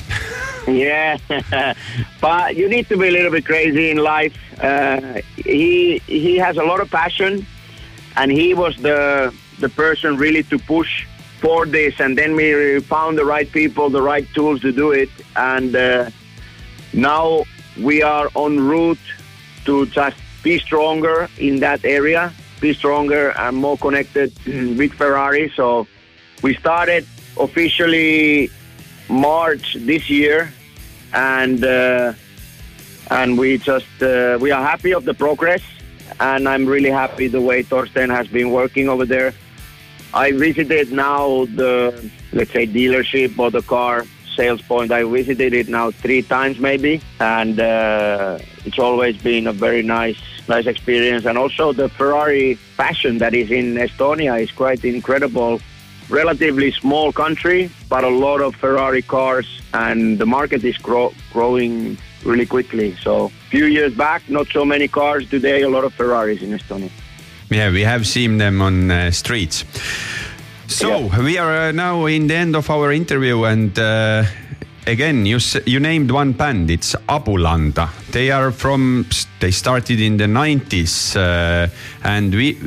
Yeah, 0.68 1.18
but 2.22 2.58
you 2.58 2.68
need 2.68 2.89
to 2.89 2.97
be 2.97 3.08
a 3.08 3.12
little 3.12 3.32
bit 3.32 3.45
crazy 3.45 3.89
in 3.89 3.97
life. 3.97 4.36
Uh, 4.62 5.22
he 5.38 5.99
he 6.08 6.38
has 6.38 6.58
a 6.58 6.64
lot 6.64 6.82
of 6.82 6.91
passion, 6.91 7.45
and 8.18 8.30
he 8.30 8.53
was 8.53 8.76
the 8.76 9.34
the 9.60 9.70
person 9.70 10.18
really 10.18 10.43
to 10.43 10.60
push 10.60 11.05
for 11.39 11.66
this. 11.66 12.01
And 12.01 12.18
then 12.18 12.36
we 12.36 12.82
found 12.82 13.18
the 13.18 13.24
right 13.24 13.49
people, 13.49 13.89
the 13.89 14.01
right 14.01 14.28
tools 14.34 14.60
to 14.62 14.74
do 14.74 14.91
it, 14.91 15.10
and 15.38 15.74
uh, 15.74 16.10
now 16.91 17.43
we 17.82 18.03
are 18.03 18.30
on 18.36 18.60
route 18.60 19.08
to 19.66 19.86
just 19.86 20.18
be 20.43 20.60
stronger 20.60 21.30
in 21.38 21.60
that 21.62 21.86
area, 21.86 22.34
be 22.60 22.74
stronger 22.74 23.30
and 23.38 23.58
more 23.58 23.78
connected 23.78 24.34
with 24.45 24.93
Ferrari. 24.93 25.51
So 25.55 25.88
we 26.41 26.55
started 26.55 27.05
officially 27.39 28.49
March 29.10 29.76
this 29.80 30.10
year, 30.10 30.51
and 31.14 31.64
uh, 31.64 32.14
and 33.10 33.38
we 33.38 33.58
just 33.58 34.01
uh, 34.01 34.38
we 34.41 34.51
are 34.51 34.64
happy 34.64 34.93
of 34.93 35.05
the 35.05 35.14
progress, 35.14 35.62
and 36.20 36.47
I'm 36.47 36.66
really 36.66 36.89
happy 36.89 37.28
the 37.28 37.41
way 37.41 37.64
Torsten 37.64 38.10
has 38.10 38.28
been 38.28 38.51
working 38.51 38.89
over 38.89 39.05
there. 39.05 39.34
I 40.14 40.32
visited 40.32 40.91
now 40.91 41.45
the 41.45 42.10
let's 42.34 42.51
say 42.51 42.68
dealership 42.68 43.38
or 43.39 43.51
the 43.51 43.62
car 43.62 44.05
sales 44.36 44.62
point. 44.62 44.91
I 44.91 45.03
visited 45.03 45.53
it 45.53 45.68
now 45.68 45.91
three 45.91 46.22
times 46.22 46.60
maybe, 46.60 47.01
and 47.20 47.60
uh, 47.60 48.39
it's 48.66 48.80
always 48.80 49.18
been 49.18 49.47
a 49.47 49.53
very 49.53 49.84
nice 49.84 50.22
nice 50.47 50.65
experience. 50.65 51.25
And 51.25 51.37
also 51.37 51.73
the 51.73 51.89
Ferrari 51.89 52.57
passion 52.77 53.17
that 53.19 53.33
is 53.33 53.51
in 53.51 53.75
Estonia 53.75 54.41
is 54.41 54.51
quite 54.51 54.83
incredible. 54.85 55.59
Relatively 56.09 56.71
small 56.71 57.11
country, 57.11 57.69
but 57.89 58.03
a 58.03 58.09
lot 58.09 58.39
of 58.39 58.55
Ferrari 58.55 59.01
cars, 59.01 59.61
and 59.73 60.17
the 60.17 60.25
market 60.25 60.63
is 60.63 60.77
grow- 60.77 61.13
growing 61.33 61.97
really 62.23 62.45
quickly. 62.45 62.95
So 63.01 63.25
a 63.25 63.29
few 63.49 63.65
years 63.65 63.93
back, 63.93 64.29
not 64.29 64.47
so 64.47 64.63
many 64.63 64.87
cars. 64.87 65.29
Today, 65.29 65.63
a 65.63 65.69
lot 65.69 65.83
of 65.83 65.93
Ferraris 65.93 66.41
in 66.41 66.51
Estonia. 66.51 66.89
Yeah, 67.49 67.71
we 67.71 67.81
have 67.81 68.07
seen 68.07 68.37
them 68.37 68.61
on 68.61 68.89
uh, 68.89 69.11
streets. 69.11 69.65
So 70.67 71.09
we 71.23 71.37
are 71.37 71.69
uh, 71.69 71.71
now 71.71 72.05
in 72.05 72.27
the 72.27 72.35
end 72.35 72.55
of 72.55 72.69
our 72.69 72.91
interview, 72.91 73.43
and 73.43 73.77
uh, 73.77 74.23
again, 74.88 75.25
you 75.25 75.35
s- 75.38 75.61
you 75.65 75.79
named 75.79 76.11
one 76.11 76.33
band. 76.33 76.69
It's 76.69 76.95
Abulanda. 77.07 77.88
They 78.11 78.31
are 78.31 78.51
from. 78.51 79.05
They 79.39 79.51
started 79.51 79.99
in 79.99 80.17
the 80.17 80.25
90s, 80.27 81.15
uh, 81.15 81.67
and 82.03 82.33
we 82.33 82.57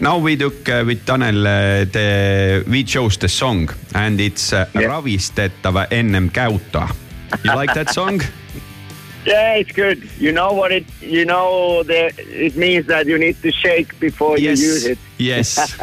now 0.00 0.18
we 0.18 0.36
took 0.36 0.68
uh, 0.68 0.82
with 0.86 1.04
Tanel 1.06 1.46
uh, 1.46 1.84
the 1.92 2.64
we 2.70 2.84
chose 2.84 3.16
the 3.18 3.28
song, 3.28 3.70
and 3.94 4.20
it's 4.20 4.52
uh, 4.52 4.66
Yeah. 4.74 4.86
ravistetava 4.88 5.86
ennem 5.90 6.30
käyttöä. 6.30 6.88
You 7.44 7.60
like 7.60 7.74
that 7.74 7.92
song? 7.94 8.20
Yeah, 9.26 9.58
it's 9.60 9.72
good. 9.72 9.98
You 10.18 10.32
know 10.32 10.54
what 10.54 10.72
it? 10.72 10.86
You 11.02 11.24
know 11.26 11.84
the. 11.84 12.10
It 12.46 12.56
means 12.56 12.86
that 12.86 13.06
you 13.06 13.18
need 13.18 13.36
to 13.42 13.50
shake 13.52 13.94
before 14.00 14.38
you 14.38 14.52
use 14.52 14.86
it. 14.90 14.98
Yes. 15.18 15.58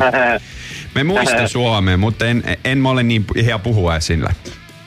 me 0.94 1.04
muista 1.04 1.48
Suomea, 1.58 1.96
mutta 1.96 2.26
en, 2.26 2.42
en 2.64 2.78
mä 2.78 2.90
ole 2.90 3.02
niin 3.02 3.26
hea 3.44 3.58
puhua 3.58 4.00
sillä. 4.00 4.34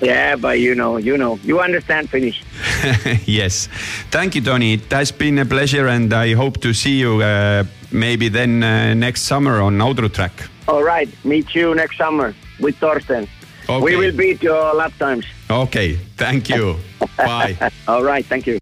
yeah, 0.02 0.36
but 0.38 0.60
you 0.60 0.76
know, 0.76 0.98
you 0.98 1.18
know, 1.18 1.40
you 1.46 1.60
understand 1.62 2.10
Finnish. 2.10 2.42
yes. 3.28 3.70
Thank 4.12 4.36
you, 4.36 4.42
Tony. 4.42 4.74
It 4.74 4.92
has 4.92 5.14
been 5.14 5.40
a 5.40 5.46
pleasure, 5.46 5.88
and 5.88 6.14
I 6.14 6.34
hope 6.34 6.60
to 6.60 6.74
see 6.74 7.00
you 7.00 7.22
uh, 7.22 7.64
maybe 7.92 8.30
then 8.30 8.64
uh, 8.64 8.94
next 8.94 9.22
summer 9.22 9.62
on 9.62 9.82
Outro 9.82 10.10
Track. 10.10 10.32
All 10.68 10.84
right, 10.84 11.10
meet 11.24 11.56
you 11.56 11.76
next 11.76 11.98
summer 11.98 12.34
with 12.60 12.80
Torsten. 12.80 13.28
Okay. 13.70 13.82
We 13.82 13.96
will 13.96 14.16
beat 14.16 14.44
your 14.44 14.74
lap 14.76 14.92
times. 15.00 15.26
Okay, 15.50 15.98
thank 16.18 16.50
you. 16.50 16.76
Bye. 17.18 17.56
All 17.88 18.04
right, 18.04 18.26
thank 18.26 18.46
you. 18.46 18.60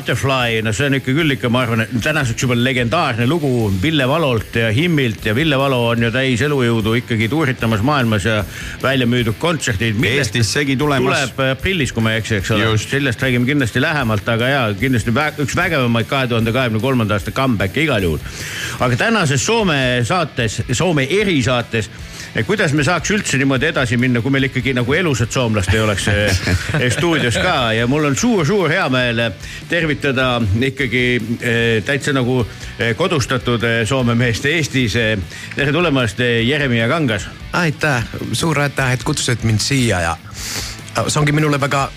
Butterfly, 0.00 0.62
no 0.64 0.72
see 0.72 0.86
on 0.88 0.94
ikka 0.96 1.12
küll 1.12 1.34
ikka, 1.34 1.50
ma 1.52 1.60
arvan, 1.66 1.82
et 1.84 1.90
tänaseks 2.00 2.40
juba 2.46 2.54
legendaarne 2.56 3.26
lugu 3.28 3.68
Ville 3.82 4.06
Valolt 4.08 4.54
ja 4.56 4.70
Himmilt 4.72 5.26
ja 5.28 5.34
Ville 5.36 5.58
Valo 5.60 5.82
on 5.90 6.06
ju 6.06 6.08
täis 6.14 6.40
elujõudu 6.46 6.94
ikkagi 7.02 7.28
tuuritamas 7.28 7.82
maailmas 7.84 8.24
ja 8.24 8.38
välja 8.80 9.04
müüdud 9.10 9.36
kontserdid. 9.42 10.00
Eestissegi 10.08 10.78
tulemas. 10.80 11.04
tuleb 11.34 11.58
aprillis, 11.58 11.92
kui 11.92 12.06
ma 12.06 12.14
ei 12.14 12.22
eksi, 12.22 12.38
eks 12.40 12.54
ole. 12.56 12.70
Sellest 12.80 13.20
räägime 13.26 13.44
kindlasti 13.50 13.82
lähemalt, 13.84 14.28
aga 14.32 14.48
ja 14.48 14.62
kindlasti 14.80 15.12
üks 15.44 15.56
vägevamaid 15.58 16.08
kahe 16.08 16.30
tuhande 16.32 16.56
kahekümne 16.56 16.80
kolmanda 16.80 17.20
aasta 17.20 17.36
comeback'e 17.36 17.84
igal 17.84 18.08
juhul. 18.08 18.24
aga 18.80 18.96
tänases 19.04 19.44
Soome 19.44 20.00
saates, 20.08 20.62
Soome 20.72 21.04
erisaates, 21.20 21.92
kuidas 22.46 22.72
me 22.72 22.84
saaks 22.86 23.10
üldse 23.10 23.38
niimoodi 23.40 23.70
edasi 23.70 23.96
minna, 24.00 24.22
kui 24.22 24.30
meil 24.30 24.46
ikkagi 24.48 24.74
nagu 24.76 24.94
elusat 24.94 25.32
soomlast 25.32 25.74
ei 25.74 25.80
oleks 25.82 26.08
eh, 26.08 26.40
stuudios 26.96 27.38
ka 27.42 27.72
ja 27.76 27.86
mul 27.90 28.06
on 28.10 28.16
suur-suur 28.16 28.70
hea 28.70 28.88
meel 28.92 29.22
tervitada 29.68 30.32
ikkagi 30.70 31.04
eh, 31.40 31.82
täitsa 31.84 32.14
nagu 32.16 32.40
eh, 32.78 32.94
kodustatud 32.96 33.64
eh, 33.66 33.80
Soome 33.86 34.14
meest 34.14 34.46
Eestis. 34.46 34.94
tere 35.54 35.72
tulemast, 35.72 36.18
Jeremia 36.44 36.88
Kangas. 36.88 37.28
aitäh, 37.52 38.04
suur 38.32 38.60
aitäh, 38.60 38.92
et 38.92 39.04
kutsusite 39.04 39.46
mind 39.46 39.60
siia 39.60 40.00
ja 40.00 40.16
see 41.08 41.20
ongi 41.20 41.32
minule 41.32 41.60
väga 41.60 41.88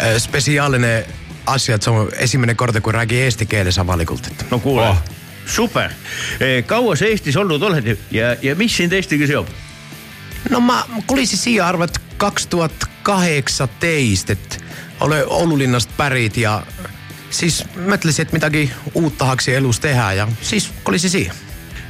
äh, 0.00 0.16
spetsiaalne 0.18 1.04
asia, 1.46 1.76
et 1.76 1.82
see 1.82 1.92
on 1.94 2.10
esimene 2.18 2.54
kord, 2.54 2.80
kui 2.80 2.92
räägin 2.92 3.26
eesti 3.26 3.46
keeles 3.50 3.78
avalikult, 3.78 4.26
et 4.26 4.46
no 4.50 4.58
kuule 4.58 4.90
Oh. 4.90 5.19
super. 5.50 5.90
kaua 6.66 6.96
sa 6.96 7.08
Eestis 7.10 7.36
olnud 7.36 7.62
oled 7.62 7.92
ja, 8.10 8.36
ja 8.42 8.54
mis 8.56 8.76
sind 8.76 8.92
Eestiga 8.92 9.26
seob? 9.26 9.48
no 10.50 10.60
ma 10.60 10.82
kulisin 11.06 11.38
siia 11.38 11.66
arvat 11.66 12.00
kaks 12.16 12.46
tuhat 12.46 12.72
kaheksateist, 13.02 14.30
et 14.30 14.64
olen 15.00 15.24
Oululinnast 15.26 15.90
pärit 15.96 16.36
ja 16.36 16.62
siis 17.30 17.64
mõtlesin, 17.76 18.26
et 18.26 18.32
midagi 18.32 18.70
uut 18.94 19.18
tahaks 19.18 19.48
elus 19.48 19.80
teha 19.80 20.12
ja 20.12 20.28
siis 20.42 20.70
kolisin 20.82 21.10
siia. 21.10 21.34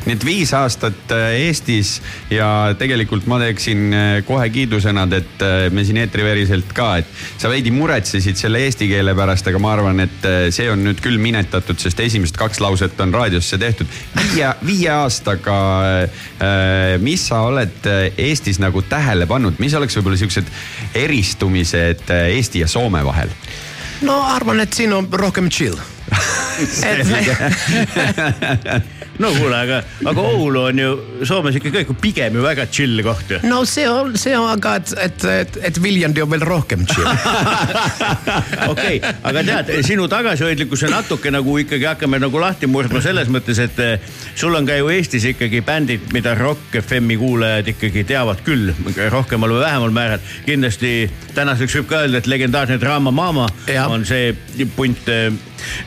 Nii 0.07 0.17
et 0.17 0.25
viis 0.25 0.53
aastat 0.57 1.13
äh, 1.15 1.35
Eestis 1.47 1.97
ja 2.33 2.49
tegelikult 2.79 3.27
ma 3.31 3.39
teeksin 3.43 3.83
äh, 3.93 4.11
kohe 4.27 4.49
kiidusõnad, 4.53 5.15
et 5.19 5.45
äh, 5.45 5.67
me 5.75 5.85
siin 5.87 6.01
eetriväriselt 6.03 6.73
ka, 6.77 6.89
et 7.03 7.09
sa 7.41 7.51
veidi 7.53 7.73
muretsesid 7.75 8.39
selle 8.41 8.63
eesti 8.67 8.89
keele 8.91 9.15
pärast, 9.19 9.51
aga 9.51 9.61
ma 9.63 9.75
arvan, 9.77 10.01
et 10.05 10.29
see 10.55 10.69
on 10.73 10.83
nüüd 10.85 11.01
küll 11.05 11.21
minetatud, 11.23 11.79
sest 11.81 12.01
esimesed 12.01 12.39
kaks 12.41 12.61
lauset 12.65 13.01
on 13.01 13.15
raadiosse 13.15 13.59
tehtud. 13.61 13.89
viie, 14.21 14.49
viie 14.67 14.91
aastaga, 14.95 15.57
mis 17.03 17.27
sa 17.29 17.43
oled 17.49 17.89
Eestis 18.19 18.61
nagu 18.63 18.83
tähele 18.89 19.27
pannud, 19.31 19.59
mis 19.63 19.75
oleks 19.77 19.97
võib-olla 19.99 20.21
siuksed 20.21 20.49
eristumised 20.99 22.11
Eesti 22.11 22.65
ja 22.65 22.69
Soome 22.71 23.05
vahel? 23.05 23.33
no 24.07 24.23
arvan, 24.33 24.61
et 24.65 24.73
siin 24.73 24.93
on 24.97 25.09
rohkem 25.13 25.51
chill. 25.53 25.77
et 26.89 27.07
no 29.19 29.31
kuule, 29.35 29.57
aga, 29.57 29.81
aga 30.07 30.25
Oulu 30.35 30.63
on 30.71 30.79
ju 30.79 30.91
Soomes 31.29 31.57
ikka 31.59 31.73
kõik 31.75 31.93
pigem 32.01 32.37
ju 32.39 32.45
väga 32.45 32.67
chill 32.73 33.03
koht 33.05 33.35
ju. 33.35 33.41
no 33.49 33.63
see 33.69 33.87
on, 33.89 34.15
see 34.21 34.37
on 34.37 34.49
aga, 34.53 34.77
et, 34.81 34.95
et, 35.07 35.27
et, 35.35 35.59
et 35.71 35.81
Viljandi 35.83 36.23
on 36.25 36.31
veel 36.33 36.45
rohkem 36.47 36.87
chill. 36.89 37.09
okei, 38.73 39.01
aga 39.01 39.45
tead, 39.47 39.73
sinu 39.87 40.07
tagasihoidlikkuse 40.11 40.91
natuke 40.93 41.33
nagu 41.35 41.57
ikkagi 41.63 41.89
hakkame 41.91 42.21
nagu 42.23 42.41
lahti 42.43 42.71
murdma 42.71 43.03
selles 43.05 43.31
mõttes, 43.33 43.61
et 43.63 43.83
eh, 43.85 44.17
sul 44.39 44.57
on 44.57 44.69
ka 44.69 44.79
ju 44.79 44.91
Eestis 44.95 45.27
ikkagi 45.33 45.63
bändid, 45.67 46.09
mida 46.15 46.35
Rock 46.39 46.81
FM-i 46.83 47.19
kuulajad 47.21 47.71
ikkagi 47.75 48.05
teavad 48.09 48.45
küll, 48.47 48.73
rohkemal 49.13 49.57
või 49.57 49.65
vähemal 49.65 49.95
määral. 49.95 50.25
kindlasti 50.47 51.11
tänaseks 51.35 51.81
võib 51.81 51.91
ka 51.91 52.05
öelda, 52.05 52.23
et 52.23 52.31
legendaarne 52.31 52.81
Draama 52.81 53.11
Mama 53.15 53.49
Jah. 53.69 53.91
on 53.91 54.05
see 54.09 54.35
punt, 54.77 55.09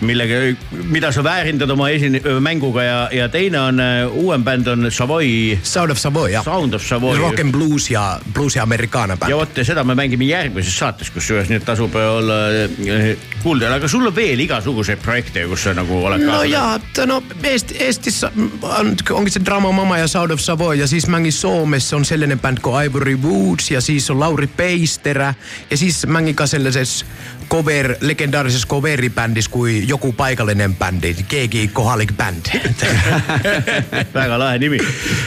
millega, 0.01 0.55
mida 0.71 1.11
sa 1.11 1.23
väärindad 1.23 1.71
oma 1.71 1.89
esine-, 1.89 2.21
mänguga 2.39 2.83
ja, 2.83 2.99
ja 3.11 3.29
teine 3.29 3.59
on 3.59 3.79
eh, 3.79 4.17
uuem 4.23 4.43
bänd 4.43 4.67
on 4.67 4.91
Savoy, 4.91 5.57
Sound 5.63 5.91
of 5.91 5.99
Savoy 6.01 6.31
jah. 6.31 6.43
Sound 6.45 6.73
of 6.73 6.85
Savoy. 6.85 7.17
rohkem 7.19 7.51
bluus 7.51 7.89
ja, 7.91 8.19
bluus 8.33 8.55
ja 8.55 8.63
amerikaana 8.63 9.13
ja 9.13 9.17
bänd. 9.17 9.35
vot 9.37 9.57
ja 9.57 9.65
seda 9.65 9.83
me 9.83 9.95
mängime 9.95 10.27
järgmises 10.29 10.77
saates, 10.79 11.11
kusjuures 11.13 11.49
nii 11.49 11.61
et 11.61 11.65
tasub 11.67 11.95
olla 11.95 12.39
eh, 12.63 13.17
kuuldajal, 13.43 13.77
aga 13.77 13.87
sul 13.87 14.07
on 14.07 14.15
veel 14.15 14.45
igasuguseid 14.45 15.01
projekte, 15.03 15.45
kus 15.49 15.67
sa 15.67 15.75
nagu 15.77 15.99
oled 16.05 16.25
no 16.25 16.39
ka. 16.39 16.45
ja, 16.49 16.65
no 17.09 17.21
Eesti, 17.43 17.77
Eestis 17.83 18.23
on, 18.23 18.93
ongi 19.11 19.33
see 19.33 19.43
Drama 19.45 19.71
Mama 19.75 19.97
ja 19.99 20.07
Sound 20.07 20.31
of 20.31 20.41
Savoy 20.43 20.77
ja 20.79 20.87
siis 20.87 21.07
mängin 21.11 21.33
Soomes 21.33 21.91
on 21.93 22.05
selline 22.05 22.37
bänd 22.39 22.63
kuin 22.63 22.85
Ivory 22.85 23.17
Woods 23.23 23.71
ja 23.71 23.81
siis 23.81 24.09
on 24.09 24.19
Lauri 24.19 24.47
Peisterä 24.47 25.33
ja 25.69 25.77
siis 25.77 26.05
mängin 26.07 26.35
ka 26.35 26.47
sellises 26.47 27.05
cover, 27.53 27.97
legendaarises 28.01 28.65
coveri 28.65 29.11
bändis 29.13 29.47
kui 29.49 29.83
joku 29.87 30.09
paikallinen 30.17 30.73
bändi, 30.75 31.13
keegi 31.29 31.67
kohalik 31.73 32.15
bänd. 32.17 32.49
väga 34.17 34.39
lahe 34.41 34.57
nimi, 34.63 34.79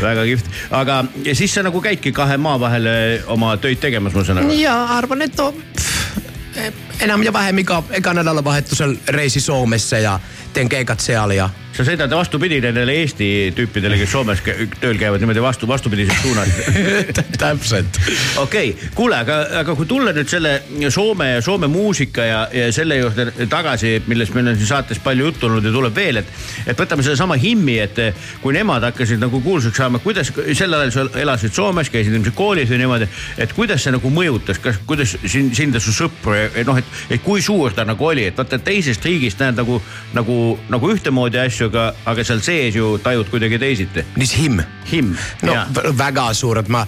väga 0.02 0.24
kihvt, 0.26 0.50
aga 0.74 1.04
ja 1.22 1.36
siis 1.38 1.54
sa 1.54 1.62
nagu 1.62 1.78
käidki 1.84 2.10
kahe 2.16 2.34
maa 2.42 2.58
vahel 2.60 2.90
eh, 2.90 3.30
oma 3.30 3.54
töid 3.62 3.78
tegemas, 3.82 4.16
ma 4.16 4.26
saan 4.26 4.42
aru. 4.42 4.58
ja 4.58 4.74
arvan, 4.96 5.22
et 5.22 5.38
no 5.38 5.52
pff, 5.54 6.82
enam 7.00 7.22
ja 7.22 7.32
vähem 7.32 7.58
iga, 7.58 7.82
iga 7.96 8.14
nädalavahetusel 8.14 8.96
reisi 9.08 9.40
Soomesse 9.40 10.00
ja 10.00 10.18
teen 10.52 10.68
keikat 10.68 11.00
seal 11.00 11.36
ja 11.36 11.50
sa 11.76 11.84
sõidad 11.84 12.12
vastupidi 12.16 12.56
nendele 12.64 12.94
Eesti 13.02 13.26
tüüpidele, 13.56 13.98
kes 14.00 14.12
Soomes 14.14 14.40
kä- 14.44 14.54
tööl 14.80 14.96
käivad 15.00 15.20
niimoodi 15.20 15.42
vastu, 15.44 15.68
vastupidises 15.68 16.16
suunas. 16.22 16.48
täpselt. 17.42 17.98
okei 18.40 18.70
okay., 18.70 18.88
kuule, 18.96 19.18
aga, 19.18 19.36
aga 19.60 19.74
kui 19.76 19.88
tulla 19.88 20.14
nüüd 20.16 20.30
selle 20.30 20.54
Soome 20.92 21.28
ja 21.34 21.42
Soome 21.44 21.68
muusika 21.68 22.24
ja, 22.24 22.38
ja 22.52 22.70
selle 22.72 22.96
juurde 23.00 23.48
tagasi, 23.52 23.98
millest 24.08 24.34
meil 24.36 24.48
on 24.52 24.56
siin 24.56 24.70
saates 24.70 25.00
palju 25.04 25.28
juttu 25.28 25.50
olnud 25.50 25.68
ja 25.68 25.74
tuleb 25.74 25.96
veel, 25.96 26.22
et, 26.22 26.32
et 26.64 26.80
võtame 26.80 27.04
sedasama 27.04 27.36
himmi, 27.40 27.76
et 27.84 28.00
kui 28.40 28.56
nemad 28.56 28.86
hakkasid 28.88 29.20
nagu 29.20 29.40
kuulsaks 29.44 29.76
saama, 29.82 30.00
kuidas 30.04 30.32
sel 30.32 30.78
ajal 30.80 30.94
sa 30.94 31.06
elasid 31.20 31.56
Soomes, 31.56 31.92
käisid 31.92 32.16
ilmselt 32.16 32.38
koolis 32.38 32.72
või 32.72 32.80
niimoodi, 32.84 33.10
et 33.42 33.52
kuidas 33.56 33.84
see 33.84 33.92
nagu 33.92 34.12
mõjutas, 34.12 34.62
kas, 34.64 34.80
kuidas 34.88 35.18
sind, 35.26 35.52
sind 35.58 35.76
ja 35.76 35.84
su 35.84 35.92
sõpru 35.96 36.38
ja 36.38 36.48
et 36.54 36.64
noh, 36.68 36.80
et, 36.86 37.16
et 37.16 37.22
kui 37.24 37.42
suur 37.42 37.74
ta 37.76 37.84
nagu 37.84 38.06
oli, 38.06 38.26
et 38.30 38.38
vaata 38.38 38.58
teisest 38.62 39.04
riigist 39.04 39.40
näed 39.42 39.58
nagu, 39.60 39.80
nagu, 40.16 40.38
nagu 40.72 40.90
ühtemoodi 40.94 41.40
asju, 41.42 41.68
aga, 41.70 41.88
aga 42.06 42.24
seal 42.26 42.42
sees 42.44 42.78
ju 42.78 42.96
tajud 43.02 43.30
kuidagi 43.32 43.58
teisiti. 43.62 44.04
mis 44.16 44.32
him? 44.38 44.62
himm. 44.92 45.14
no 45.42 45.54
v- 45.74 45.92
väga 45.98 46.28
suur, 46.34 46.60
et 46.62 46.68
ma, 46.72 46.84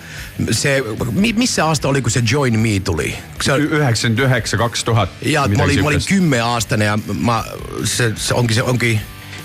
see, 0.50 0.78
mis 1.12 1.54
see 1.54 1.64
aasta 1.64 1.90
oli, 1.90 2.02
kui 2.02 2.14
see 2.14 2.24
Join 2.26 2.58
Me 2.58 2.78
tuli? 2.80 3.12
üheksakümmend 3.42 4.24
üheksa, 4.26 4.58
kaks 4.60 4.84
tuhat. 4.84 5.10
ja 5.22 5.46
ma 5.56 5.64
olin, 5.64 5.82
ma 5.82 5.92
olin 5.92 6.04
kümneaastane 6.08 6.90
ja 6.90 6.98
ma, 7.14 7.42
see, 7.84 8.12
see 8.16 8.36
ongi, 8.36 8.58
see 8.58 8.66
ongi, 8.66 8.94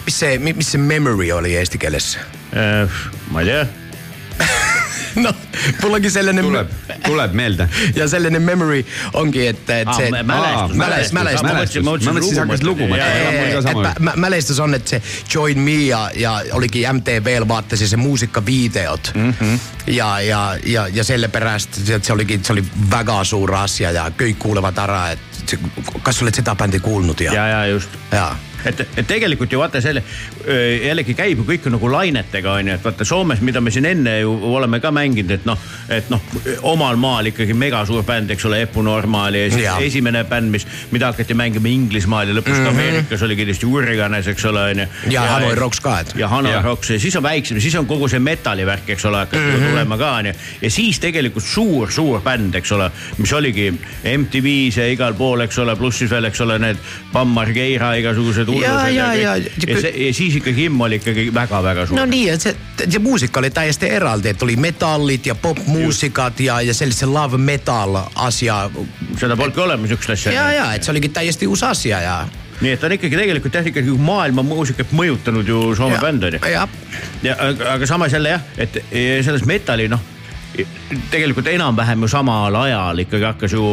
mis 0.06 0.20
see, 0.20 0.38
mis 0.40 0.74
see 0.76 0.82
memory 0.82 1.32
oli 1.32 1.56
eesti 1.58 1.82
keeles? 1.82 2.18
ma 3.32 3.42
ei 3.42 3.50
tea 3.50 3.68
noh, 5.26 5.36
mul 5.82 5.94
ongi 5.94 6.10
selline. 6.10 6.42
tuleb, 6.42 6.68
tuleb 7.06 7.34
meelde. 7.34 7.70
ja 7.96 8.08
selline 8.08 8.40
memory 8.40 8.86
ongi, 9.14 9.48
et, 9.48 9.70
et 9.70 9.88
Aa, 9.88 9.94
see. 9.94 10.10
mä- 10.12 10.24
mälestus, 10.24 10.78
mälestus, 10.78 11.14
mälestus. 11.14 11.44
mälestus. 11.44 11.44
Ma 11.44 11.52
mõtlesin- 11.52 11.84
ma 11.84 11.92
mõtlesin 11.92 12.14
ma 12.14 12.14
mõtlesin, 12.14 12.30
lugu 12.30 12.40
hakkasid 12.40 12.66
lugu 12.68 12.88
mõtlesin. 12.88 12.90
mõtlema, 12.90 13.24
Jaa, 13.24 13.32
mul 13.32 13.52
ka 13.52 13.58
et 13.58 13.64
sama 13.64 13.82
mä,. 13.82 13.94
mä, 14.00 14.14
mälestys 14.16 14.60
on, 14.60 14.74
että 14.74 14.90
se 14.90 15.02
Join 15.36 15.60
Me 15.60 15.72
ja, 15.72 16.12
ja 16.16 16.42
olikin 16.52 16.96
MTVllä 16.96 17.48
vaatteessa 17.48 17.88
se 17.88 17.98
musiikkavideot. 17.98 19.12
Mm-hmm. 19.16 19.60
Ja, 19.88 20.22
ja, 20.22 20.58
ja, 20.66 20.88
ja 20.88 21.04
selle 21.04 21.28
perästä 21.28 21.78
se, 21.86 22.00
se, 22.04 22.14
olikin, 22.14 22.44
se 22.46 22.54
oli 22.54 22.64
väga 22.92 23.24
suur 23.24 23.56
asia 23.56 23.92
ja 23.92 24.10
kõik 24.10 24.36
kuulevad 24.40 24.78
ära, 24.78 25.10
et 25.12 25.20
see, 25.46 25.60
kas 26.04 26.18
sa 26.20 26.26
oled 26.26 26.36
seda 26.36 26.56
bändi 26.56 26.80
kuulnud 26.80 27.20
ja, 27.22 27.34
ja, 27.34 27.48
ja 27.48 27.66
just 27.66 27.90
ja. 28.12 28.36
et, 28.66 28.86
et 28.98 29.08
tegelikult 29.08 29.52
ju 29.52 29.60
vaata 29.60 29.82
selle 29.82 30.04
jällegi 30.84 31.16
käib 31.18 31.42
ju 31.42 31.46
kõik 31.48 31.68
nagu 31.72 31.90
lainetega 31.92 32.58
onju, 32.60 32.78
et 32.78 32.86
vaata 32.86 33.06
Soomes, 33.08 33.42
mida 33.46 33.62
me 33.62 33.72
siin 33.72 33.86
enne 33.86 34.18
ju 34.20 34.34
oleme 34.54 34.80
ka 34.84 34.92
mänginud, 34.96 35.32
et 35.32 35.46
noh, 35.48 35.60
et 35.92 36.10
noh, 36.12 36.22
omal 36.70 36.98
maal 37.00 37.30
ikkagi 37.32 37.56
megasuur 37.58 38.06
bänd, 38.08 38.32
eks 38.34 38.48
ole, 38.50 38.62
Epu 38.66 38.84
Normaali 38.86 39.46
ja 39.46 39.52
siis 39.52 39.66
Jaa. 39.66 39.78
esimene 39.84 40.24
bänd, 40.30 40.52
mis, 40.54 40.68
mida 40.92 41.12
hakati 41.12 41.38
mängima 41.38 41.72
Inglismaal 41.72 42.32
ja 42.32 42.38
lõpuks 42.38 42.60
mm 42.60 42.66
-hmm. 42.66 42.74
Ameerikas 42.74 43.24
oli 43.28 43.38
kindlasti 43.40 43.70
Urganes, 43.70 44.28
eks 44.28 44.46
ole 44.46 44.64
onju. 44.72 44.88
ja 45.12 45.22
Hanoi 45.22 45.56
Rocks 45.56 45.80
ka, 45.80 46.00
et 46.00 46.14
ja 46.16 46.28
Hanoi. 46.28 46.56
Rocks 46.64 46.90
ja 46.90 47.00
siis 47.00 47.16
on 47.16 47.24
väiksem, 47.24 47.60
siis 47.62 47.76
on 47.76 47.86
kogu 47.86 48.08
see 48.08 48.20
metallivärk, 48.20 48.90
eks 48.90 49.06
ole, 49.06 49.18
hakkas 49.18 49.40
mm 49.40 49.56
-hmm. 49.56 49.70
tulema 49.70 49.98
ka 49.98 50.12
onju. 50.12 50.34
ja 50.62 50.70
siis 50.70 51.00
tegelikult 51.00 51.46
suur-suur 51.46 52.22
bänd, 52.22 52.56
eks 52.56 52.72
ole, 52.72 52.92
mis 53.18 53.34
oligi 53.34 53.74
MTV-s 54.18 54.78
ja 54.78 54.88
igal 54.88 55.14
pool, 55.14 55.42
eks 55.42 55.58
ole, 55.60 55.76
pluss 55.76 56.00
siis 56.00 56.12
veel, 56.12 56.26
eks 56.26 56.42
ole, 56.42 56.60
need 56.60 56.78
Bam 57.14 57.28
Margera 57.28 57.94
igasugused 57.96 58.48
Ja, 58.62 58.90
ja, 58.90 59.14
ja. 59.14 59.36
ja, 59.38 59.80
see, 59.82 59.92
ja 60.08 60.14
siis 60.14 60.36
ikkagi 60.36 60.66
himm 60.66 60.82
oli 60.82 61.00
ikkagi 61.02 61.28
väga-väga 61.34 61.86
suur 61.88 62.00
No 62.00 62.06
niin, 62.06 62.40
se, 62.40 62.56
se 62.90 63.00
musiikka 63.00 63.40
oli 63.40 63.50
täysin 63.50 63.92
eraldi, 63.92 64.30
että 64.30 64.46
oli 64.46 64.56
metallit 64.56 65.26
ja 65.26 65.36
popmuusikat 65.36 66.40
ja, 66.40 66.62
ja 66.62 66.74
sellise 66.74 67.06
love 67.06 67.38
metal 67.38 67.98
asia. 68.16 68.70
seda 69.20 69.38
polnudki 69.38 69.62
olemas 69.62 70.10
asja. 70.10 70.32
Ja, 70.32 70.52
ja, 70.52 70.74
et 70.74 70.84
se 70.84 70.92
olikin 70.92 71.12
täiesti 71.12 71.48
uusi 71.48 71.66
asia 71.66 72.02
ja. 72.02 72.28
nii 72.62 72.72
et 72.72 72.80
ta 72.80 72.88
on 72.88 72.96
ikkagi 72.96 73.18
tegelikult 73.18 73.54
jah, 73.54 73.68
ikkagi 73.68 73.98
maailma 73.98 74.44
muusikat 74.44 74.92
mõjutanud 74.92 75.48
ju 75.48 75.76
Soome 75.76 75.96
ja, 75.96 76.02
bänd 76.02 76.24
onju. 76.24 76.40
ja. 76.52 76.68
ja 77.24 77.36
aga, 77.40 77.72
aga 77.78 77.88
samas 77.90 78.14
jälle 78.14 78.36
jah, 78.36 78.42
et 78.58 78.78
ja 78.92 79.24
selles 79.24 79.46
metalli 79.46 79.88
noh, 79.92 80.00
tegelikult 81.12 81.48
enam-vähem 81.48 82.02
ju 82.02 82.08
samal 82.08 82.56
ajal 82.56 83.00
ikkagi 83.04 83.26
hakkas 83.26 83.54
ju, 83.56 83.64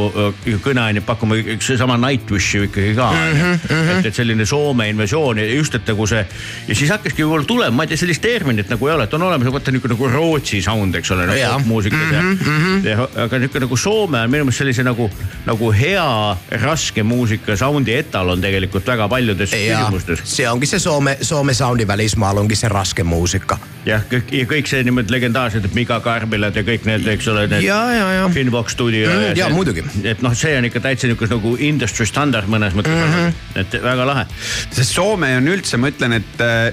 ju 0.47 0.61
kõneainet 0.65 1.05
pakkuma 1.07 1.37
üks 1.41 1.69
seesama 1.73 1.99
Nightwish 2.01 2.57
ju 2.57 2.65
ikkagi 2.69 2.95
ka 2.97 3.11
mm. 3.13 3.41
-hmm, 3.41 3.59
mm 3.59 3.77
-hmm. 3.77 3.99
et, 3.99 4.07
et 4.07 4.15
selline 4.15 4.47
Soome 4.47 4.89
invasioon 4.89 5.39
ja 5.39 5.47
just, 5.55 5.75
et 5.75 5.87
nagu 5.87 6.07
see 6.07 6.27
ja 6.69 6.75
siis 6.75 6.91
hakkaski 6.91 7.23
võib-olla 7.23 7.47
tulema, 7.47 7.77
ma 7.77 7.83
ei 7.83 7.93
tea, 7.93 7.97
sellist 7.97 8.23
terminit 8.23 8.69
nagu 8.69 8.89
ei 8.89 8.95
ole, 8.95 9.05
et 9.05 9.15
on 9.15 9.23
olemas 9.23 9.53
vaata 9.53 9.71
niisugune 9.71 9.95
nagu 9.95 10.09
Rootsi 10.09 10.63
sound, 10.63 10.95
eks 10.95 11.11
ole, 11.11 11.27
Jaa. 11.39 11.53
nagu 11.57 11.69
muusikas 11.69 11.99
mm 11.99 12.11
-hmm, 12.11 12.89
ja, 12.89 12.97
mm 12.97 13.03
-hmm. 13.03 13.21
aga 13.25 13.39
niisugune 13.39 13.65
nagu 13.67 13.77
Soome 13.77 14.21
on 14.21 14.31
minu 14.31 14.45
meelest 14.45 14.59
sellise 14.59 14.83
nagu, 14.83 15.11
nagu 15.47 15.73
hea 15.73 16.37
raske 16.51 17.03
muusika 17.03 17.57
sound'i 17.57 17.95
etalon 17.95 18.41
tegelikult 18.41 18.87
väga 18.87 19.09
paljudes 19.09 19.53
ja 19.53 19.79
küsimustes. 19.79 20.21
se 20.25 20.49
onkin 20.49 20.69
se 20.69 20.79
Soome, 20.79 21.17
Soome 21.21 21.55
soundin 21.55 21.89
välismaal 21.89 22.37
onkin 22.37 22.57
se 22.57 22.69
raske 22.69 23.05
musiikka. 23.05 23.59
jah, 23.87 24.03
kõik 24.11 24.33
ja 24.33 24.45
kõik 24.45 24.67
see 24.67 24.83
niimoodi 24.85 25.11
legendaarsed 25.11 25.65
et 25.65 25.75
Mika 25.75 26.01
Karbilad 26.01 26.57
ja 26.57 26.63
kõik 26.63 26.70
need, 26.87 27.07
eks 27.09 27.29
ole, 27.33 27.47
need 27.51 27.63
Ja, 27.67 27.79
ja, 27.95 28.07
ja. 28.13 28.29
Finbox 28.29 28.73
stuudio 28.77 29.09
Mm, 29.11 29.35
see- 29.37 29.49
muidugi. 29.55 29.85
et 30.05 30.23
noh, 30.23 30.35
see 30.35 30.57
on 30.59 30.65
ikka 30.65 30.81
täitsa 30.81 31.07
niisugune 31.09 31.31
nagu 31.35 31.57
industry 31.59 32.07
standard 32.07 32.47
mõnes 32.49 32.75
mõttes 32.75 32.95
mm. 32.95 33.13
-hmm. 33.15 33.61
et 33.61 33.77
väga 33.83 34.07
lahe. 34.07 34.25
sest 34.71 34.95
Soome 34.95 35.37
on 35.37 35.49
üldse, 35.49 35.77
ma 35.77 35.89
ütlen, 35.91 36.13
et 36.21 36.41
äh, 36.41 36.73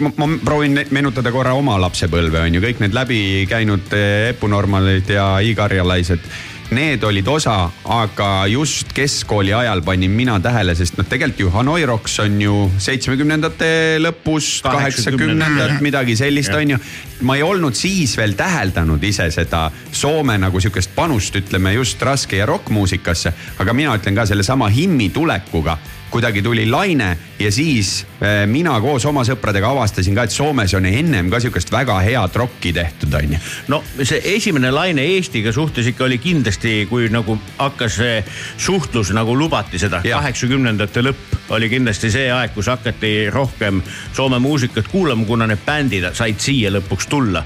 ma, 0.00 0.10
ma 0.16 0.28
proovin 0.44 0.80
meenutada 0.90 1.32
korra 1.32 1.54
oma 1.54 1.76
lapsepõlve 1.80 2.40
on 2.40 2.54
ju 2.54 2.60
kõik 2.60 2.80
need 2.80 2.94
läbi 2.94 3.46
käinud 3.50 3.92
äh, 3.92 4.28
epunormalid 4.30 5.08
ja 5.08 5.38
ikarjalaised 5.40 6.20
need 6.70 7.04
olid 7.04 7.28
osa, 7.28 7.70
aga 7.84 8.28
just 8.50 8.92
keskkooli 8.96 9.52
ajal 9.54 9.82
panin 9.84 10.12
mina 10.14 10.38
tähele, 10.42 10.74
sest 10.78 10.96
noh, 10.98 11.06
tegelikult 11.08 11.40
ju 11.40 11.50
Hanoi 11.54 11.86
Rocks 11.88 12.18
on 12.24 12.38
ju 12.40 12.56
seitsmekümnendate 12.78 13.70
lõpus, 14.02 14.58
kaheksakümnendad, 14.64 15.80
midagi 15.84 16.16
sellist 16.16 16.54
on 16.54 16.76
ju. 16.76 16.78
ma 17.24 17.36
ei 17.36 17.44
olnud 17.46 17.76
siis 17.78 18.16
veel 18.18 18.34
täheldanud 18.36 19.02
ise 19.04 19.30
seda 19.32 19.66
Soome 19.92 20.36
nagu 20.38 20.60
sihukest 20.60 20.94
panust, 20.96 21.36
ütleme 21.36 21.74
just 21.76 22.02
raske 22.02 22.36
ja 22.40 22.46
rokkmuusikasse, 22.46 23.34
aga 23.58 23.76
mina 23.76 23.94
ütlen 23.98 24.16
ka 24.16 24.26
sellesama 24.28 24.68
himmi 24.72 25.10
tulekuga 25.14 25.78
kuidagi 26.14 26.42
tuli 26.42 26.66
laine 26.70 27.18
ja 27.38 27.50
siis 27.52 28.06
äh, 28.22 28.44
mina 28.46 28.76
koos 28.80 29.02
oma 29.10 29.24
sõpradega 29.26 29.72
avastasin 29.74 30.14
ka, 30.14 30.28
et 30.28 30.34
Soomes 30.34 30.70
on 30.78 30.86
ennem 30.86 31.26
ka 31.32 31.40
sihukest 31.42 31.72
väga 31.74 31.96
head 32.06 32.38
rokki 32.38 32.70
tehtud, 32.76 33.16
onju. 33.18 33.40
no 33.72 33.80
see 33.98 34.20
esimene 34.36 34.70
laine 34.70 35.02
Eestiga 35.16 35.50
suhtes 35.52 35.88
ikka 35.90 36.06
oli 36.06 36.20
kindlasti, 36.22 36.76
kui 36.86 37.08
nagu 37.10 37.34
hakkas 37.58 37.98
see 37.98 38.22
suhtlus 38.54 39.10
nagu 39.16 39.34
lubati 39.34 39.80
seda, 39.82 40.04
kaheksakümnendate 40.06 41.02
lõpp 41.02 41.50
oli 41.58 41.72
kindlasti 41.72 42.12
see 42.14 42.30
aeg, 42.30 42.54
kus 42.54 42.70
hakati 42.70 43.14
rohkem 43.34 43.82
Soome 44.14 44.38
muusikat 44.38 44.86
kuulama, 44.92 45.26
kuna 45.26 45.50
need 45.50 45.66
bändid 45.66 46.12
said 46.14 46.38
siia 46.38 46.70
lõpuks 46.70 47.10
tulla. 47.10 47.42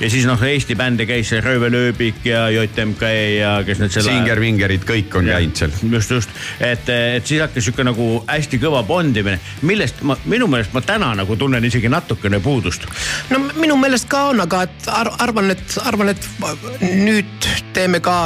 Ja 0.00 0.10
siis 0.10 0.26
noh, 0.26 0.42
Eesti 0.42 0.76
bände 0.78 1.06
käis 1.06 1.30
see 1.32 1.40
Röövelööbik 1.40 2.24
ja 2.26 2.46
JMK 2.50 3.10
ja 3.38 3.52
kes 3.66 3.82
need 3.82 3.94
selle. 3.94 4.10
Singer-Vingerid 4.10 4.86
kõik 4.88 5.14
on 5.18 5.28
käinud 5.30 5.58
seal. 5.58 5.74
just, 5.92 6.10
just, 6.10 6.30
et, 6.60 6.88
et 6.88 7.26
siis 7.26 7.42
hakkas 7.42 7.66
sihuke 7.66 7.84
nagu 7.86 8.08
hästi 8.26 8.60
kõva 8.62 8.82
bondimine, 8.86 9.38
millest 9.68 10.02
ma, 10.06 10.16
minu 10.24 10.48
meelest 10.50 10.74
ma 10.76 10.82
täna 10.86 11.12
nagu 11.18 11.36
tunnen 11.36 11.64
isegi 11.64 11.90
natukene 11.92 12.40
puudust. 12.40 12.86
no 13.30 13.42
minu 13.60 13.76
meelest 13.80 14.08
ka 14.10 14.24
on, 14.32 14.42
aga 14.44 14.64
et 14.68 14.90
ar 14.92 15.12
arvan, 15.22 15.52
et 15.54 15.78
arvan, 15.84 16.12
et 16.12 16.28
nüüd 16.82 17.50
teeme 17.72 18.00
ka, 18.04 18.16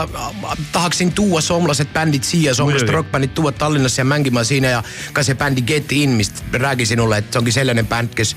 tahaksin 0.73 1.13
tuua 1.17 1.41
soomlased 1.45 1.93
bändid 1.95 2.27
siia, 2.27 2.55
soomlased 2.55 2.91
rokkbändid 2.91 3.35
tuua 3.37 3.53
Tallinnasse 3.53 4.01
ja 4.01 4.09
mängima 4.09 4.45
siin 4.45 4.65
ja 4.65 4.83
ka 5.13 5.23
see 5.23 5.35
bändi 5.39 5.63
Get 5.67 5.93
In, 5.93 6.17
mis 6.19 6.33
räägi 6.53 6.87
sinule, 6.87 7.19
et 7.23 7.31
see 7.31 7.41
ongi 7.41 7.55
selline 7.55 7.85
bänd, 7.87 8.15
kes, 8.17 8.35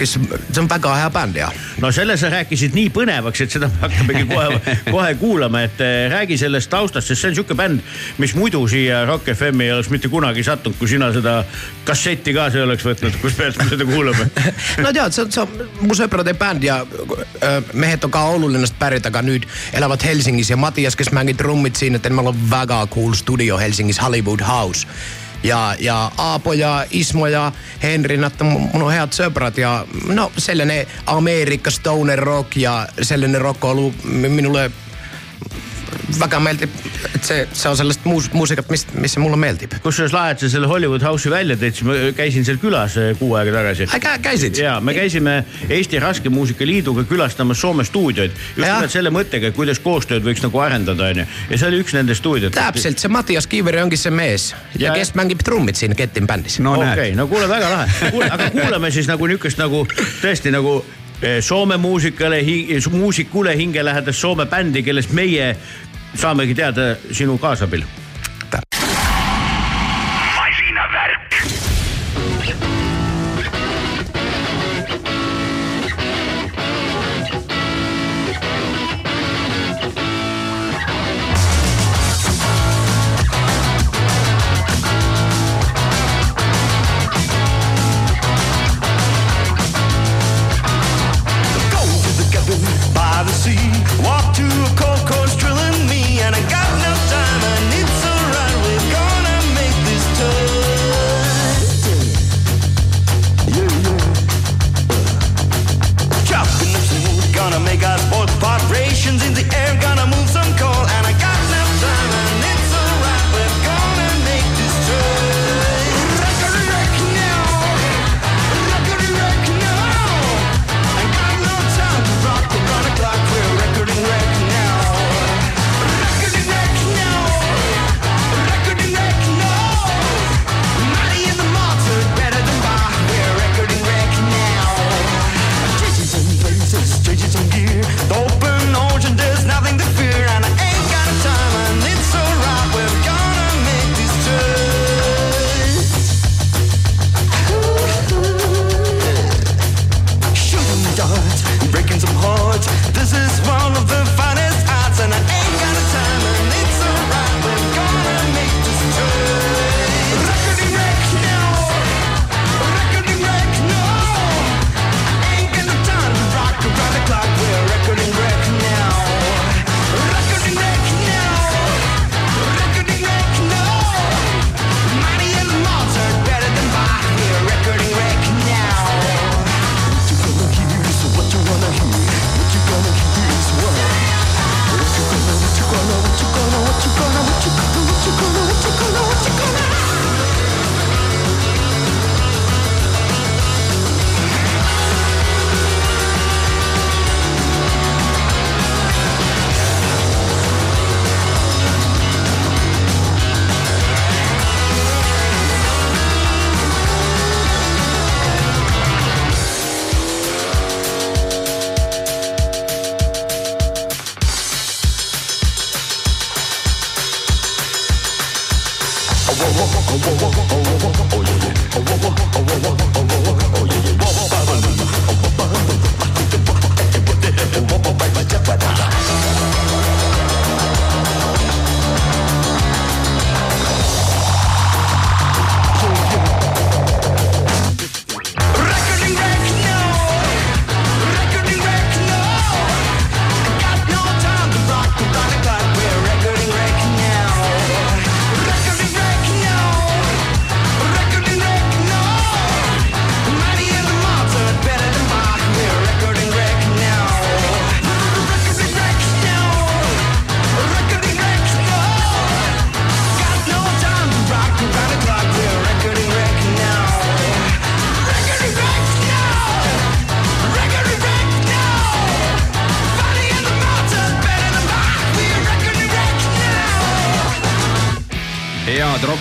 kes, 0.00 0.16
see 0.16 0.62
on 0.62 0.68
väga 0.70 0.94
hea 1.02 1.10
bänd 1.14 1.38
ja 1.40 1.50
no 1.82 1.90
selle 1.94 2.16
sa 2.20 2.30
rääkisid 2.32 2.76
nii 2.76 2.90
põnevaks, 2.94 3.44
et 3.44 3.56
seda 3.56 3.68
me 3.70 3.80
hakkamegi 3.84 4.26
kohe, 4.30 4.60
kohe 4.94 5.10
kuulama, 5.20 5.64
et 5.68 5.82
eh, 5.84 6.06
räägi 6.12 6.38
sellest 6.40 6.70
taustast, 6.72 7.10
sest 7.10 7.24
see 7.24 7.32
on 7.32 7.38
sihuke 7.38 7.56
bänd, 7.58 7.84
mis 8.22 8.34
muidu 8.38 8.62
siia 8.70 9.04
Rock 9.08 9.32
FM-i 9.34 9.68
ei 9.68 9.74
oleks 9.76 9.90
mitte 9.92 10.10
kunagi 10.12 10.44
sattunud, 10.46 10.78
kui 10.80 10.88
sina 10.90 11.10
seda 11.14 11.40
kasseti 11.88 12.34
kaasa 12.36 12.60
ei 12.60 12.66
oleks 12.66 12.86
võtnud, 12.86 13.20
kus 13.22 13.38
me 13.38 13.50
seda 13.54 13.86
kuulame. 13.88 14.28
no 14.84 14.92
tead, 14.96 15.16
see 15.16 15.26
on, 15.26 15.32
see 15.34 15.44
on 15.44 15.88
mu 15.88 15.96
sõprade 15.98 16.34
bänd 16.38 16.66
ja 16.66 16.80
mehed 17.72 18.04
on 18.06 18.14
ka 18.14 18.24
Oululinnast 18.34 18.76
pärit, 18.80 19.06
aga 19.06 19.22
nüüd 19.24 19.46
elavad 19.76 20.02
Helsingis 20.04 20.52
ja 20.52 20.58
Mattias, 20.60 20.96
kes 20.98 21.12
mängib 21.16 21.40
trummid 21.40 21.78
siin, 21.78 21.96
et 21.98 22.04
temal 22.04 22.32
on 22.32 22.46
väga 22.50 22.84
cool 22.94 23.16
stuudio 23.18 23.58
Helsingis, 23.60 24.00
Hollywood 24.02 24.44
House. 24.46 24.86
ja, 25.42 25.74
ja 25.78 26.10
Aapo 26.18 26.52
ja 26.52 26.86
Ismo 26.90 27.26
ja 27.26 27.52
Henri, 27.82 28.18
että 28.26 28.44
mun 28.44 28.82
on 28.82 28.92
heat 28.92 29.12
söprat 29.12 29.58
ja 29.58 29.86
no 30.06 30.32
sellainen 30.38 30.86
Amerikka 31.06 31.70
Stoner 31.70 32.18
Rock 32.18 32.56
ja 32.56 32.88
sellainen 33.02 33.40
rock 33.40 33.64
on 33.64 33.70
ollut 33.70 33.94
minulle 34.04 34.70
väga 36.20 36.40
meeldib, 36.42 36.72
et 37.14 37.24
see, 37.26 37.44
see 37.52 37.70
on 37.70 37.76
sellest 37.78 38.04
muus-, 38.08 38.30
muusikat, 38.34 38.68
mis, 38.72 38.86
mis 38.94 39.16
mulle 39.20 39.38
meeldib. 39.40 39.74
kusjuures 39.84 40.14
lahe, 40.14 40.34
et 40.34 40.42
sa 40.42 40.50
selle 40.52 40.68
Hollywood 40.70 41.04
House'i 41.04 41.32
välja 41.32 41.56
tõid, 41.60 41.76
siis 41.78 41.88
ma 41.88 41.96
käisin 42.16 42.46
seal 42.46 42.60
külas 42.62 42.96
eh, 43.00 43.12
kuu 43.18 43.34
aega 43.38 43.54
tagasi. 43.58 43.88
käisid? 44.22 44.60
ja 44.60 44.78
me 44.80 44.94
käisime 44.96 45.40
Eesti 45.68 46.00
Raskemuusika 46.02 46.66
Liiduga 46.66 47.04
külastamas 47.08 47.60
Soome 47.60 47.84
stuudioid 47.84 48.30
just 48.34 48.66
nimelt 48.66 48.94
selle 48.94 49.12
mõttega, 49.14 49.50
et 49.50 49.56
kuidas 49.56 49.80
koostööd 49.82 50.24
võiks 50.26 50.42
nagu 50.44 50.62
arendada, 50.62 51.10
onju. 51.10 51.26
ja 51.50 51.58
see 51.58 51.68
oli 51.70 51.82
üks 51.84 51.96
nendest 51.96 52.24
stuudiotest. 52.24 52.60
täpselt, 52.60 53.02
see 53.02 53.12
Mattias 53.12 53.48
Kiiveri 53.50 53.82
ongi 53.82 53.98
see 54.00 54.14
mees 54.14 54.50
ja, 54.76 54.90
Ja- 54.90 54.94
kes 54.96 55.14
mängib 55.18 55.44
trummid 55.46 55.78
siin 55.78 55.96
Ketin 55.96 56.26
bändis. 56.26 56.60
no 56.60 56.76
okei 56.78 56.92
okay,, 56.92 57.18
no 57.18 57.28
kuule, 57.30 57.48
väga 57.48 57.70
lahe, 57.70 58.14
aga 58.30 58.50
kuulame 58.54 58.90
siis 58.90 59.08
nagu 59.10 59.26
niukest 59.30 59.60
nagu 59.60 59.84
tõesti 60.22 60.52
nagu 60.54 60.80
Soome 61.40 61.76
muusikale, 61.76 62.40
muusikule 62.90 63.56
hingelähedast 63.56 64.18
Soome 64.18 64.46
bändi, 64.46 64.82
kellest 64.82 65.12
meie 65.12 65.56
saamegi 66.16 66.54
teada 66.54 66.94
sinu 67.12 67.38
kaasabil. 67.38 67.84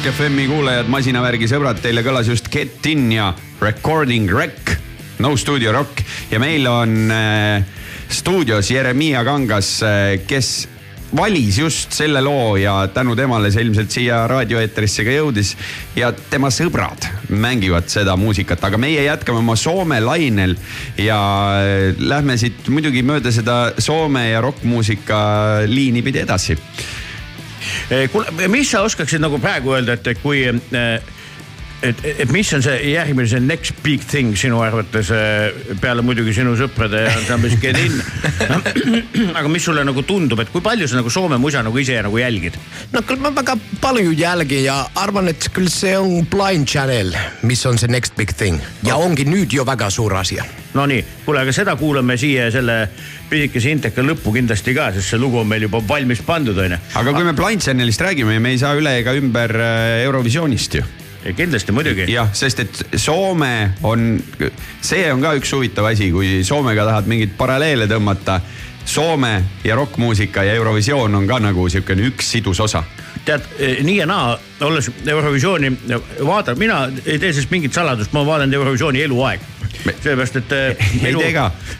Rock 0.09 0.17
FM-i 0.17 0.47
kuulajad, 0.49 0.87
masinavärgi 0.89 1.45
sõbrad, 1.51 1.77
teile 1.83 2.01
kõlas 2.01 2.25
just 2.25 2.47
Get 2.49 2.81
In 2.89 3.11
ja 3.13 3.27
Recording 3.61 4.31
Rec, 4.33 4.71
No 5.21 5.35
Studio 5.37 5.69
Rock. 5.75 6.01
Ja 6.31 6.39
meil 6.41 6.65
on 6.65 7.11
äh, 7.13 7.61
stuudios 8.09 8.71
Jeremiah 8.73 9.21
Kangas 9.27 9.69
äh,, 9.85 10.15
kes 10.25 10.65
valis 11.13 11.59
just 11.61 11.93
selle 11.93 12.23
loo 12.25 12.55
ja 12.57 12.87
tänu 12.93 13.13
temale 13.17 13.51
see 13.53 13.67
ilmselt 13.67 13.93
siia 13.93 14.23
raadioeetrisse 14.31 15.05
ka 15.05 15.13
jõudis. 15.13 15.53
ja 15.93 16.09
tema 16.31 16.49
sõbrad 16.49 17.05
mängivad 17.29 17.85
seda 17.93 18.17
muusikat, 18.17 18.65
aga 18.65 18.81
meie 18.81 19.05
jätkame 19.05 19.43
oma 19.43 19.55
Soome 19.61 20.01
lainel. 20.01 20.57
Ja 20.97 21.21
äh, 21.61 22.01
lähme 22.01 22.39
siit 22.41 22.65
muidugi 22.73 23.05
mööda 23.05 23.29
seda 23.35 23.75
Soome 23.77 24.31
ja 24.31 24.41
rokkmuusika 24.41 25.19
liini 25.69 26.01
pidi 26.01 26.25
edasi 26.25 26.57
kuule, 28.11 28.49
mis 28.51 28.71
sa 28.71 28.83
oskaksid 28.85 29.21
nagu 29.23 29.39
praegu 29.41 29.73
öelda, 29.75 29.97
et 29.97 30.07
et 30.13 30.21
kui 30.21 30.43
eh, 30.45 31.15
et, 31.81 32.01
et 32.23 32.31
mis 32.31 32.49
on 32.55 32.63
see 32.63 32.75
järgmine, 32.91 33.27
see 33.29 33.41
next 33.43 33.79
big 33.85 34.03
thing 34.09 34.35
sinu 34.37 34.59
arvates 34.63 35.11
eh, 35.15 35.75
peale 35.81 36.03
muidugi 36.05 36.33
sinu 36.35 36.55
sõprade 36.59 37.05
ansamblis 37.13 37.57
Get 37.61 37.79
In 37.79 37.95
no,. 38.49 38.59
aga 39.39 39.47
mis 39.51 39.65
sulle 39.65 39.85
nagu 39.87 40.03
tundub, 40.07 40.41
et 40.43 40.51
kui 40.53 40.63
palju 40.65 40.89
sa 40.89 40.99
nagu 40.99 41.11
Soome 41.13 41.39
musa 41.41 41.63
nagu 41.65 41.79
ise 41.79 41.99
nagu 42.05 42.19
jälgid? 42.19 42.59
no 42.93 43.03
küll 43.07 43.23
ma 43.23 43.33
väga 43.35 43.55
palju 43.81 44.15
jälgin 44.17 44.65
ja 44.67 44.79
arvan, 44.99 45.31
et 45.31 45.49
küll 45.55 45.71
see 45.71 45.95
on 45.99 46.25
Blind 46.29 46.67
Channel, 46.69 47.15
mis 47.47 47.65
on 47.69 47.79
see 47.79 47.91
next 47.91 48.17
big 48.19 48.35
thing 48.35 48.59
ja 48.85 48.99
ongi 48.99 49.27
nüüd 49.29 49.55
ju 49.55 49.65
väga 49.67 49.91
suur 49.93 50.19
asi. 50.19 50.39
Nonii, 50.73 51.01
kuule, 51.25 51.41
aga 51.41 51.53
seda 51.55 51.73
kuulame 51.79 52.17
siia 52.19 52.49
selle 52.53 52.83
pisikese 53.29 53.71
inteka 53.73 54.03
lõppu 54.05 54.33
kindlasti 54.35 54.75
ka, 54.77 54.91
sest 54.93 55.15
see 55.15 55.21
lugu 55.21 55.41
on 55.41 55.49
meil 55.49 55.65
juba 55.65 55.81
valmis 55.87 56.21
pandud, 56.25 56.57
onju. 56.61 56.77
aga 57.01 57.13
kui 57.15 57.25
me 57.25 57.33
Blind 57.37 57.65
Channelist 57.65 58.03
räägime, 58.05 58.37
me 58.39 58.53
ei 58.53 58.61
saa 58.61 58.75
üle 58.77 58.99
ega 59.01 59.15
ümber 59.17 59.55
äh, 59.57 60.03
Eurovisioonist 60.05 60.79
ju 60.79 60.85
kindlasti 61.35 61.73
muidugi. 61.75 62.05
jah, 62.13 62.29
sest 62.33 62.61
et 62.63 62.81
Soome 62.95 63.73
on, 63.83 64.13
see 64.81 65.09
on 65.11 65.21
ka 65.21 65.33
üks 65.39 65.51
huvitav 65.57 65.89
asi, 65.89 66.11
kui 66.13 66.39
Soomega 66.47 66.85
tahad 66.87 67.09
mingeid 67.11 67.35
paralleele 67.37 67.89
tõmmata. 67.91 68.39
Soome 68.89 69.33
ja 69.61 69.75
rokkmuusika 69.77 70.41
ja 70.47 70.55
Eurovisioon 70.57 71.13
on 71.13 71.27
ka 71.29 71.37
nagu 71.43 71.67
siukene 71.69 72.07
üks 72.09 72.31
sidus 72.33 72.61
osa 72.63 72.81
tead, 73.27 73.45
nii 73.83 73.97
ja 73.99 74.07
naa, 74.09 74.31
olles 74.65 74.87
Eurovisiooni 75.05 75.69
vaadanud, 76.25 76.57
mina 76.57 76.79
ei 77.05 77.19
tee 77.19 77.33
sellest 77.33 77.51
mingit 77.51 77.75
saladust, 77.75 78.15
ma 78.15 78.23
vaatan 78.25 78.53
Eurovisiooni 78.55 79.03
eluaeg 79.05 79.43
sellepärast, 79.83 80.35
et 80.35 80.51
eh, 80.57 80.89
minu, 81.01 81.21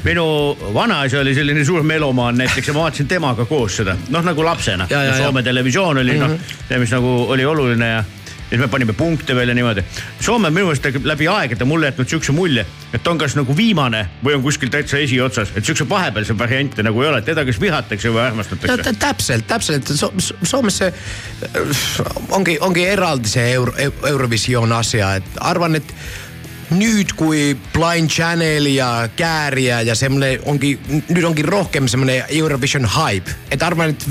minu 0.03 0.27
vanaisa 0.73 1.19
oli 1.19 1.35
selline 1.35 1.65
suur 1.65 1.84
melomaan 1.84 2.38
näiteks 2.38 2.67
ja 2.67 2.73
ma 2.73 2.85
vaatasin 2.88 3.07
temaga 3.07 3.45
koos 3.45 3.81
seda, 3.81 3.97
noh 4.09 4.23
nagu 4.26 4.45
lapsena. 4.45 4.88
Soome 5.17 5.43
televisioon 5.43 5.97
oli 5.97 6.13
mm 6.13 6.26
-hmm. 6.26 6.55
noh, 6.69 6.80
mis 6.80 6.91
nagu 6.91 7.26
oli 7.30 7.45
oluline 7.45 7.89
ja 7.89 8.03
ja 8.49 8.57
siis 8.57 8.61
me 8.65 8.67
panime 8.67 8.93
punkte 8.93 9.35
veel 9.35 9.51
ja 9.51 9.55
niimoodi. 9.55 9.84
Soome 10.21 10.47
on 10.47 10.53
minu 10.53 10.65
meelest 10.65 11.05
läbi 11.05 11.27
aegade 11.30 11.65
mulle 11.65 11.85
jätnud 11.91 12.09
siukse 12.09 12.34
mulje, 12.34 12.65
et 12.93 13.07
on 13.07 13.17
kas 13.17 13.35
nagu 13.38 13.57
viimane 13.57 14.07
või 14.26 14.39
on 14.39 14.41
kuskil 14.41 14.71
täitsa 14.73 14.97
esiotsas, 14.97 15.51
et 15.55 15.65
siukse 15.65 15.85
vahepealse 15.89 16.38
variante 16.38 16.84
nagu 16.84 17.03
ei 17.03 17.09
ole, 17.11 17.21
teda 17.21 17.45
kas 17.45 17.61
vihatakse 17.61 18.09
või 18.09 18.23
armastatakse. 18.23 18.93
täpselt, 18.99 19.45
täpselt 19.47 19.93
so, 19.93 20.09
Soomes 20.43 20.77
see 20.81 20.93
ongi, 22.30 22.57
ongi 22.59 22.88
eraldi 22.89 23.30
see 23.30 23.51
Euro, 23.53 23.73
Eurovisioon 24.07 24.73
asia, 24.73 25.13
et 25.21 25.39
arvan, 25.51 25.77
et 25.77 25.93
nyt 26.69 27.13
kui 27.13 27.57
Blind 27.73 28.09
Channel 28.09 28.65
ja 28.65 29.09
Kääriä 29.15 29.81
ja 29.81 29.95
semmoinen 29.95 30.39
onkin, 30.45 30.79
nyt 31.09 31.23
onkin 31.23 31.45
rohkeammin 31.45 31.89
semmoinen 31.89 32.23
Eurovision 32.29 32.89
hype. 32.95 33.31
Että 33.51 33.67
arvoin, 33.67 33.89
että 33.89 34.05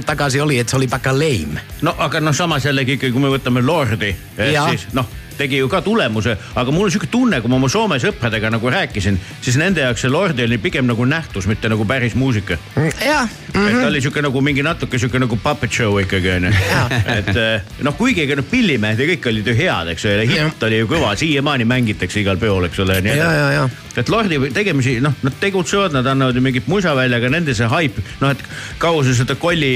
5-6 0.00 0.04
takaisin 0.06 0.42
oli, 0.42 0.58
että 0.58 0.70
se 0.70 0.76
oli 0.76 0.90
vaikka 0.90 1.12
lame. 1.12 1.60
No, 1.82 1.96
no 2.20 2.32
sama 2.32 2.58
sellekin, 2.58 3.12
kun 3.12 3.22
me 3.22 3.28
otamme 3.28 3.62
Lordi. 3.62 4.16
Eh, 4.38 4.64
siis, 4.70 4.86
no, 4.92 5.06
tegi 5.38 5.60
ju 5.60 5.68
ka 5.68 5.80
tulemuse, 5.84 6.36
aga 6.54 6.74
mul 6.74 6.88
on 6.88 6.94
sihuke 6.94 7.10
tunne, 7.10 7.40
kui 7.40 7.52
ma 7.52 7.58
oma 7.60 7.70
Soome 7.72 7.98
sõpradega 8.02 8.50
nagu 8.54 8.70
rääkisin, 8.70 9.18
siis 9.42 9.58
nende 9.60 9.84
jaoks 9.84 10.04
see 10.04 10.12
Lordi 10.12 10.44
oli 10.46 10.58
pigem 10.62 10.86
nagu 10.88 11.06
nähtus, 11.08 11.48
mitte 11.50 11.70
nagu 11.72 11.86
päris 11.88 12.14
muusika. 12.18 12.58
jah. 12.76 13.28
et 13.54 13.78
ta 13.80 13.86
oli 13.86 14.02
sihuke 14.04 14.22
nagu 14.24 14.40
mingi 14.44 14.62
natuke 14.66 14.98
sihuke 14.98 15.20
nagu 15.22 15.36
puppet 15.36 15.72
show 15.72 15.98
ikkagi 16.02 16.34
onju. 16.36 16.52
et 17.18 17.30
noh, 17.86 17.96
kuigi 17.98 18.24
ega 18.26 18.38
noh, 18.38 18.46
pillimehed 18.50 19.00
ja 19.00 19.08
kõik 19.14 19.30
olid 19.32 19.48
ju 19.50 19.56
head, 19.58 19.92
eks 19.94 20.06
ole, 20.10 20.26
hitt 20.30 20.68
oli 20.68 20.82
ju 20.82 20.90
kõva, 20.90 21.14
siiamaani 21.18 21.66
mängitakse 21.68 22.22
igal 22.22 22.40
peol, 22.40 22.68
eks 22.68 22.82
ole. 22.84 23.00
et 23.96 24.10
Lordi 24.10 24.38
tegemisi, 24.54 24.96
noh, 25.02 25.14
nad 25.22 25.36
tegutsevad, 25.40 25.94
nad 25.94 26.06
annavad 26.10 26.36
ju 26.36 26.42
mingit 26.44 26.68
musa 26.70 26.94
välja, 26.96 27.20
aga 27.20 27.30
nende 27.32 27.54
see 27.56 27.68
haip, 27.70 27.98
noh, 28.22 28.34
et 28.34 28.42
kaua 28.82 29.04
sa 29.06 29.14
seda 29.16 29.36
kolli, 29.40 29.74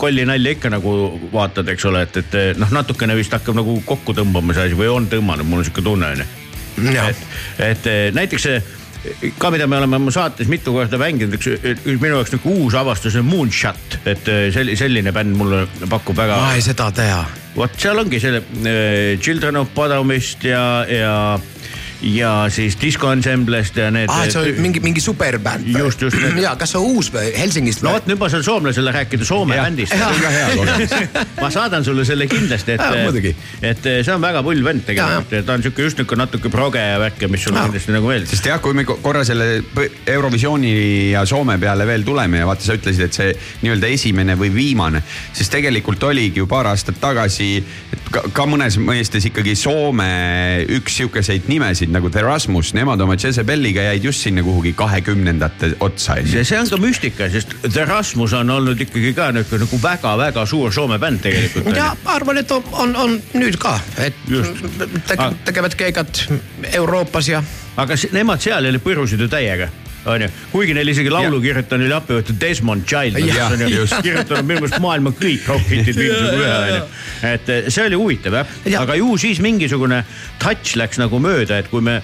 kolli 0.00 0.26
nalja 0.28 0.54
ikka 0.56 0.72
nagu 0.72 0.94
vaatad, 1.32 1.68
eks 1.74 1.88
ole, 1.90 2.04
et, 2.06 2.20
et 2.22 2.60
noh, 2.60 2.70
natukene 2.74 3.16
vist 3.18 3.34
hakkab 3.34 3.58
nagu 3.58 3.78
kokku 3.88 4.14
tõmbama 4.16 4.56
see 4.56 4.68
asi 4.68 4.78
või 4.78 4.87
on 4.92 5.08
tõmmanud, 5.10 5.48
mul 5.48 5.62
on 5.62 5.68
sihuke 5.68 5.84
tunne 5.84 6.12
onju. 6.14 6.28
et, 7.08 7.24
et 7.72 7.88
näiteks 8.14 8.44
see 8.46 8.60
ka, 9.38 9.50
mida 9.54 9.66
me 9.70 9.78
oleme 9.78 9.98
oma 9.98 10.12
saates 10.14 10.48
mitu 10.50 10.72
korda 10.74 10.98
mänginud, 11.00 11.36
üks, 11.38 11.48
üks 11.62 12.00
minu 12.02 12.16
jaoks 12.16 12.34
nagu 12.34 12.54
uus 12.62 12.76
avastus 12.78 13.16
on 13.18 13.26
Moonshot, 13.28 14.00
et 14.10 14.26
selline, 14.54 14.78
selline 14.78 15.14
bänd 15.14 15.36
mulle 15.38 15.64
pakub 15.90 16.18
väga. 16.18 16.40
ma 16.42 16.56
ei 16.58 16.64
seda 16.64 16.90
tea. 16.94 17.20
vot 17.56 17.78
seal 17.78 17.98
ongi 18.02 18.20
selle 18.22 18.42
äh, 18.42 19.14
Children 19.22 19.62
of 19.62 19.72
Bodomist 19.76 20.44
ja, 20.46 20.64
ja 20.90 21.14
ja 22.02 22.46
siis 22.48 22.78
Disco 22.80 23.12
Ensemblest 23.12 23.76
ja 23.76 23.90
need. 23.90 24.10
aa, 24.10 24.24
et 24.24 24.32
see 24.32 24.40
oli 24.40 24.52
mingi, 24.62 24.80
mingi 24.80 25.00
superbänd. 25.02 25.66
just, 25.66 26.02
just. 26.02 26.16
ja 26.46 26.54
kas 26.58 26.72
see 26.74 26.80
on 26.80 26.98
uus 26.98 27.10
või 27.14 27.32
Helsingist 27.34 27.82
või? 27.82 27.88
no 27.88 27.94
vot, 27.96 28.06
nüüd 28.10 28.20
ma 28.20 28.28
saan 28.30 28.44
soomlasele 28.46 28.92
rääkida 28.94 29.26
Soome 29.26 29.58
ja. 29.58 29.64
bändist. 29.66 29.94
ma 31.42 31.50
saadan 31.50 31.84
sulle 31.84 32.04
selle 32.06 32.28
kindlasti, 32.30 32.76
et, 32.78 33.34
et 33.72 33.88
see 34.06 34.14
on 34.14 34.22
väga 34.22 34.42
pull 34.46 34.62
vend 34.64 34.84
tegelikult 34.86 35.34
ja 35.34 35.42
ta 35.46 35.56
on 35.58 35.64
sihuke 35.64 35.88
just 35.88 35.98
nihuke 35.98 36.18
natuke 36.18 36.52
proge 36.52 36.82
ja 36.82 37.00
värk 37.02 37.26
ja 37.26 37.30
mis 37.32 37.44
sulle 37.48 37.64
kindlasti 37.66 37.96
nagu 37.96 38.12
meeldib. 38.12 38.30
sest 38.30 38.46
jah, 38.46 38.62
kui 38.62 38.76
me 38.78 38.86
korra 38.88 39.24
selle 39.26 39.48
Eurovisiooni 40.06 40.72
ja 41.12 41.24
Soome 41.26 41.58
peale 41.58 41.86
veel 41.88 42.06
tuleme 42.06 42.44
ja 42.44 42.46
vaata, 42.48 42.64
sa 42.64 42.78
ütlesid, 42.78 43.08
et 43.08 43.18
see 43.18 43.34
nii-öelda 43.64 43.90
esimene 43.90 44.38
või 44.38 44.52
viimane, 44.54 45.02
siis 45.32 45.50
tegelikult 45.50 46.06
oligi 46.06 46.44
ju 46.44 46.46
paar 46.50 46.70
aastat 46.70 47.00
tagasi 47.02 47.50
ka, 48.12 48.22
ka 48.32 48.46
mõnes 48.48 48.78
mõistes 48.80 49.26
ikkagi 49.28 49.56
Soome 49.58 50.08
üks 50.78 51.00
sihukeseid 51.00 51.50
nimesid 51.50 51.87
nagu 51.92 52.10
The 52.10 52.22
Rasmus, 52.22 52.72
nemad 52.76 53.00
oma 53.00 53.16
Jezebeliga 53.18 53.82
jäid 53.88 54.04
just 54.04 54.24
sinna 54.24 54.42
kuhugi 54.42 54.72
kahekümnendate 54.76 55.74
otsa. 55.80 56.18
see, 56.26 56.44
see 56.44 56.60
on 56.60 56.68
ka 56.68 56.76
müstika, 56.76 57.30
sest 57.30 57.54
The 57.72 57.84
Rasmus 57.84 58.32
on 58.32 58.50
olnud 58.50 58.80
ikkagi 58.80 59.14
ka 59.16 59.30
nagu, 59.32 59.60
nagu 59.64 59.82
väga-väga 59.82 60.46
suur 60.46 60.72
Soome 60.72 60.98
bänd 60.98 61.22
tegelikult. 61.24 61.76
ja 61.76 61.90
arvan, 62.04 62.38
et 62.38 62.50
on, 62.50 62.64
on, 62.72 62.96
on 62.96 63.18
nüüd 63.34 63.58
ka, 63.60 63.78
et 63.98 64.16
tege, 65.08 65.32
tegevad 65.44 65.76
keegad 65.78 66.24
Euroopas 66.72 67.28
ja. 67.28 67.42
aga 67.76 67.98
nemad 68.12 68.42
seal 68.42 68.64
jälle 68.64 68.82
põrusid 68.82 69.20
ju 69.20 69.28
täiega 69.28 69.70
onju, 70.06 70.28
kuigi 70.52 70.74
neil 70.76 70.88
isegi 70.92 71.10
laulu 71.12 71.40
kirjutanud 71.42 71.86
oli 71.88 71.94
appi 71.96 72.16
võetud 72.18 72.38
Desmond 72.40 72.86
Child, 72.88 73.18
kirjutanud 74.04 74.46
minu 74.46 74.62
meelest 74.62 74.82
maailma 74.82 75.12
kõik 75.18 75.48
rock-hitid 75.50 75.98
viimase 75.98 76.38
ühe 76.38 76.52
onju. 76.58 76.82
et 77.32 77.52
see 77.66 77.84
oli 77.84 77.98
huvitav 77.98 78.38
jah. 78.38 78.56
Ja., 78.68 78.82
aga 78.84 78.98
ju 78.98 79.16
siis 79.20 79.40
mingisugune 79.44 80.02
touch 80.42 80.76
läks 80.78 81.00
nagu 81.02 81.20
mööda, 81.22 81.58
et 81.62 81.70
kui 81.72 81.82
me, 81.84 81.98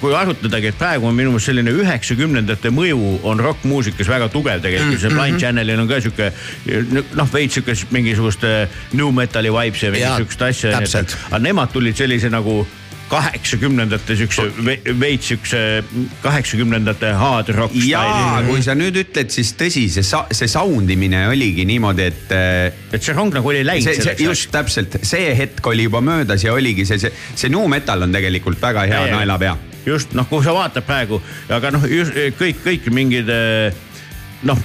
kui 0.00 0.14
arutadagi, 0.16 0.70
et 0.72 0.78
praegu 0.78 1.08
on 1.10 1.16
minu 1.18 1.34
meelest 1.34 1.50
selline 1.50 1.74
üheksakümnendate 1.82 2.72
mõju 2.74 3.16
on 3.28 3.42
rokkmuusikas 3.42 4.10
väga 4.10 4.30
tugev 4.32 4.62
tegelikult. 4.64 4.98
Mm, 4.98 5.02
see 5.02 5.16
Blind 5.16 5.42
Channelil 5.42 5.82
on 5.82 5.90
ka 5.90 6.00
sihuke 6.04 6.30
noh, 7.18 7.32
veits 7.32 7.58
sihukest 7.58 7.90
mingisugust 7.94 8.46
new 8.96 9.10
metal'i 9.14 9.52
vibes 9.52 9.82
ja 9.82 9.92
mingit 9.94 10.22
sihukest 10.22 10.46
asja. 10.48 10.76
aga 11.30 11.42
nemad 11.42 11.74
tulid 11.74 11.98
sellise 11.98 12.30
nagu 12.32 12.62
kaheksakümnendate 13.12 14.16
siukse 14.16 14.46
veits 15.00 15.32
siukse 15.32 15.60
kaheksakümnendate 16.22 17.12
hard 17.20 17.52
rock 17.56 17.76
jaa, 17.76 18.40
kui 18.46 18.62
sa 18.64 18.76
nüüd 18.78 18.96
ütled, 19.02 19.32
siis 19.34 19.52
tõsi, 19.58 19.86
see 19.92 20.04
see 20.04 20.50
sound 20.50 20.90
imine 20.92 21.26
oligi 21.32 21.66
niimoodi, 21.68 22.08
et. 22.08 22.32
et 22.92 23.02
see 23.02 23.16
rong 23.16 23.34
nagu 23.34 23.52
oli 23.52 23.64
läinud 23.66 23.92
selleks. 23.92 24.24
just 24.24 24.50
täpselt, 24.54 24.98
see 25.06 25.32
hetk 25.38 25.66
oli 25.72 25.88
juba 25.88 26.02
möödas 26.04 26.44
ja 26.46 26.56
oligi 26.56 26.86
see, 26.88 27.00
see, 27.02 27.12
see 27.34 27.52
nu 27.52 27.66
metal 27.70 28.06
on 28.06 28.14
tegelikult 28.14 28.60
väga 28.62 28.86
hea 28.88 29.04
naelapea. 29.12 29.56
just 29.86 30.16
noh, 30.16 30.28
kui 30.30 30.44
sa 30.44 30.56
vaatad 30.56 30.86
praegu, 30.86 31.20
aga 31.52 31.72
noh, 31.74 31.88
kõik, 32.38 32.64
kõik 32.64 32.92
mingid 32.94 33.28
noh, 34.48 34.58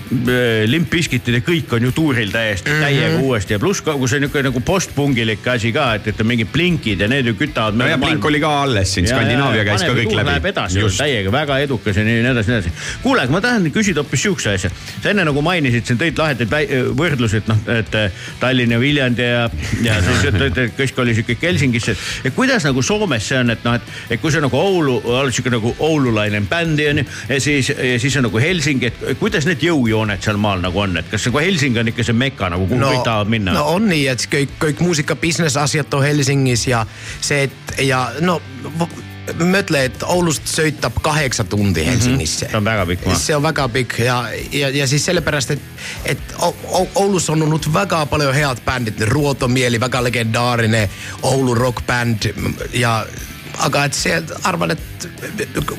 Limp 0.65 0.89
Bizkitid 0.91 1.37
ja 1.37 1.41
kõik 1.45 1.73
on 1.77 1.85
ju 1.87 1.91
tuuril 1.95 2.31
täiesti 2.33 2.69
mm 2.69 2.75
-hmm. 2.75 2.83
täiega 2.83 3.19
uuesti 3.21 3.53
ja 3.53 3.59
pluss 3.59 3.81
kogu 3.81 4.07
see 4.07 4.19
niisugune 4.19 4.49
nagu 4.49 4.59
postpungilik 4.59 5.47
asi 5.47 5.71
ka, 5.73 5.93
et, 5.95 6.07
et 6.07 6.21
on 6.21 6.27
mingid 6.27 6.49
blinkid 6.53 7.01
ja 7.01 7.07
need 7.07 7.25
ju 7.25 7.33
kütavad. 7.33 7.77
no 7.77 7.87
ja 7.87 7.97
Blink 7.97 8.25
oli 8.25 8.39
ka 8.39 8.61
alles 8.61 8.93
siin, 8.93 9.07
Skandinaavia 9.07 9.65
käis 9.65 9.83
ka 9.83 9.93
kõik 9.93 10.15
läbi. 10.15 10.29
Läheb 10.31 10.45
edasi 10.45 10.79
ju 10.79 10.89
täiega 10.89 11.31
väga 11.31 11.59
edukas 11.59 11.97
ja 11.97 12.03
nii 12.03 12.25
edasi, 12.25 12.51
nii 12.51 12.57
edasi. 12.57 12.73
kuule, 13.03 13.21
aga 13.21 13.31
ma 13.31 13.41
tahan 13.41 13.71
küsida 13.71 14.03
hoopis 14.03 14.21
sihukese 14.21 14.53
asja. 14.53 14.71
sa 15.03 15.09
enne 15.09 15.25
nagu 15.25 15.41
mainisid 15.41 15.85
siin 15.85 15.99
tõid 15.99 16.17
lahedaid 16.17 16.73
võrdlusi, 16.97 17.37
et 17.37 17.47
noh, 17.47 17.61
et 17.77 17.97
Tallinn 18.39 18.71
ja 18.71 18.79
Viljandi 18.79 19.21
ja, 19.21 19.49
ja 19.83 20.01
siis 20.01 20.25
kõik 20.79 21.01
oli 21.03 21.15
sihuke 21.15 21.37
Helsingisse. 21.41 21.95
et 22.23 22.35
kuidas 22.35 22.65
nagu 22.65 22.81
Soomes 22.81 23.27
see 23.27 23.39
on, 23.39 23.49
et 23.49 23.63
noh, 23.63 23.77
et, 23.77 23.81
et 24.09 24.21
kui 24.21 24.31
see 24.31 24.41
nagu 24.41 24.57
Oulu, 24.57 25.01
oled 25.05 25.33
sihuke 25.33 25.53
nagu 25.53 25.75
oululaine 25.79 26.41
bändi 26.49 26.89
on 26.89 26.97
ju 26.97 27.05
ja 27.29 27.39
siis, 27.41 27.69
ja 27.69 27.99
siis 27.99 28.17
on 28.17 28.27
nagu 28.27 28.39
Helsingi, 28.41 28.91
et 28.91 29.19
kuidas 29.19 29.45
need 29.45 29.61
jõujooned 29.67 30.23
seal 30.23 30.39
maal 30.41 30.63
nagu 30.63 30.83
on, 30.83 30.97
et 31.01 31.09
kas 31.11 31.25
see, 31.25 31.33
kui 31.35 31.45
Helsingi 31.45 31.81
on 31.81 31.91
ikka 31.91 32.05
see 32.07 32.17
meka 32.17 32.51
nagu, 32.53 32.67
kuhu 32.69 32.79
no, 32.81 32.93
kõik 32.93 33.05
tahavad 33.07 33.33
minna 33.33 33.57
no 33.57 33.67
on 33.75 33.89
nii, 33.91 34.07
et 34.11 34.25
kõik, 34.31 34.55
kõik 34.61 34.81
muusika 34.85 35.17
business 35.19 35.59
asjad 35.59 35.93
on 35.97 36.05
Helsingis 36.05 36.67
ja 36.71 36.85
see, 37.19 37.47
et 37.47 37.77
ja 37.87 38.07
no 38.21 38.39
mõtle, 39.35 39.83
et 39.89 40.03
Oulust 40.07 40.47
sõitab 40.49 40.99
kaheksa 41.03 41.43
tundi 41.43 41.85
Helsingisse 41.85 42.47
see 42.47 42.57
on 42.57 42.67
väga 42.67 42.85
pikk 42.89 43.07
maa. 43.09 43.19
see 43.19 43.35
on 43.35 43.43
väga 43.43 43.67
pikk 43.73 43.99
ja, 44.05 44.17
ja, 44.55 44.69
ja 44.73 44.87
siis 44.87 45.05
sellepärast, 45.09 45.55
et, 45.57 45.65
et 46.15 46.35
Oulus 46.95 47.29
on 47.33 47.43
olnud 47.43 47.67
väga 47.73 48.05
paljon 48.09 48.35
head 48.35 48.63
bändit, 48.65 49.01
Ruotomieli, 49.09 49.79
väga 49.79 50.03
legendaarinen 50.07 50.89
Oulu 51.27 51.55
rockbänd 51.55 52.31
ja 52.73 53.01
aga 53.65 53.87
et 53.89 53.97
see, 53.97 54.21
arvan, 54.43 54.75
et 54.77 55.09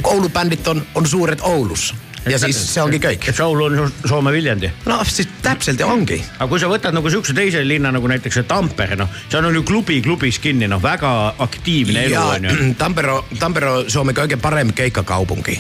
Oulu 0.03 0.29
bändit 0.29 0.69
on, 0.69 0.83
on 0.95 1.07
suured 1.09 1.41
Oulus 1.43 1.93
ja 2.27 2.39
siis 2.39 2.59
see 2.73 2.83
ongi 2.83 3.01
kõik. 3.03 3.29
et 3.31 3.37
Soul 3.37 3.63
on 3.63 3.93
Soome 4.05 4.33
Viljandi. 4.33 4.71
no 4.87 4.99
siis 5.07 5.29
täpselt 5.43 5.81
ja 5.81 5.87
ongi. 5.87 6.19
aga 6.39 6.49
kui 6.51 6.61
sa 6.61 6.71
võtad 6.71 6.97
nagu 6.97 7.11
siukse 7.11 7.35
teise 7.37 7.63
linna 7.67 7.93
nagu 7.95 8.09
näiteks 8.11 8.43
Tampere, 8.49 8.97
noh, 8.97 9.11
seal 9.29 9.45
on 9.45 9.55
ju 9.55 9.63
klubi 9.67 10.01
klubis 10.03 10.39
kinni, 10.43 10.69
noh, 10.71 10.83
väga 10.83 11.35
aktiivne 11.45 12.07
elu 12.09 12.21
on 12.21 12.49
ju. 12.49 12.57
Tampere, 12.83 13.19
Tampere 13.39 13.73
on 13.73 13.91
Suomen 13.91 14.17
kõige 14.17 14.41
parem 14.41 14.73
keikakaupunki. 14.73 15.59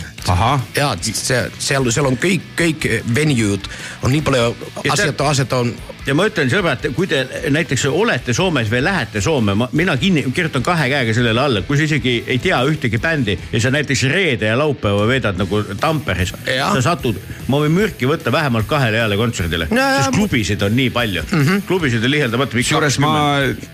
ja 0.76 0.92
seal, 1.02 1.90
seal 1.90 2.06
on 2.10 2.18
kõik, 2.20 2.52
kõik 2.58 2.88
venue'd 3.14 3.68
on 4.02 4.12
nii 4.12 4.22
palju 4.22 4.56
asjad, 4.92 5.20
asjad 5.26 5.52
on 5.52 5.72
ja 6.08 6.14
ma 6.16 6.24
ütlen 6.28 6.48
sõbrad, 6.50 6.84
kui 6.96 7.08
te 7.10 7.20
näiteks 7.52 7.84
olete 7.90 8.34
Soomes 8.36 8.70
või 8.72 8.80
lähete 8.84 9.20
Soome, 9.24 9.54
mina 9.76 9.96
kinni, 10.00 10.24
kirjutan 10.34 10.64
kahe 10.64 10.88
käega 10.90 11.14
sellele 11.16 11.42
alla, 11.42 11.62
kui 11.66 11.78
sa 11.78 11.84
isegi 11.88 12.14
ei 12.26 12.38
tea 12.42 12.60
ühtegi 12.68 13.00
bändi 13.02 13.36
ja 13.52 13.60
sa 13.62 13.72
näiteks 13.74 14.04
reede 14.12 14.48
ja 14.50 14.58
laupäeva 14.58 15.06
veedad 15.08 15.40
nagu 15.40 15.62
Tamperes, 15.80 16.32
sa 16.46 16.84
satud, 16.84 17.18
ma 17.48 17.60
võin 17.64 17.74
mürki 17.74 18.08
võtta 18.08 18.32
vähemalt 18.32 18.68
kahele 18.70 19.02
heale 19.02 19.18
kontserdile, 19.20 19.68
ja, 19.70 19.88
sest 19.98 20.16
klubisid 20.16 20.62
on 20.64 20.76
nii 20.78 20.94
palju 20.94 21.24
mm, 21.26 21.42
-hmm. 21.42 21.66
klubisid 21.68 22.04
on 22.04 22.14
liheldamatu. 22.14 22.56
kusjuures 22.56 22.98
ma 23.04 23.12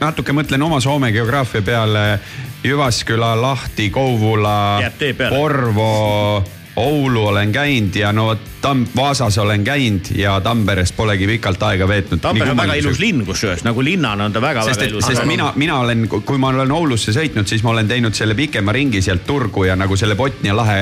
natuke 0.01 0.33
mõtlen 0.33 0.63
oma 0.63 0.81
Soome 0.81 1.13
geograafia 1.13 1.63
peale. 1.63 2.19
Jyvaskyla, 2.65 3.35
Lahti, 3.37 3.91
Kouvula. 3.91 4.81
Porvo, 5.29 6.45
Oulu 6.77 7.27
olen 7.27 7.53
käinud 7.53 7.97
ja 7.97 8.13
no 8.13 8.39
Tam-, 8.65 8.87
Vaasas 8.97 9.39
olen 9.39 9.65
käinud 9.65 10.09
ja 10.17 10.39
Tamperes 10.41 10.93
polegi 10.97 11.27
pikalt 11.29 11.63
aega 11.63 11.89
veetnud. 11.89 12.21
Tampere 12.25 12.55
on 12.55 12.57
väga 12.57 12.79
ilus 12.81 13.01
linn, 13.03 13.25
kusjuures 13.27 13.65
nagu 13.67 13.85
linnana 13.85 14.25
on 14.25 14.33
ta 14.33 14.41
väga-väga 14.41 14.89
ilus. 14.89 15.05
sest 15.05 15.25
mina, 15.29 15.51
mina 15.61 15.79
olen, 15.83 16.07
kui 16.09 16.39
ma 16.41 16.49
olen 16.55 16.73
Oulusse 16.73 17.13
sõitnud, 17.13 17.49
siis 17.51 17.63
ma 17.67 17.75
olen 17.75 17.89
teinud 17.89 18.17
selle 18.17 18.37
pikema 18.39 18.73
ringi 18.73 19.03
sealt 19.05 19.27
Turgu 19.27 19.67
ja 19.69 19.77
nagu 19.77 19.97
selle 20.01 20.17
Botnia 20.17 20.57
lahe 20.57 20.79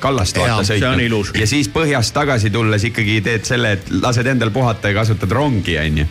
kallast 0.00 0.40
vaata 0.40 0.64
see 0.64 0.78
on 0.78 0.86
sõitnud 0.86 1.04
ilus.. 1.06 1.32
ja 1.36 1.48
siis 1.50 1.68
põhjast 1.72 2.14
tagasi 2.16 2.50
tulles 2.54 2.84
ikkagi 2.88 3.18
teed 3.26 3.44
selle, 3.48 3.74
et 3.76 3.90
lased 4.00 4.26
endal 4.32 4.52
puhata 4.54 4.92
ja 4.92 5.00
kasutad 5.00 5.32
rongi, 5.36 5.76
onju. 5.80 6.06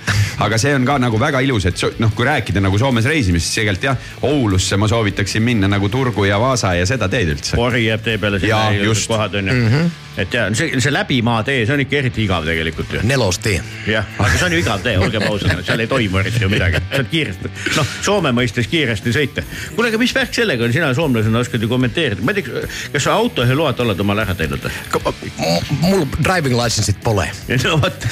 aga 0.45 0.59
see 0.61 0.75
on 0.77 0.85
ka 0.85 0.99
nagu 1.01 1.21
väga 1.21 1.41
ilus, 1.45 1.65
et 1.71 1.85
noh, 2.03 2.13
kui 2.15 2.27
rääkida 2.29 2.61
nagu 2.63 2.77
Soomes 2.77 3.09
reisimisest, 3.09 3.49
siis 3.49 3.63
tegelikult 3.63 3.89
jah, 3.89 4.11
Oulusse 4.29 4.77
ma 4.77 4.87
soovitaksin 4.91 5.43
minna 5.43 5.69
nagu 5.71 5.89
Turgu 5.89 6.27
ja 6.29 6.37
Vaasa 6.41 6.75
ja 6.77 6.85
seda 6.89 7.09
teed 7.09 7.33
üldse. 7.33 7.57
Pori 7.57 7.85
jääb 7.87 8.05
tee 8.05 8.17
peale, 8.21 8.39
sinna 8.43 8.69
just. 8.83 9.09
kohad 9.09 9.35
on 9.35 9.47
ju 9.47 9.53
mm. 9.53 9.67
-hmm. 9.67 9.89
Et 10.19 10.33
ja 10.33 10.47
see, 10.55 10.79
see 10.81 10.93
läbimaa 10.93 11.43
tee, 11.47 11.63
see 11.65 11.75
on 11.75 11.83
ikka 11.83 11.99
eriti 12.01 12.23
igav 12.25 12.45
tegelikult 12.47 12.93
ju. 12.93 13.03
nelostee. 13.07 13.59
jah, 13.89 14.07
aga 14.17 14.31
see 14.35 14.47
on 14.47 14.55
ju 14.55 14.61
igav 14.61 14.83
tee, 14.85 14.95
olgem 14.99 15.25
ausad, 15.29 15.63
seal 15.67 15.83
ei 15.83 15.89
toimu 15.91 16.21
eriti 16.21 16.43
ju 16.43 16.49
midagi, 16.51 16.81
saad 16.91 17.09
kiiresti, 17.11 17.51
noh, 17.77 17.93
Soome 18.05 18.31
mõistes 18.35 18.69
kiiresti 18.71 19.13
sõita. 19.15 19.43
kuule, 19.75 19.91
aga 19.91 20.01
mis 20.01 20.13
värk 20.15 20.35
sellega 20.35 20.65
on, 20.65 20.73
sina 20.75 20.91
soomlasena 20.97 21.43
oskad 21.43 21.63
ju 21.63 21.71
kommenteerida, 21.71 22.25
ma 22.25 22.35
ei 22.35 22.43
tea, 22.43 22.63
kas 22.95 23.07
sa 23.07 23.15
autojuhiload 23.19 23.83
oled 23.85 24.03
omale 24.05 24.25
ära 24.25 24.35
teinud? 24.37 24.69
mul 25.83 26.05
driving 26.19 26.57
license'it 26.57 26.99
pole. 27.03 27.27
no 27.65 27.77
vot, 27.83 28.09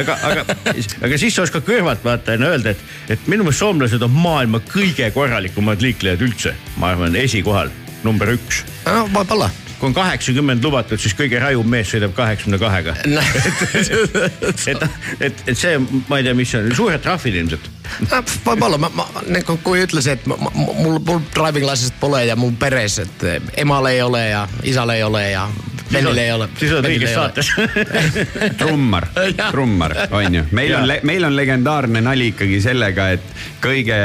aga, 0.00 0.18
aga, 0.30 0.46
aga 0.74 1.20
siis 1.20 1.36
sa 1.36 1.44
oskad 1.46 1.66
kõrvalt 1.66 2.04
vaata 2.06 2.38
ja 2.38 2.52
öelda, 2.52 2.74
et, 2.74 2.86
et 3.16 3.28
minu 3.30 3.46
meelest 3.46 3.62
soomlased 3.64 4.04
on 4.04 4.14
maailma 4.14 4.62
kõige 4.70 5.10
korralikumad 5.14 5.82
liiklejad 5.84 6.24
üldse. 6.24 6.54
ma 6.80 6.94
arvan, 6.94 7.16
esikohal, 7.20 7.72
number 8.06 8.34
üks. 8.36 8.64
no 8.86 9.04
võib-olla. 9.12 9.52
Kui 9.78 9.90
on 9.90 9.96
kaheksakümmend 9.96 10.64
lubatud, 10.64 11.00
siis 11.00 11.16
kõige 11.18 11.40
rajum 11.42 11.68
mees 11.70 11.90
sõidab 11.92 12.14
kaheksakümne 12.16 12.60
kahega. 12.62 12.96
et, 14.70 14.84
et, 15.20 15.46
et 15.46 15.56
see, 15.58 15.78
ma 16.08 16.20
ei 16.20 16.28
tea, 16.28 16.36
mis 16.36 16.52
see 16.54 16.62
on, 16.62 16.74
suured 16.76 17.02
trahvid 17.04 17.42
ilmselt. 17.42 17.73
Võib-olla 18.44 18.78
ma, 18.78 18.90
ma 18.94 19.06
nagu 19.28 19.58
kui 19.64 19.84
ütlesin, 19.84 20.18
et 20.18 20.26
ma, 20.30 20.38
ma, 20.40 20.52
mul, 20.54 20.98
mul 20.98 21.22
driving 21.34 21.66
license'it 21.66 22.00
pole 22.00 22.24
ja 22.26 22.36
mul 22.36 22.54
peres, 22.58 22.98
et 23.04 23.28
emal 23.60 23.86
ei 23.90 24.02
ole 24.02 24.26
ja 24.28 24.46
isal 24.64 24.90
ei 24.94 25.02
ole 25.06 25.24
ja 25.30 25.48
venil 25.92 26.18
ei 26.18 26.32
ole. 26.32 26.48
siis 26.58 26.72
oled 26.72 26.88
õiges 26.88 27.14
saates. 27.14 27.50
trummar 28.60 29.06
trummar 29.54 29.94
on 30.10 30.38
ju, 30.38 30.44
meil 30.56 30.74
on 30.78 30.92
meil 31.06 31.28
on 31.28 31.36
legendaarne 31.36 32.02
nali 32.04 32.30
ikkagi 32.32 32.60
sellega, 32.64 33.08
et 33.16 33.44
kõige 33.64 33.98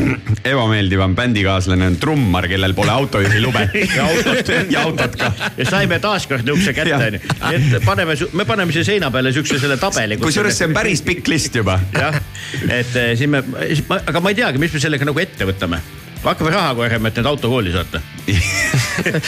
ebameeldivam 0.52 1.16
bändikaaslane 1.16 1.88
on 1.92 1.98
trummar, 2.00 2.48
kellel 2.50 2.74
pole 2.76 2.92
autojuhilube 2.94 3.66
ja 3.96 4.08
autot 4.08 4.52
ja 4.70 4.84
autot 4.84 5.18
ka. 5.20 5.32
ja 5.58 5.68
saime 5.68 5.98
taaskord 6.02 6.46
niukse 6.48 6.74
kätte 6.76 7.00
onju, 7.10 7.22
et 7.50 7.86
paneme, 7.86 8.16
me 8.32 8.48
paneme 8.48 8.74
siia 8.74 8.86
seina 8.94 9.10
peale 9.14 9.34
siukse 9.34 9.58
selle 9.62 9.78
tabeli. 9.80 10.18
kusjuures 10.22 10.58
see 10.58 10.70
on 10.70 10.76
päris 10.76 11.04
pikk 11.06 11.28
list 11.32 11.60
juba. 11.60 11.78
jah, 11.94 12.20
et 12.68 12.94
eh, 12.96 13.12
siin 13.24 13.32
me, 13.32 14.00
aga 14.04 14.20
ma 14.20 14.32
ei 14.32 14.40
teagi, 14.42 14.60
mis 14.62 14.74
me 14.74 14.82
sellega 14.82 15.08
nagu 15.08 15.22
ette 15.22 15.48
võtame. 15.48 15.80
hakkame 16.24 16.50
raha 16.54 16.70
korjama, 16.72 17.10
et 17.10 17.18
need 17.20 17.26
autokooli 17.28 17.72
saata. 17.72 18.00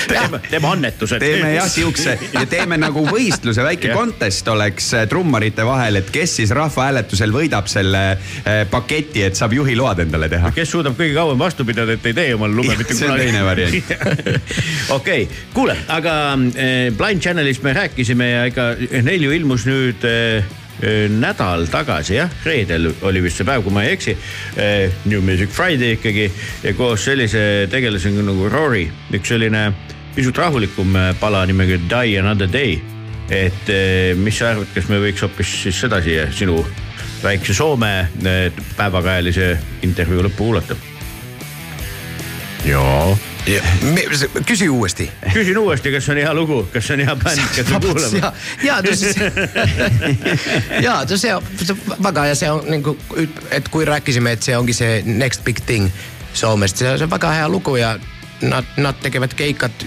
teeme, 0.08 0.38
teeme 0.48 0.68
annetused. 0.70 1.20
teeme 1.20 1.50
jah 1.52 1.66
siukse 1.68 2.14
ja 2.32 2.46
teeme 2.54 2.78
nagu 2.80 3.02
võistluse, 3.04 3.60
väike 3.66 3.90
Jah. 3.90 3.98
contest 3.98 4.48
oleks 4.48 4.86
äh, 4.96 5.04
trummarite 5.10 5.66
vahel, 5.68 6.00
et 6.00 6.08
kes 6.12 6.38
siis 6.38 6.54
rahvahääletusel 6.56 7.34
võidab 7.34 7.68
selle 7.68 8.02
äh, 8.14 8.62
paketi, 8.72 9.26
et 9.28 9.36
saab 9.36 9.52
juhiload 9.58 10.00
endale 10.06 10.30
teha. 10.32 10.54
kes 10.56 10.72
suudab 10.72 10.96
kõige 10.96 11.12
kauem 11.18 11.44
vastu 11.44 11.68
pidada, 11.68 11.98
et 11.98 12.08
ei 12.08 12.16
tee 12.16 12.34
omale 12.38 12.64
Jah, 12.64 12.80
mitte 12.80 12.96
see 12.96 13.10
on 13.10 13.12
kunagi. 13.12 13.28
teine 13.28 13.44
variant. 13.44 13.96
okei, 14.98 15.28
kuule, 15.52 15.76
aga 15.92 16.14
eh, 16.54 16.88
Blind 16.96 17.20
Channelist 17.20 17.66
me 17.66 17.76
rääkisime 17.76 18.30
ja 18.30 18.46
ega 18.48 18.70
neil 19.04 19.28
ju 19.28 19.36
ilmus 19.36 19.68
nüüd 19.68 20.08
eh, 20.08 20.40
eh, 20.40 20.65
nädal 21.08 21.66
tagasi 21.72 22.18
jah, 22.18 22.32
reedel 22.44 22.90
oli 23.08 23.22
vist 23.24 23.40
see 23.40 23.48
päev, 23.48 23.64
kui 23.64 23.72
ma 23.72 23.86
ei 23.86 23.94
eksi. 23.96 24.12
New 25.08 25.22
Music 25.24 25.48
Friday 25.48 25.96
ikkagi 25.96 26.26
ja 26.62 26.74
koos 26.76 27.06
sellise 27.08 27.66
tegelasega 27.72 28.24
nagu 28.26 28.50
Rory, 28.52 28.84
üks 29.16 29.32
selline 29.32 29.70
pisut 30.16 30.38
rahulikum 30.38 30.96
eh, 30.96 31.14
pala 31.20 31.44
nimega 31.46 31.76
Die 31.90 32.18
Another 32.18 32.48
Day. 32.52 32.80
et 33.30 33.68
eh, 33.68 34.14
mis 34.14 34.36
sa 34.38 34.52
arvad, 34.52 34.68
kas 34.70 34.86
me 34.86 35.00
võiks 35.02 35.24
hoopis 35.24 35.50
siis 35.64 35.80
seda 35.82 35.98
siia 35.98 36.28
sinu 36.30 36.60
väikse 37.24 37.56
Soome 37.58 38.06
päevakajalise 38.78 39.48
intervjuu 39.82 40.22
lõppu 40.28 40.44
kuulata? 40.44 40.76
jaa 42.64 43.16
Kysy 44.46 44.68
uudesti. 44.68 45.10
Kysyn 45.32 45.58
uudesti, 45.58 45.92
koska 45.92 46.06
se 46.06 46.12
on 46.12 46.18
ihan 46.18 46.36
luku, 46.36 46.62
koska 46.62 46.80
se 46.80 46.92
on 46.92 47.00
ihan 47.00 47.18
pänikkä, 47.24 47.62
se 47.62 47.80
kuulemma. 47.80 48.32
Joo, 48.62 48.76
joo, 48.82 48.82
joo, 50.80 51.16
se 51.16 51.34
on 51.34 51.42
se 51.64 51.76
vakaa 52.02 52.26
ja 52.26 52.34
se 52.34 52.50
on 52.50 52.64
niinku 52.66 52.98
että 53.50 53.70
kuin 53.70 53.86
rääkkisimme, 53.88 54.32
että 54.32 54.44
se 54.44 54.56
onkin 54.56 54.74
se 54.74 55.02
next 55.04 55.44
big 55.44 55.56
thing 55.66 55.90
Suomesta. 56.34 56.78
Se 56.78 56.90
on 56.90 56.98
se 56.98 57.10
vakaa 57.10 57.34
ihan 57.34 57.52
luku 57.52 57.76
ja 57.76 57.98
nat, 58.42 58.64
nat 58.76 59.00
tekevät 59.00 59.34
keikat 59.34 59.86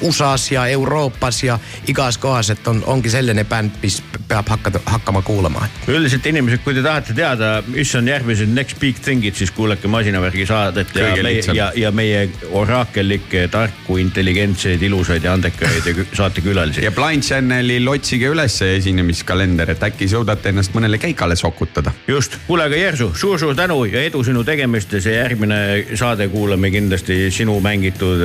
USA-s 0.00 0.52
ja 0.52 0.66
Euroopas 0.66 1.42
ja 1.42 1.58
igas 1.88 2.18
kohas, 2.18 2.50
et 2.50 2.68
on, 2.68 2.82
ongi 2.86 3.10
selline 3.10 3.44
bänd, 3.44 3.80
mis 3.82 4.00
peab 4.28 4.48
hakkama, 4.48 4.80
hakkama 4.86 5.22
kuulama. 5.22 5.66
üldiselt 5.88 6.26
inimesed, 6.26 6.62
kui 6.64 6.74
te 6.74 6.82
tahate 6.82 7.14
teada, 7.16 7.62
mis 7.66 7.94
on 7.98 8.08
järgmised 8.08 8.52
next 8.54 8.78
big 8.80 9.00
thing'id, 9.02 9.34
siis 9.34 9.50
kuulake 9.50 9.88
masinavärgi 9.88 10.46
saadet 10.46 10.94
ja 10.94 11.10
meie 11.22 11.42
ja, 11.54 11.70
ja 11.76 11.90
meie 11.90 12.28
oraakellikke, 12.50 13.48
tarku, 13.50 13.96
intelligentseid, 14.00 14.82
ilusaid 14.82 15.24
ja 15.24 15.34
andekaid 15.34 15.86
ja 15.86 15.96
kü- 15.96 16.06
saatekülalisi. 16.14 16.84
ja 16.84 16.92
Blind 16.92 17.26
Channelil 17.26 17.88
otsige 17.88 18.30
üles 18.30 18.60
esinemiskalender, 18.62 19.74
et 19.74 19.82
äkki 19.90 20.08
suudate 20.08 20.54
ennast 20.54 20.74
mõnele 20.76 21.00
keikale 21.02 21.36
sokutada. 21.36 21.92
just, 22.08 22.38
kuule 22.46 22.68
aga 22.70 22.76
Jersu 22.76 23.10
suur,, 23.14 23.40
suur-suur 23.40 23.54
tänu 23.56 23.84
ja 23.84 24.02
edu 24.04 24.22
sinu 24.24 24.44
tegemistes 24.44 25.06
ja 25.06 25.12
järgmine 25.22 25.56
saade 25.94 26.28
kuulame 26.28 26.70
kindlasti 26.70 27.30
sinu 27.32 27.60
mängitud 27.60 28.20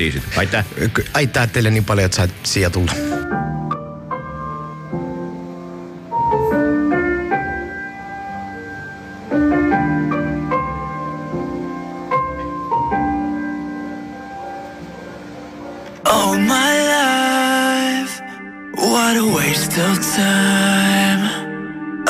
kotiin 0.00 0.12
sitten. 0.12 0.38
Ai 0.38 0.46
tää? 0.46 0.64
Ai 1.14 1.26
tää 1.26 1.46
teille 1.46 1.70
niin 1.70 1.84
paljon, 1.84 2.04
että 2.06 2.16
sä 2.16 2.22
et 2.22 2.34
siia 2.42 2.70
tulla. 2.70 2.92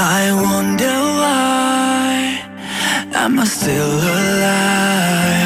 I 0.02 0.32
wonder 0.32 1.00
why 1.20 2.38
am 3.14 3.38
I 3.38 3.46
still 3.46 4.00
alive? 4.00 5.39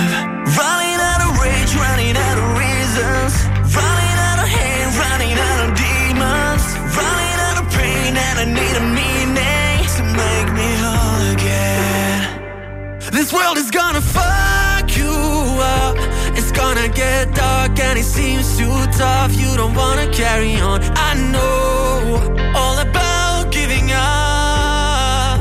This 13.14 13.32
world 13.32 13.56
is 13.58 13.70
gonna 13.70 14.00
fuck 14.00 14.96
you 14.96 15.06
up. 15.06 15.94
It's 16.36 16.50
gonna 16.50 16.88
get 16.88 17.32
dark 17.32 17.78
and 17.78 17.96
it 17.96 18.02
seems 18.02 18.58
too 18.58 18.76
tough. 18.98 19.32
You 19.36 19.56
don't 19.56 19.72
wanna 19.72 20.10
carry 20.10 20.56
on. 20.56 20.80
I 20.96 21.14
know 21.30 22.18
all 22.56 22.76
about 22.80 23.52
giving 23.52 23.92
up. 23.92 25.38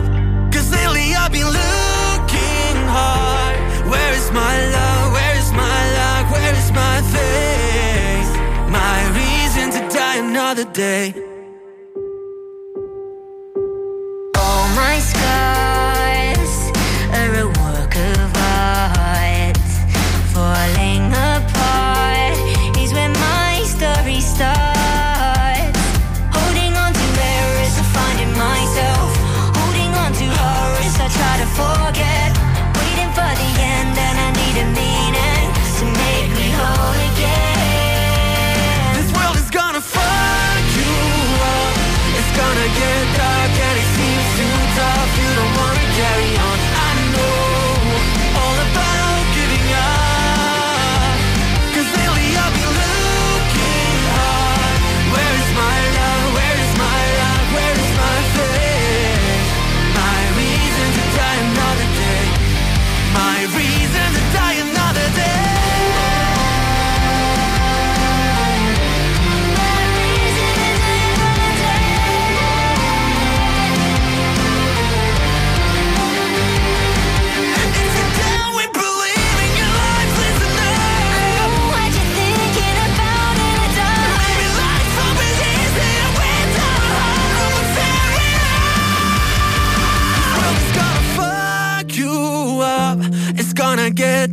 Cause 0.54 0.70
lately 0.72 1.16
I've 1.16 1.32
been 1.32 1.48
looking 1.48 2.78
hard. 2.94 3.58
Where 3.90 4.14
is 4.14 4.32
my 4.32 4.56
love? 4.78 5.14
Where 5.14 5.36
is 5.36 5.52
my 5.52 5.80
luck? 5.98 6.32
Where 6.32 6.54
is 6.54 6.72
my 6.72 7.02
faith? 7.16 8.32
My 8.70 8.98
reason 9.18 9.72
to 9.72 9.80
die 9.98 10.18
another 10.18 10.66
day. 10.66 11.23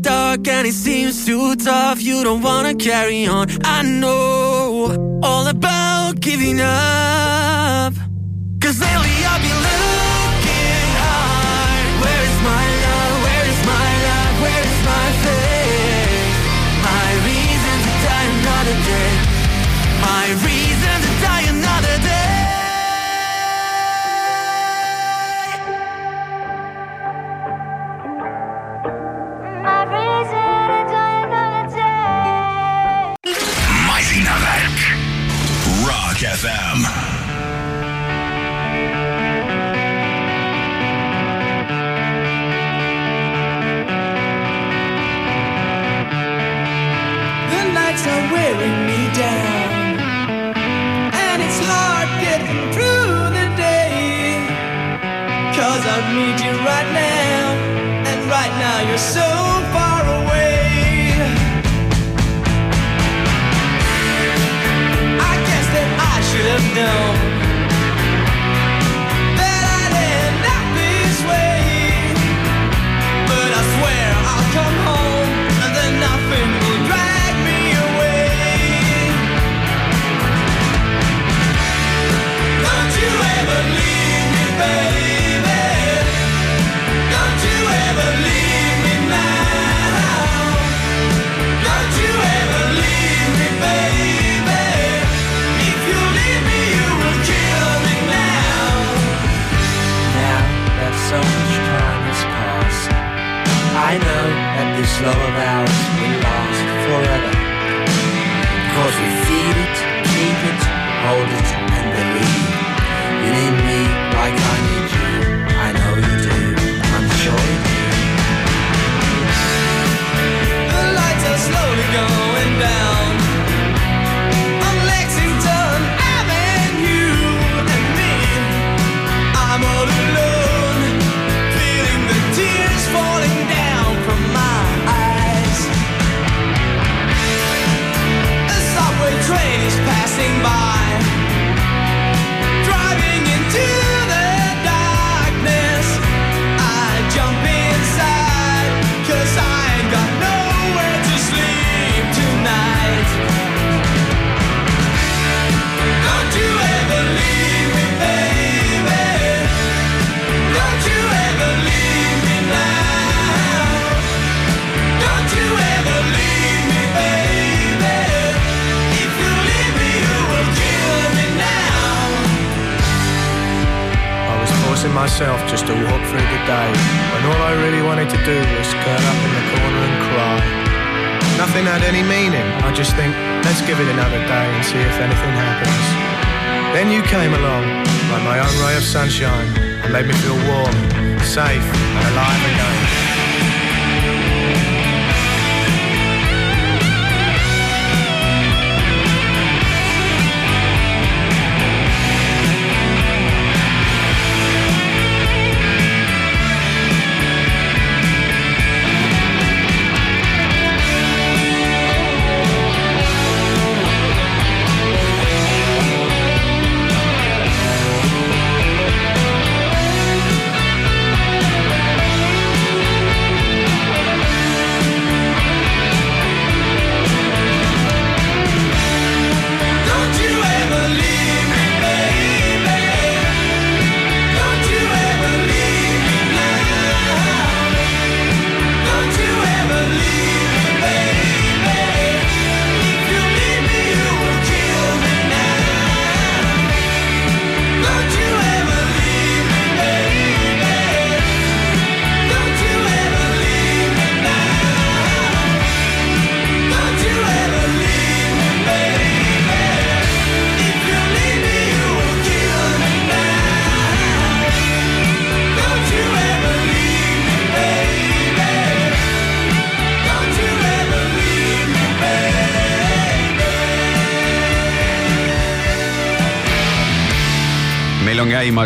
dark 0.01 0.48
and 0.48 0.66
it 0.66 0.72
seems 0.72 1.27
too 1.27 1.56
tough. 1.56 2.02
You 2.02 2.24
don't 2.24 2.43
wanna 2.43 2.74
carry 2.74 3.27
on. 3.27 3.48
I 3.64 3.82
know 3.82 5.20
all 5.22 5.47
about 5.47 6.20
giving 6.20 6.60
up. 6.60 7.40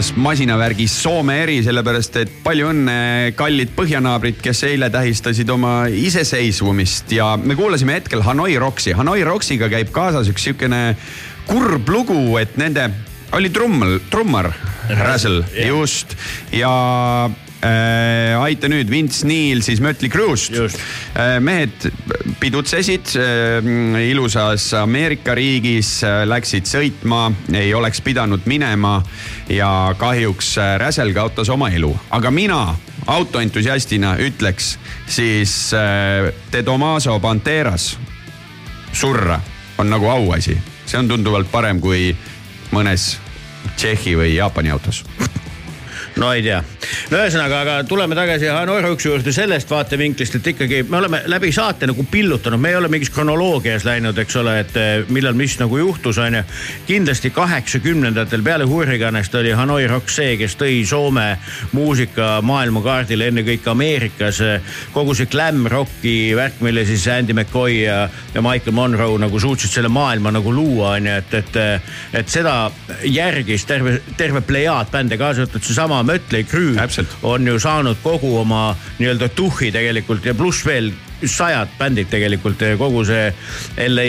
Käimas 0.04 0.16
masinavärgis 0.16 1.02
Soome 1.02 1.36
eri, 1.42 1.62
sellepärast 1.64 2.16
et 2.20 2.32
palju 2.44 2.68
õnne, 2.68 3.32
kallid 3.36 3.70
põhjanaabrid, 3.76 4.36
kes 4.42 4.64
eile 4.68 4.90
tähistasid 4.92 5.48
oma 5.50 5.86
iseseisvumist. 5.88 7.12
Ja 7.12 7.36
me 7.40 7.54
kuulasime 7.56 7.94
hetkel 7.96 8.22
Hanoi 8.22 8.58
Roksi. 8.58 8.92
Hanoi 8.92 9.24
Roksiga 9.24 9.68
käib 9.72 9.92
kaasas 9.94 10.28
üks 10.28 10.44
siukene 10.44 10.96
kurb 11.46 11.88
lugu, 11.88 12.36
et 12.38 12.56
nende, 12.60 12.90
oli 13.32 13.48
trummel, 13.50 14.00
trummar, 14.10 14.52
Razzle, 14.90 15.44
just, 15.68 16.16
ja 16.52 17.30
äh, 17.64 18.34
aita 18.40 18.68
nüüd, 18.70 18.90
Vince 18.90 19.26
Neil 19.26 19.62
siis 19.64 19.80
Mötley 19.84 20.10
Crue'st 20.12 20.54
äh,. 20.54 21.38
mehed 21.40 21.88
pidutsesid 22.40 23.14
äh, 23.16 24.08
ilusas 24.10 24.70
Ameerika 24.78 25.34
riigis 25.34 25.96
äh,, 26.04 26.22
läksid 26.28 26.68
sõitma, 26.68 27.28
ei 27.54 27.74
oleks 27.74 28.02
pidanud 28.04 28.46
minema 28.50 28.98
ja 29.48 29.94
kahjuks 29.98 30.56
äh, 30.58 30.74
Räsel 30.82 31.14
kaotas 31.16 31.50
oma 31.52 31.70
elu, 31.74 31.92
aga 32.10 32.30
mina 32.34 32.62
autoentusiastina 33.06 34.16
ütleks 34.24 34.74
siis 35.06 35.72
äh, 35.74 36.32
De 36.52 36.62
Tomaso 36.62 37.18
Banderas 37.20 37.94
surra 38.92 39.40
on 39.78 39.90
nagu 39.90 40.08
auasi, 40.08 40.56
see 40.86 40.98
on 40.98 41.08
tunduvalt 41.10 41.50
parem 41.52 41.80
kui 41.82 42.12
mõnes 42.74 43.14
Tšehhi 43.74 44.14
või 44.18 44.34
Jaapani 44.36 44.70
autos. 44.70 45.02
No 46.16 46.30
ei 46.32 46.42
tea, 46.44 46.60
no 47.10 47.18
ühesõnaga, 47.18 47.60
aga 47.64 47.74
tuleme 47.88 48.14
tagasi 48.14 48.46
Hanoi 48.52 48.82
Rocksi 48.84 49.08
juurde 49.08 49.32
sellest 49.34 49.70
vaatevinklist, 49.70 50.36
et 50.38 50.50
ikkagi 50.52 50.82
me 50.86 50.98
oleme 51.00 51.22
läbi 51.30 51.50
saate 51.52 51.88
nagu 51.90 52.04
pillutanud, 52.10 52.60
me 52.60 52.70
ei 52.70 52.78
ole 52.78 52.90
mingis 52.92 53.10
kronoloogias 53.14 53.86
läinud, 53.86 54.18
eks 54.22 54.36
ole, 54.38 54.54
et 54.62 54.76
eh, 54.78 54.92
millal 55.10 55.34
mis 55.38 55.56
nagu 55.58 55.78
juhtus, 55.78 56.18
onju. 56.22 56.44
kindlasti 56.86 57.30
kaheksakümnendatel 57.34 58.44
peale 58.46 58.68
Hurriganest 58.70 59.34
oli 59.34 59.54
Hanoi 59.58 59.88
Rock 59.90 60.12
see, 60.12 60.36
kes 60.38 60.54
tõi 60.60 60.84
Soome 60.86 61.26
muusika 61.72 62.38
maailmakaardile 62.42 63.28
ennekõike 63.32 63.70
Ameerikas. 63.70 64.42
kogu 64.92 65.14
see 65.14 65.26
glam 65.26 65.66
rocki 65.66 66.34
värk, 66.36 66.60
mille 66.60 66.84
siis 66.86 67.08
Andy 67.08 67.34
McCoy 67.34 67.80
ja, 67.82 68.08
ja 68.34 68.42
Michael 68.42 68.74
Monroe 68.74 69.18
nagu 69.18 69.40
suutsid 69.40 69.70
selle 69.70 69.88
maailma 69.88 70.30
nagu 70.30 70.52
luua, 70.52 70.94
onju, 70.94 71.18
et, 71.18 71.34
et, 71.34 71.60
et 72.20 72.28
seda 72.28 72.70
järgis 73.02 73.66
terve, 73.66 73.98
terve 74.16 74.40
plejaad 74.46 74.92
bände, 74.92 75.18
kaasa 75.18 75.42
arvatud 75.44 75.64
seesama 75.64 76.03
Mötley 76.04 76.44
Crüe 76.48 76.88
on 77.22 77.46
ju 77.46 77.58
saanud 77.60 78.00
kogu 78.02 78.36
oma 78.40 78.76
nii-öelda 78.98 79.28
tuhhi 79.34 79.72
tegelikult 79.74 80.26
ja 80.26 80.34
pluss 80.34 80.66
veel 80.66 80.92
sajad 81.24 81.68
bändid 81.78 82.10
tegelikult, 82.12 82.62
kogu 82.78 83.04
see 83.08 83.28
LA 83.88 84.08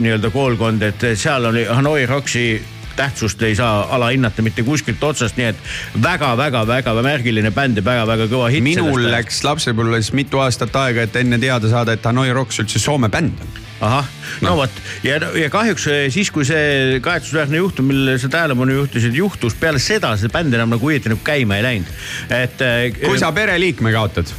nii-öelda 0.00 0.30
koolkond, 0.32 0.82
et 0.82 1.10
seal 1.20 1.50
oli 1.50 1.66
Hanoi 1.68 2.06
Rocksi 2.06 2.60
tähtsust 3.00 3.42
ei 3.42 3.54
saa 3.56 3.86
alahinnata 3.96 4.42
mitte 4.42 4.62
kuskilt 4.62 5.02
otsast, 5.04 5.38
nii 5.40 5.46
et 5.52 5.60
väga-väga-väga 6.02 6.94
märgiline 7.02 7.52
bänd 7.54 7.80
ja 7.80 7.84
väga-väga 7.84 8.26
kõva 8.28 8.50
hitt. 8.52 8.64
minul 8.66 9.06
läks 9.12 9.40
lapsepõlves 9.46 10.12
mitu 10.16 10.42
aastat 10.44 10.76
aega, 10.76 11.06
et 11.06 11.16
enne 11.16 11.38
teada 11.40 11.70
saada, 11.72 11.96
et 11.96 12.04
Hanoi 12.04 12.32
Rocks 12.36 12.60
üldse 12.60 12.82
Soome 12.82 13.08
bänd 13.08 13.40
on. 13.40 13.54
ahah, 13.80 14.10
no 14.44 14.56
vot 14.58 14.80
ja, 15.06 15.18
ja 15.38 15.50
kahjuks 15.52 15.86
eh, 15.90 16.02
siis, 16.12 16.30
kui 16.34 16.46
see 16.48 17.00
kahetsusväärne 17.04 17.60
juhtum, 17.60 17.90
millele 17.90 18.18
sa 18.20 18.30
tähelepanu 18.32 18.80
juhtisid, 18.80 19.16
juhtus 19.16 19.56
peale 19.60 19.82
seda 19.82 20.12
see 20.20 20.32
bänd 20.32 20.54
enam 20.56 20.74
nagu 20.74 20.90
õieti 20.90 21.12
nagu 21.12 21.22
käima 21.24 21.58
ei 21.58 21.66
läinud. 21.66 21.92
et. 22.36 22.64
kui 23.00 23.18
sa 23.20 23.32
pereliikme 23.34 23.92
kaotad, 23.94 24.30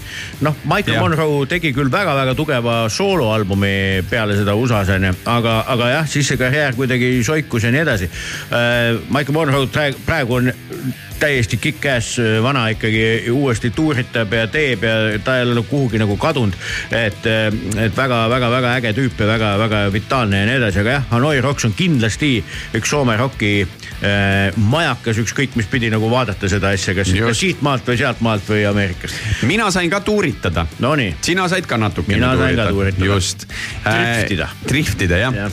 noh, 0.45 0.57
Michael 0.63 0.97
Jah. 0.97 1.03
Monroe 1.03 1.45
tegi 1.51 1.73
küll 1.76 1.91
väga-väga 1.91 2.35
tugeva 2.38 2.77
sooloalbumi 2.89 4.03
peale 4.09 4.38
seda 4.39 4.55
USA-s 4.57 4.95
onju, 4.95 5.13
aga, 5.31 5.57
aga 5.76 5.93
jah, 5.95 6.09
siis 6.09 6.31
see 6.31 6.39
karjäär 6.39 6.77
kuidagi 6.77 7.13
soikus 7.26 7.65
ja 7.65 7.72
nii 7.73 7.84
edasi. 7.84 8.09
Michael 9.09 9.38
Monroe 9.38 9.69
praegu, 9.72 10.03
praegu 10.05 10.39
on 10.39 10.51
täiesti 11.22 11.57
kick-ass 11.57 12.18
vana 12.43 12.65
ikkagi 12.73 13.30
uuesti 13.31 13.69
tuuritab 13.76 14.34
ja 14.34 14.47
teeb 14.49 14.84
ja 14.84 14.93
ta 15.23 15.38
ei 15.38 15.45
ole 15.45 15.61
kuhugi 15.69 15.99
nagu 16.01 16.18
kadunud. 16.18 16.55
et, 16.91 17.26
et 17.77 17.97
väga-väga-väga 17.97 18.73
äge 18.80 18.93
tüüp 18.97 19.22
ja 19.22 19.27
väga-väga 19.30 19.80
vitaalne 19.93 20.41
ja 20.41 20.47
nii 20.49 20.57
edasi, 20.59 20.81
aga 20.83 20.97
jah, 20.97 21.07
Hanoi 21.11 21.41
Rocks 21.43 21.65
on 21.67 21.73
kindlasti 21.77 22.33
üks 22.77 22.91
Soome 22.91 23.15
rocki 23.19 23.51
äh, 23.63 24.57
majakas, 24.59 25.21
ükskõik 25.23 25.55
mis 25.59 25.69
pidi 25.71 25.91
nagu 25.93 26.09
vaadata 26.11 26.49
seda 26.51 26.73
asja, 26.75 26.95
kas, 26.97 27.11
siitmaalt 27.39 27.87
või 27.87 27.99
sealtmaalt 28.01 28.49
või 28.51 28.65
Ameerikast. 28.69 29.17
mina 29.49 29.69
sain 29.71 29.89
ka 29.91 30.01
tuuritada. 30.05 30.65
Nonii, 30.83 31.15
sina 31.23 31.47
said 31.51 31.67
ka 31.69 31.79
natukene 31.81 32.19
Mina 32.19 32.35
sain 32.39 32.59
ka 32.59 32.67
tuuritada. 32.69 33.05
just. 33.05 33.47
Driftida. 33.85 34.49
driftida 34.67 35.21
jah 35.21 35.35
ja.. 35.35 35.49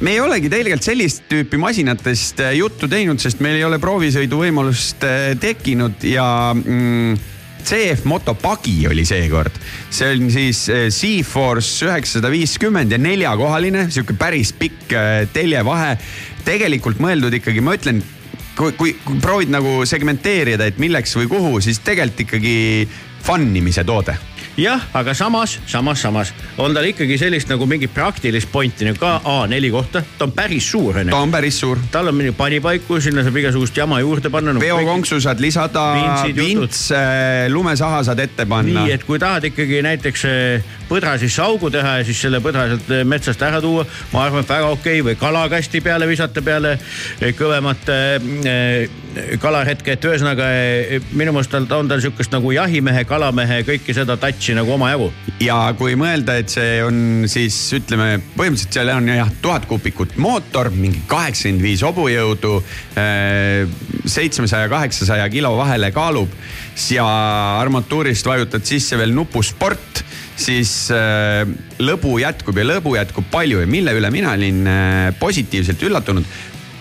me 0.00 0.12
ei 0.14 0.20
olegi 0.20 0.50
tegelikult 0.52 0.86
sellist 0.86 1.24
tüüpi 1.30 1.60
masinatest 1.60 2.44
äh, 2.44 2.54
juttu 2.58 2.90
teinud, 2.90 3.20
sest 3.22 3.42
meil 3.44 3.58
ei 3.58 3.66
ole 3.66 3.80
proovisõidu 3.82 4.42
võimalust 4.42 5.06
äh, 5.06 5.32
tekkinud 5.40 6.06
ja 6.08 6.28
mm, 6.54 7.37
CF 7.68 8.06
Moto 8.08 8.32
Pagi 8.32 8.86
oli 8.88 9.04
seekord, 9.04 9.58
see 9.92 10.06
on 10.14 10.30
siis 10.32 10.62
Seaforce 10.94 11.84
üheksasada 11.84 12.30
viiskümmend 12.32 12.94
ja 12.94 12.98
neljakohaline, 13.02 13.90
sihuke 13.92 14.16
päris 14.16 14.54
pikk 14.56 14.94
äh, 14.96 15.24
teljevahe. 15.34 15.98
tegelikult 16.48 17.02
mõeldud 17.02 17.34
ikkagi, 17.36 17.60
ma 17.60 17.74
ütlen 17.76 18.00
kui, 18.56 18.72
kui, 18.78 18.94
kui 19.04 19.20
proovid 19.20 19.52
nagu 19.52 19.82
segmenteerida, 19.84 20.70
et 20.70 20.80
milleks 20.80 21.12
või 21.18 21.28
kuhu, 21.30 21.60
siis 21.64 21.82
tegelikult 21.84 22.24
ikkagi 22.24 22.56
fun 23.22 23.56
imise 23.56 23.84
toode. 23.84 24.16
jah, 24.58 24.82
aga 24.94 25.14
samas, 25.14 25.58
samas, 25.66 26.00
samas 26.02 26.32
on 26.58 26.74
tal 26.74 26.86
ikkagi 26.88 27.18
sellist 27.18 27.50
nagu 27.50 27.66
mingit 27.66 27.92
praktilist 27.94 28.50
pointi 28.52 28.88
nagu 28.88 28.98
ka 28.98 29.20
A4 29.22 29.70
kohta, 29.70 30.02
ta 30.18 30.26
on 30.26 30.32
päris 30.34 30.70
suur 30.70 30.94
ta 30.94 31.04
onju. 31.04 31.14
on 31.14 31.30
päris 31.30 31.60
suur. 31.60 31.78
tal 31.92 32.10
on 32.10 32.18
mingi 32.18 32.32
panipaiku, 32.32 33.00
sinna 33.00 33.22
saab 33.22 33.38
igasugust 33.38 33.76
jama 33.76 34.00
juurde 34.00 34.30
panna 34.30 34.52
nagu. 34.52 34.64
veokonksu 34.64 35.20
saad 35.22 35.40
lisada, 35.40 35.86
vints, 36.34 36.88
lumesaha 37.54 38.02
saad 38.10 38.24
ette 38.26 38.46
panna 38.46 38.82
nii, 38.82 38.96
et 38.98 39.06
kui 39.06 39.18
tahad 39.22 39.46
ikkagi 39.50 39.82
näiteks 39.86 40.24
eh, 40.26 40.74
põdra 40.88 41.16
sisse 41.20 41.42
augu 41.44 41.70
teha 41.72 41.98
ja 42.00 42.06
siis 42.06 42.20
selle 42.24 42.40
põdra 42.44 42.66
sealt 42.70 42.92
eh, 42.94 43.04
metsast 43.08 43.42
ära 43.44 43.60
tuua, 43.64 43.84
ma 44.12 44.24
arvan, 44.24 44.44
et 44.44 44.52
väga 44.52 44.70
okei 44.72 45.00
okay. 45.00 45.04
või 45.06 45.18
kalakasti 45.20 45.82
peale 45.84 46.08
visata 46.08 46.42
peale 46.44 46.74
eh, 46.76 47.34
kõvemat 47.36 47.92
äh, 47.92 49.36
kalahetke, 49.42 49.96
et 49.96 50.08
ühesõnaga 50.08 50.48
eh, 50.54 51.08
minu 51.18 51.34
meelest 51.36 51.56
on 51.58 51.90
tal 51.90 52.02
sihukest 52.02 52.32
nagu 52.34 52.52
jahimehe, 52.54 53.04
kalamehe, 53.08 53.60
kõike 53.68 53.96
seda 53.96 54.18
touch'i 54.20 54.56
nagu 54.58 54.74
omajagu. 54.76 55.10
ja 55.44 55.60
kui 55.78 55.96
mõelda, 55.98 56.38
et 56.40 56.52
see 56.52 56.78
on 56.84 57.28
siis 57.30 57.56
ütleme, 57.78 58.18
põhimõtteliselt 58.36 58.80
seal 58.80 58.92
on 58.94 59.12
jah 59.12 59.32
tuhat 59.42 59.68
kuupikut 59.68 60.16
mootor, 60.20 60.72
mingi 60.74 61.02
kaheksakümmend 61.10 61.64
viis 61.64 61.82
hobujõudu, 61.86 62.58
seitsmesaja, 64.08 64.68
kaheksasaja 64.70 65.28
kilo 65.32 65.52
vahele 65.58 65.90
kaalub 65.94 66.32
ja 66.90 67.06
armatuurist 67.60 68.26
vajutad 68.26 68.66
sisse 68.66 68.98
veel 68.98 69.14
nupu 69.14 69.42
sport, 69.42 70.04
siis 70.38 70.72
äh, 70.94 71.42
lõbu 71.82 72.18
jätkub 72.22 72.58
ja 72.58 72.66
lõbu 72.66 72.94
jätkub 72.96 73.26
palju 73.32 73.62
ja 73.62 73.70
mille 73.70 73.94
üle 73.98 74.10
mina 74.14 74.34
olin 74.38 74.62
äh, 74.70 75.08
positiivselt 75.18 75.82
üllatunud 75.82 76.26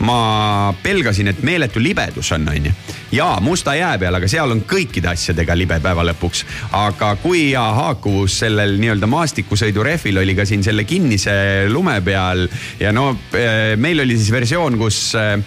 ma 0.06 0.74
pelgasin, 0.84 1.32
et 1.32 1.40
meeletu 1.46 1.82
libedus 1.82 2.30
on, 2.36 2.46
onju. 2.50 2.72
ja 3.12 3.28
musta 3.42 3.74
jää 3.76 3.98
peal, 3.98 4.16
aga 4.16 4.28
seal 4.30 4.52
on 4.54 4.62
kõikide 4.70 5.10
asjadega 5.10 5.56
libe 5.58 5.80
päeva 5.82 6.06
lõpuks. 6.06 6.44
aga 6.78 7.16
kui 7.22 7.48
hea 7.50 7.64
haakuvus 7.80 8.40
sellel 8.44 8.78
nii-öelda 8.82 9.10
maastikusõidu 9.10 9.84
rehvil 9.84 10.22
oli 10.22 10.36
ka 10.38 10.46
siin 10.46 10.64
selle 10.64 10.84
kinnise 10.84 11.34
lume 11.72 11.98
peal 12.06 12.46
ja 12.80 12.92
no 12.94 13.10
eh, 13.34 13.74
meil 13.78 14.04
oli 14.06 14.20
siis 14.20 14.32
versioon, 14.32 14.78
kus 14.78 15.00
eh, 15.18 15.42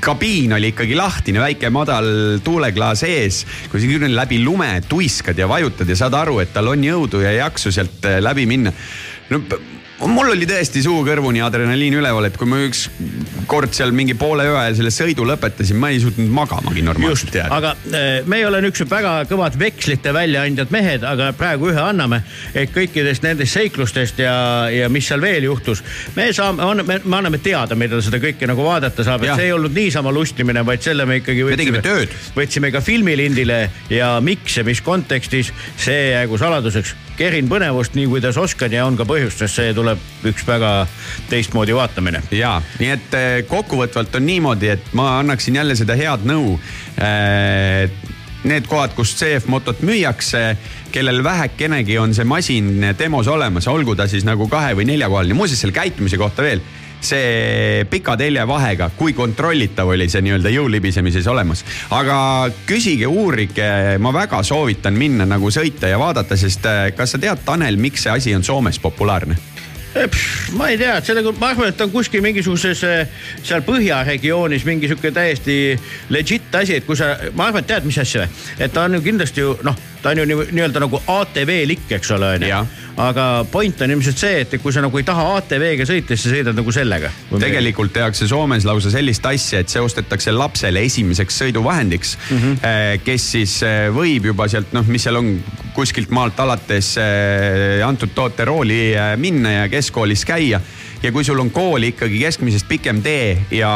kabiin 0.00 0.56
oli 0.56 0.72
ikkagi 0.72 0.96
lahtine, 0.96 1.42
väike 1.42 1.70
madal 1.70 2.40
tuuleklaas 2.44 3.04
ees. 3.08 3.44
kui 3.68 3.82
sa 3.82 3.92
küll 3.92 4.16
läbi 4.16 4.40
lume 4.44 4.80
tuiskad 4.88 5.38
ja 5.38 5.48
vajutad 5.48 5.88
ja 5.88 5.98
saad 5.98 6.16
aru, 6.16 6.40
et 6.40 6.52
tal 6.54 6.72
on 6.72 6.84
jõudu 6.84 7.20
ja 7.26 7.36
jaksu 7.42 7.72
sealt 7.74 8.08
eh, 8.08 8.20
läbi 8.24 8.48
minna. 8.48 8.72
no 9.30 9.44
mul 10.10 10.32
oli 10.32 10.46
tõesti 10.48 10.82
suu 10.82 11.02
kõrvuni 11.06 11.42
adrenaliin 11.44 11.94
üleval, 12.00 12.26
et 12.26 12.36
kui 12.38 12.48
ma 12.48 12.58
üks 12.66 12.86
kord 13.50 13.74
seal 13.76 13.92
mingi 13.94 14.14
poole 14.18 14.44
öö 14.48 14.56
ajal 14.58 14.78
selle 14.78 14.92
sõidu 14.94 15.26
lõpetasin, 15.28 15.78
ma 15.78 15.92
ei 15.92 16.00
suutnud 16.02 16.30
magamagi 16.32 16.84
normaalselt 16.86 17.34
jääda. 17.36 17.58
aga 17.58 17.74
eh, 17.92 18.26
me 18.26 18.40
ei 18.40 18.46
ole 18.48 18.62
niisugused 18.64 18.90
väga 18.90 19.14
kõvad 19.30 19.58
vekslite 19.60 20.14
väljaandjad 20.14 20.72
mehed, 20.74 21.06
aga 21.06 21.30
praegu 21.36 21.70
ühe 21.72 21.82
anname. 21.82 22.22
et 22.54 22.72
kõikidest 22.74 23.26
nendest 23.26 23.58
seiklustest 23.58 24.22
ja, 24.22 24.34
ja 24.72 24.88
mis 24.92 25.06
seal 25.08 25.22
veel 25.22 25.46
juhtus, 25.48 25.84
me 26.16 26.30
saame, 26.32 26.82
me, 26.82 26.98
me 27.04 27.20
anname 27.20 27.42
teada, 27.42 27.78
millal 27.78 28.02
seda 28.04 28.20
kõike 28.22 28.48
nagu 28.48 28.64
vaadata 28.66 29.04
saab, 29.06 29.22
et 29.22 29.32
Jah. 29.32 29.40
see 29.40 29.50
ei 29.50 29.56
olnud 29.56 29.74
niisama 29.76 30.12
lustimine, 30.14 30.64
vaid 30.66 30.82
selle 30.84 31.06
me 31.08 31.20
ikkagi 31.22 31.46
Me 31.52 31.58
tegime 31.58 31.82
tööd. 31.84 32.12
võtsime 32.36 32.72
ka 32.74 32.82
filmilindile 32.84 33.62
ja 33.92 34.14
miks 34.24 34.58
ja 34.58 34.66
mis 34.66 34.82
kontekstis, 34.84 35.52
see 35.76 36.12
jäägu 36.12 36.38
saladuseks. 36.40 36.94
Kerin 37.22 37.50
põnevust 37.50 37.94
nii, 37.98 38.08
kuidas 38.10 38.38
oskan 38.40 38.72
ja 38.74 38.86
on 38.86 38.96
ka 38.98 39.06
põhjust, 39.08 39.42
sest 39.42 39.60
see 39.60 39.74
tuleb 39.76 40.00
üks 40.28 40.46
väga 40.48 40.72
teistmoodi 41.30 41.76
vaatamine. 41.76 42.22
ja, 42.34 42.56
nii 42.80 42.90
et 42.96 43.14
eh, 43.18 43.36
kokkuvõtvalt 43.50 44.18
on 44.18 44.26
niimoodi, 44.26 44.72
et 44.74 44.90
ma 44.98 45.18
annaksin 45.20 45.60
jälle 45.60 45.78
seda 45.78 45.98
head 45.98 46.26
nõu. 46.28 46.58
Need 48.42 48.66
kohad, 48.66 48.90
kus 48.96 49.12
CF 49.14 49.46
motot 49.46 49.84
müüakse, 49.86 50.56
kellel 50.90 51.22
vähekenegi 51.22 51.94
on 52.02 52.14
see 52.14 52.26
masin 52.26 52.88
demos 52.98 53.30
olemas, 53.30 53.68
olgu 53.70 53.94
ta 53.94 54.08
siis 54.10 54.26
nagu 54.26 54.48
kahe 54.50 54.74
või 54.74 54.88
neljakohaline, 54.90 55.36
muuseas 55.38 55.62
selle 55.62 55.76
käitumise 55.76 56.18
kohta 56.18 56.42
veel 56.42 56.64
see 57.02 57.84
pika 57.90 58.16
telje 58.18 58.44
vahega, 58.48 58.90
kui 58.96 59.14
kontrollitav 59.16 59.90
oli 59.94 60.08
see 60.10 60.22
nii-öelda 60.24 60.52
jõulibisemises 60.54 61.26
olemas. 61.30 61.64
aga 61.90 62.16
küsige, 62.66 63.06
uurige, 63.06 63.98
ma 63.98 64.12
väga 64.14 64.42
soovitan 64.46 64.94
minna 64.98 65.26
nagu 65.28 65.50
sõita 65.50 65.90
ja 65.90 65.98
vaadata, 65.98 66.36
sest 66.38 66.66
äh, 66.66 66.84
kas 66.96 67.16
sa 67.16 67.22
tead, 67.22 67.44
Tanel, 67.44 67.76
miks 67.76 68.06
see 68.06 68.12
asi 68.12 68.34
on 68.34 68.44
Soomes 68.44 68.78
populaarne? 68.82 69.36
ma 70.56 70.70
ei 70.72 70.78
tea, 70.80 70.94
sellega, 71.04 71.34
ma 71.36 71.50
arvan, 71.52 71.68
et 71.68 71.80
on 71.84 71.90
kuskil 71.92 72.22
mingisuguses 72.24 72.80
äh, 72.88 73.24
seal 73.44 73.64
põhjaregioonis 73.66 74.64
mingi 74.64 74.88
sihuke 74.88 75.12
täiesti 75.12 75.56
legit 76.14 76.54
asi, 76.56 76.78
et 76.78 76.86
kui 76.88 76.96
sa, 76.96 77.12
ma 77.36 77.50
arvan, 77.50 77.64
et 77.64 77.72
tead, 77.74 77.88
mis 77.88 77.98
asja 78.00 78.28
et 78.58 78.72
ta 78.72 78.86
on 78.86 78.96
ju 78.96 79.02
kindlasti 79.04 79.44
ju 79.44 79.56
noh, 79.66 79.76
ta 80.02 80.10
on 80.10 80.18
ju 80.18 80.24
nii- 80.26 80.48
nii-öelda 80.52 80.82
nagu 80.82 81.00
ATV-lik, 81.06 81.86
eks 81.98 82.10
ole, 82.16 82.34
onju. 82.36 82.62
aga 83.02 83.26
point 83.50 83.80
on 83.80 83.94
ilmselt 83.94 84.18
see, 84.20 84.42
et 84.44 84.56
kui 84.62 84.72
sa 84.74 84.82
nagu 84.84 84.98
ei 84.98 85.06
taha 85.06 85.24
ATV-ga 85.38 85.86
sõita, 85.88 86.12
siis 86.12 86.26
sa 86.26 86.34
sõidad 86.34 86.58
nagu 86.58 86.74
sellega. 86.74 87.10
tegelikult 87.40 87.92
tehakse 87.92 88.28
Soomes 88.28 88.66
lausa 88.68 88.90
sellist 88.92 89.26
asja, 89.26 89.62
et 89.62 89.72
see 89.72 89.80
ostetakse 89.80 90.34
lapsele 90.34 90.82
esimeseks 90.88 91.38
sõiduvahendiks 91.44 92.16
mm. 92.18 92.38
-hmm. 92.38 93.02
kes 93.04 93.30
siis 93.36 93.62
eh, 93.62 93.88
võib 93.94 94.26
juba 94.32 94.48
sealt 94.48 94.72
noh, 94.72 94.86
mis 94.86 95.02
seal 95.02 95.16
on 95.16 95.34
kuskilt 95.74 96.10
maalt 96.10 96.40
alates 96.40 96.96
eh, 97.00 97.86
antud 97.86 98.12
toote 98.14 98.44
rooli 98.44 98.92
minna 99.16 99.52
ja 99.52 99.68
keskkoolis 99.68 100.24
käia 100.24 100.60
ja 101.02 101.12
kui 101.12 101.24
sul 101.24 101.40
on 101.42 101.50
kooli 101.50 101.92
ikkagi 101.92 102.18
keskmisest 102.22 102.68
pikem 102.68 103.02
tee 103.02 103.34
ja 103.50 103.70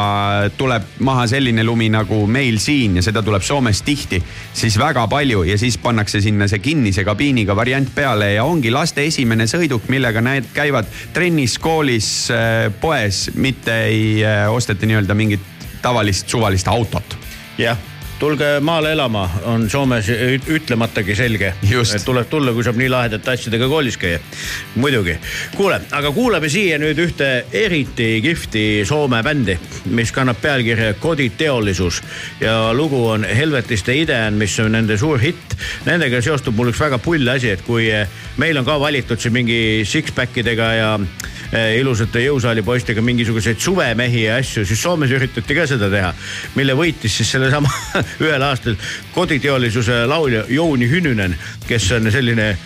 tuleb 0.57 0.85
maha 1.03 1.25
selline 1.27 1.63
lumi 1.67 1.89
nagu 1.91 2.21
meil 2.27 2.59
siin 2.63 2.95
ja 2.99 3.03
seda 3.03 3.21
tuleb 3.25 3.43
Soomes 3.43 3.81
tihti, 3.83 4.21
siis 4.53 4.77
väga 4.79 5.07
palju. 5.11 5.43
Ja 5.47 5.57
siis 5.57 5.77
pannakse 5.77 6.21
sinna 6.23 6.47
see 6.47 6.59
kinnise 6.63 7.03
kabiiniga 7.07 7.55
variant 7.55 7.91
peale 7.95 8.33
ja 8.33 8.45
ongi 8.47 8.71
laste 8.71 9.05
esimene 9.07 9.47
sõiduk, 9.49 9.89
millega 9.91 10.23
need 10.23 10.47
käivad 10.55 10.87
trennis, 11.13 11.57
koolis, 11.59 12.09
poes, 12.81 13.27
mitte 13.35 13.75
ei 13.89 14.23
äh, 14.23 14.45
osteta 14.51 14.87
nii-öelda 14.87 15.15
mingit 15.17 15.43
tavalist 15.81 16.29
suvalist 16.29 16.67
autot. 16.67 17.17
jah, 17.57 17.77
tulge 18.19 18.59
maale 18.59 18.91
elama, 18.91 19.29
on 19.45 19.69
Soomes 19.69 20.07
üt- 20.09 20.47
ütlematagi 20.49 21.15
selge. 21.15 21.53
Tuleb 22.05 22.29
tulla, 22.29 22.53
kui 22.53 22.63
saab 22.65 22.79
nii 22.79 22.89
lahedate 22.89 23.31
asjadega 23.35 23.67
koolis 23.69 23.97
käia. 23.97 24.19
muidugi. 24.75 25.17
kuule, 25.55 25.79
aga 25.91 26.11
kuulame 26.11 26.49
siia 26.49 26.77
nüüd 26.81 26.97
ühte 26.97 27.45
eriti 27.53 28.21
kihvti 28.21 28.83
Soome 28.85 29.21
bändi, 29.23 29.57
mis 29.85 30.11
kannab 30.11 30.41
pealkirja 30.41 30.93
Koditeolisus 30.99 32.01
ja 32.41 32.73
lugu 32.73 33.07
on 33.07 33.23
Helvetiste 33.23 33.93
Idean, 33.95 34.33
mis 34.33 34.59
on 34.59 34.71
nende 34.71 34.97
suur 34.97 35.19
hitt. 35.19 35.57
Nendega 35.85 36.21
seostub 36.21 36.55
mul 36.55 36.71
üks 36.73 36.79
väga 36.81 36.97
pull 36.97 37.27
asi, 37.27 37.49
et 37.53 37.61
kui 37.61 37.89
eh, 37.91 38.07
meil 38.37 38.57
on 38.57 38.65
ka 38.65 38.79
valitud 38.79 39.19
siin 39.19 39.33
mingi 39.33 39.83
six-pack 39.85 40.37
idega 40.41 40.71
ja 40.73 40.89
eh, 41.51 41.77
ilusate 41.79 42.25
jõusaali 42.25 42.65
poistega 42.65 43.01
mingisuguseid 43.01 43.61
suvemehi 43.61 44.25
ja 44.25 44.41
asju, 44.41 44.65
siis 44.65 44.81
Soomes 44.81 45.11
üritati 45.11 45.55
ka 45.57 45.67
seda 45.69 45.89
teha, 45.93 46.13
mille 46.55 46.73
võitis 46.77 47.17
siis 47.17 47.31
sellesama 47.31 47.69
ühel 48.21 48.41
aastal 48.41 48.75
koditeolisuse 49.13 50.05
laulja 50.05 50.43
Jouni 50.49 50.89
Hünninen, 50.89 51.35
kes 51.67 51.91
on 51.91 52.11
selline 52.11 52.57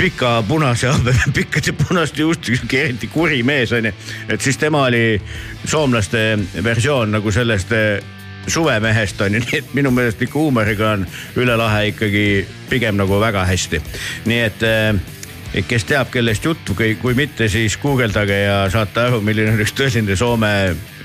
pika 0.00 0.44
punase, 0.48 0.88
pikkade 1.36 1.72
punaste 1.72 2.22
juustega 2.22 2.56
sihuke 2.56 2.82
eriti 2.84 3.06
kuri 3.12 3.42
mees 3.42 3.72
onju. 3.72 3.92
et 4.28 4.40
siis 4.40 4.56
tema 4.58 4.86
oli 4.88 5.20
soomlaste 5.64 6.38
versioon 6.64 7.12
nagu 7.12 7.32
sellest 7.32 7.72
eh, 7.72 8.02
suvemehest 8.46 9.20
on 9.20 9.34
ju, 9.34 9.40
nii 9.44 9.58
et 9.58 9.74
minu 9.76 9.92
meelest 9.92 10.22
ikka 10.22 10.38
huumoriga 10.38 10.94
on 10.96 11.06
Üle 11.36 11.56
lahe 11.56 11.90
ikkagi 11.92 12.46
pigem 12.70 12.96
nagu 12.96 13.20
väga 13.20 13.44
hästi. 13.44 13.82
nii 14.24 14.40
et 14.46 14.64
eh, 14.64 15.64
kes 15.68 15.84
teab, 15.84 16.08
kellest 16.10 16.44
juttu, 16.44 16.74
kui, 16.74 16.94
kui 16.94 17.14
mitte, 17.14 17.48
siis 17.48 17.76
guugeldage 17.82 18.40
ja 18.44 18.62
saate 18.72 19.04
aru, 19.04 19.20
milline 19.20 19.52
on 19.52 19.60
üks 19.66 19.74
tõeline 19.76 20.16
Soome 20.16 20.52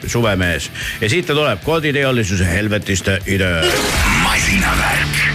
suvemees. 0.08 0.72
ja 1.02 1.10
siit 1.10 1.26
ta 1.26 1.34
tuleb, 1.34 1.64
koditeolisuse 1.64 2.52
helvetiste 2.52 3.20
idöö. 3.28 3.64
masinavärk. 4.24 5.35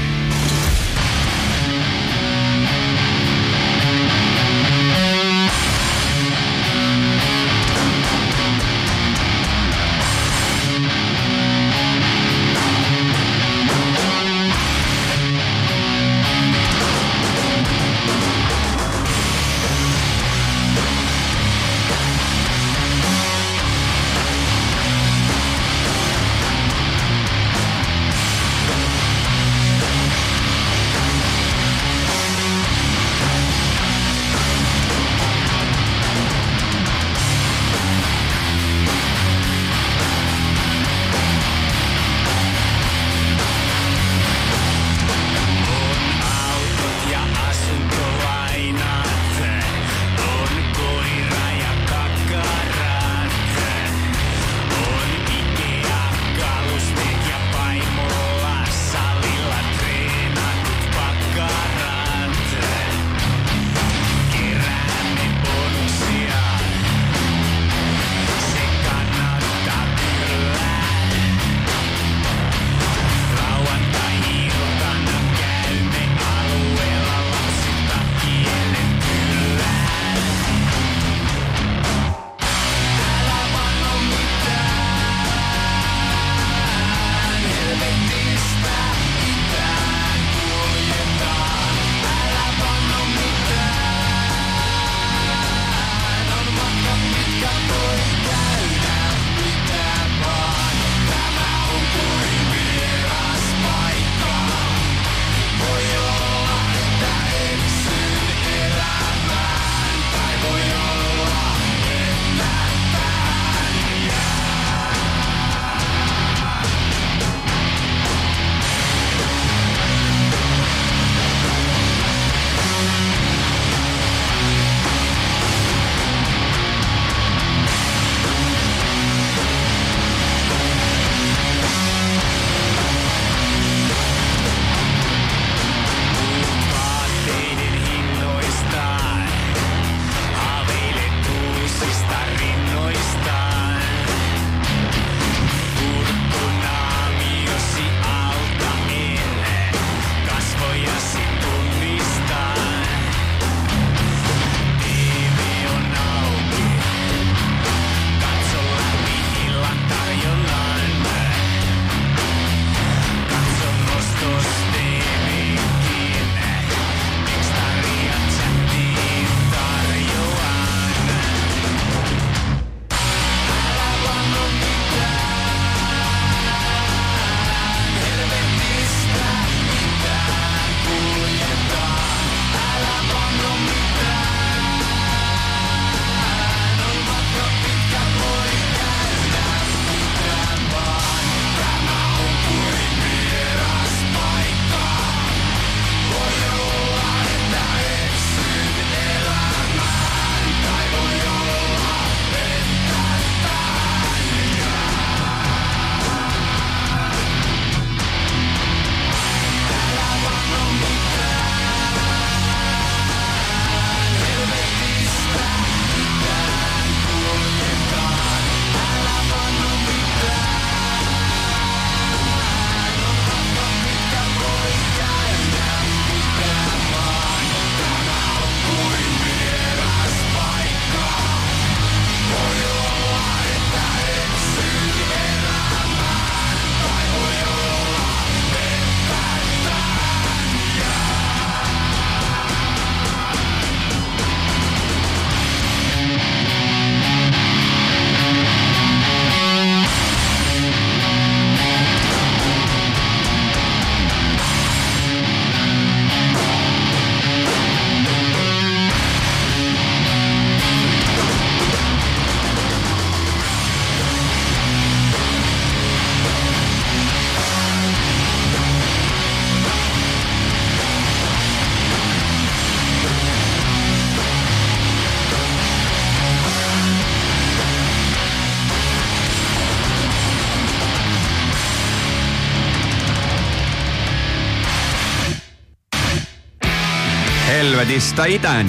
Helvedis 288.01 288.17
Taidan. 288.17 288.69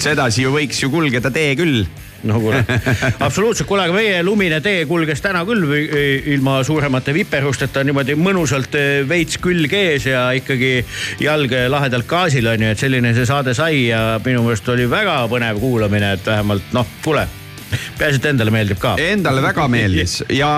sedasi 0.00 0.40
ju 0.46 0.50
võiks 0.54 0.78
ju 0.80 0.88
kulgeda 0.88 1.28
tee 1.28 1.50
küll. 1.58 1.82
no 2.24 2.38
kuule, 2.40 2.62
absoluutselt, 3.26 3.68
kuule, 3.68 3.82
aga 3.84 3.92
meie 3.92 4.22
lumine 4.24 4.62
tee 4.64 4.86
kulges 4.88 5.20
täna 5.20 5.42
küll 5.44 5.66
või- 5.68 5.90
ilma 6.32 6.54
suuremate 6.64 7.12
viperusteta 7.12 7.82
niimoodi 7.84 8.16
mõnusalt 8.16 8.78
eh, 8.80 9.02
veits 9.04 9.36
külg 9.44 9.74
ees 9.76 10.06
ja 10.08 10.22
ikkagi 10.32 10.70
jalg 11.20 11.52
lahedalt 11.68 12.08
gaasil 12.08 12.48
on 12.48 12.64
ju, 12.64 12.72
et 12.72 12.80
selline 12.86 13.12
see 13.12 13.28
saade 13.28 13.52
sai 13.58 13.82
ja 13.90 14.00
minu 14.24 14.46
meelest 14.46 14.72
oli 14.72 14.88
väga 14.88 15.18
põnev 15.28 15.60
kuulamine, 15.60 16.14
et 16.16 16.32
vähemalt 16.32 16.72
noh, 16.72 16.88
kuule, 17.04 17.28
peaasi, 18.00 18.16
et 18.16 18.32
endale 18.32 18.54
meeldib 18.54 18.80
ka. 18.80 18.96
Endale 19.10 19.44
väga 19.44 19.68
meeldis 19.68 20.22
ja 20.32 20.54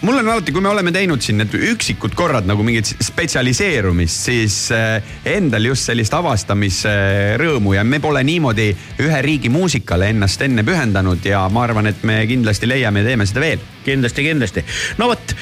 mul 0.00 0.18
on 0.18 0.28
alati, 0.28 0.52
kui 0.52 0.62
me 0.64 0.70
oleme 0.70 0.92
teinud 0.94 1.20
siin 1.24 1.40
need 1.40 1.54
üksikud 1.72 2.14
korrad 2.16 2.46
nagu 2.48 2.64
mingit 2.64 2.88
spetsialiseerumist, 3.04 4.28
siis 4.30 4.56
eh, 4.74 5.12
endal 5.36 5.68
just 5.70 5.90
sellist 5.90 6.14
avastamise 6.16 6.92
rõõmu 7.40 7.74
ja 7.76 7.84
me 7.84 8.00
pole 8.00 8.22
niimoodi 8.24 8.70
ühe 9.04 9.20
riigi 9.24 9.50
muusikale 9.52 10.10
ennast 10.14 10.40
enne 10.46 10.64
pühendanud 10.66 11.24
ja 11.26 11.42
ma 11.52 11.64
arvan, 11.66 11.90
et 11.90 12.04
me 12.08 12.22
kindlasti 12.30 12.68
leiame 12.70 13.04
ja 13.04 13.10
teeme 13.10 13.26
seda 13.28 13.44
veel. 13.44 13.66
kindlasti, 13.84 14.24
kindlasti. 14.24 14.64
no 15.00 15.10
vot, 15.10 15.34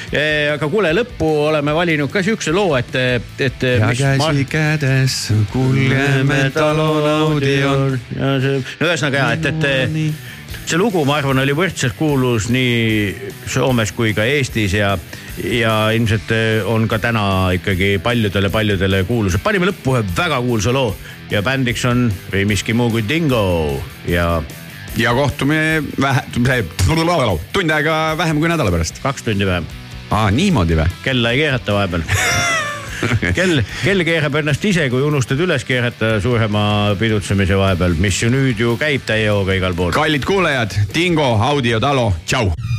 aga 0.55 0.69
kuule, 0.71 0.91
lõppu 0.95 1.29
oleme 1.49 1.75
valinud 1.75 2.11
ka 2.11 2.23
siukse 2.25 2.51
loo, 2.55 2.75
et, 2.79 2.95
et. 3.39 3.63
kädes 4.49 5.21
kulgeme 5.53 6.49
talonaudion. 6.55 7.95
ja 8.15 8.35
see, 8.43 8.59
no 8.79 8.91
ühesõnaga 8.91 9.23
ja, 9.23 9.31
et, 9.37 9.49
et 9.53 10.37
see 10.69 10.77
lugu, 10.77 11.01
ma 11.07 11.15
arvan, 11.17 11.39
oli 11.41 11.53
võrdselt 11.57 11.95
kuulus 11.97 12.45
nii 12.53 13.31
Soomes 13.49 13.89
kui 13.97 14.11
ka 14.13 14.21
Eestis 14.27 14.75
ja, 14.77 14.91
ja 15.41 15.73
ilmselt 15.95 16.29
eh, 16.35 16.67
on 16.67 16.85
ka 16.89 16.99
täna 17.01 17.23
ikkagi 17.57 17.95
paljudele-paljudele 18.05 19.01
kuulus. 19.07 19.39
panime 19.41 19.71
lõppu 19.71 19.95
ühe 19.97 20.03
väga 20.17 20.37
kuulsa 20.45 20.73
loo 20.75 20.93
ja 21.31 21.41
bändiks 21.45 21.87
on 21.89 22.11
ei 22.37 22.45
miski 22.45 22.77
muu 22.77 22.91
kui 22.93 23.01
Dingo 23.01 23.41
ja 24.05 24.43
ja 24.99 25.13
kohtume 25.17 25.81
vähe, 26.01 26.27
tund 27.53 27.73
aega 27.73 27.97
vähem 28.19 28.37
kui 28.37 28.51
nädala 28.51 28.69
pärast. 28.69 29.01
kaks 29.01 29.25
tundi 29.25 29.49
vähem. 29.49 29.65
aa, 30.11 30.29
niimoodi 30.29 30.77
või? 30.77 30.89
kella 31.07 31.33
ei 31.33 31.45
keerata 31.45 31.79
vahepeal. 31.79 32.05
kell, 33.37 33.61
kell 33.83 34.05
keerab 34.07 34.39
ennast 34.41 34.65
ise, 34.69 34.89
kui 34.91 35.03
unustad 35.05 35.39
üles 35.43 35.65
keerata 35.67 36.17
suurema 36.23 36.95
pidutsemise 36.99 37.59
vahepeal, 37.59 37.97
mis 38.01 38.23
ju 38.23 38.31
nüüd 38.33 38.59
ju 38.59 38.75
käib 38.81 39.07
täie 39.09 39.29
hooga 39.31 39.57
igal 39.59 39.77
pool. 39.77 39.95
kallid 39.95 40.27
kuulajad, 40.27 40.75
Dingo, 40.95 41.31
Audio 41.51 41.79
Talo, 41.83 42.11
tšau. 42.25 42.78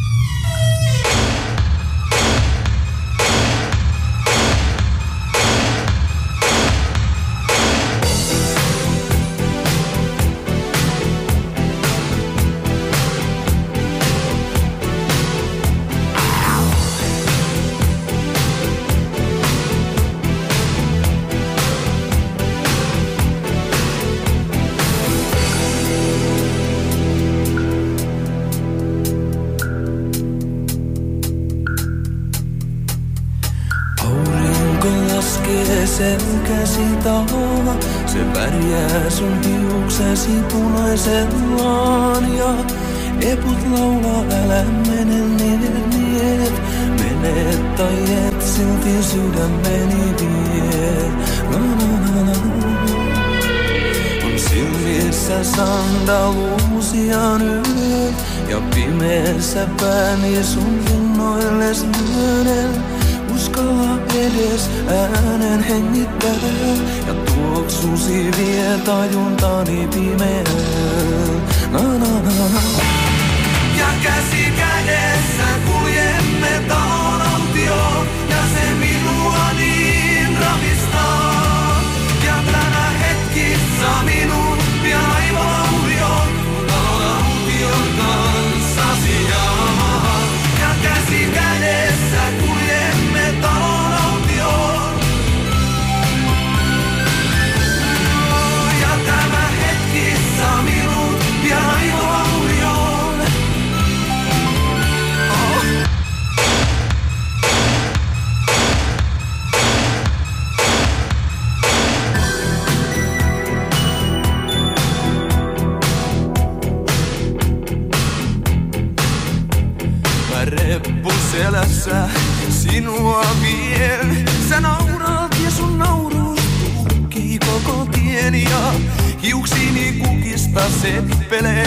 Laskee 36.01 36.19
sen 36.19 36.41
käsitahva, 36.41 37.75
se 38.07 38.19
värjää 38.35 39.11
sun 39.11 39.43
hiuksesi 39.45 40.33
punaisellaan 40.53 42.37
ja 42.39 42.55
eput 43.21 43.59
laulaa 43.71 44.25
älä 44.43 44.65
mene 44.65 45.21
niet 45.21 45.61
niet. 45.95 46.53
Mene 46.99 47.57
tai 47.77 48.03
et 48.27 48.43
silti 48.43 49.03
sydämeni 49.03 50.15
vie. 50.21 51.11
On 54.25 54.39
silmissä 54.39 55.45
sandaluusia 55.45 57.39
nyt 57.39 58.15
ja 58.49 58.61
pimeässä 58.75 59.67
pääni 59.81 60.45
sun 60.45 60.81
innoille 60.95 61.73
myönen. 62.09 63.00
Uskalla 63.61 63.99
edes 64.15 64.71
äänen 64.89 65.63
hengittää 65.63 66.35
ja 67.07 67.15
tuoksusi 67.15 68.31
vie 68.39 68.79
tajuntani 68.85 69.89
pimeään. 69.95 70.45
Na, 71.71 71.83
na, 71.83 72.21
na. 72.21 72.61
Ja 73.79 73.87
käsi 74.03 74.53
kädessä 74.57 75.47
kuljemme 75.67 76.63
talon 76.69 77.10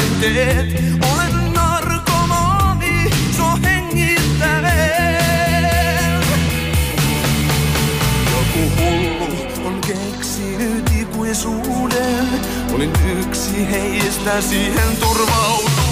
seppeleen 0.04 0.68
teet. 0.68 0.84
Olen 1.14 1.54
narkomaani, 1.54 3.10
sua 3.38 3.56
hengittäen. 3.64 4.66
Joku 8.32 8.72
hullu 8.78 9.68
on 9.68 9.82
keksinyt 9.82 10.92
ikuisuuden. 11.02 12.28
Olin 12.74 12.94
yksi 13.20 13.72
heistä 13.72 14.42
siihen 14.42 14.98
turvautuen. 15.00 15.83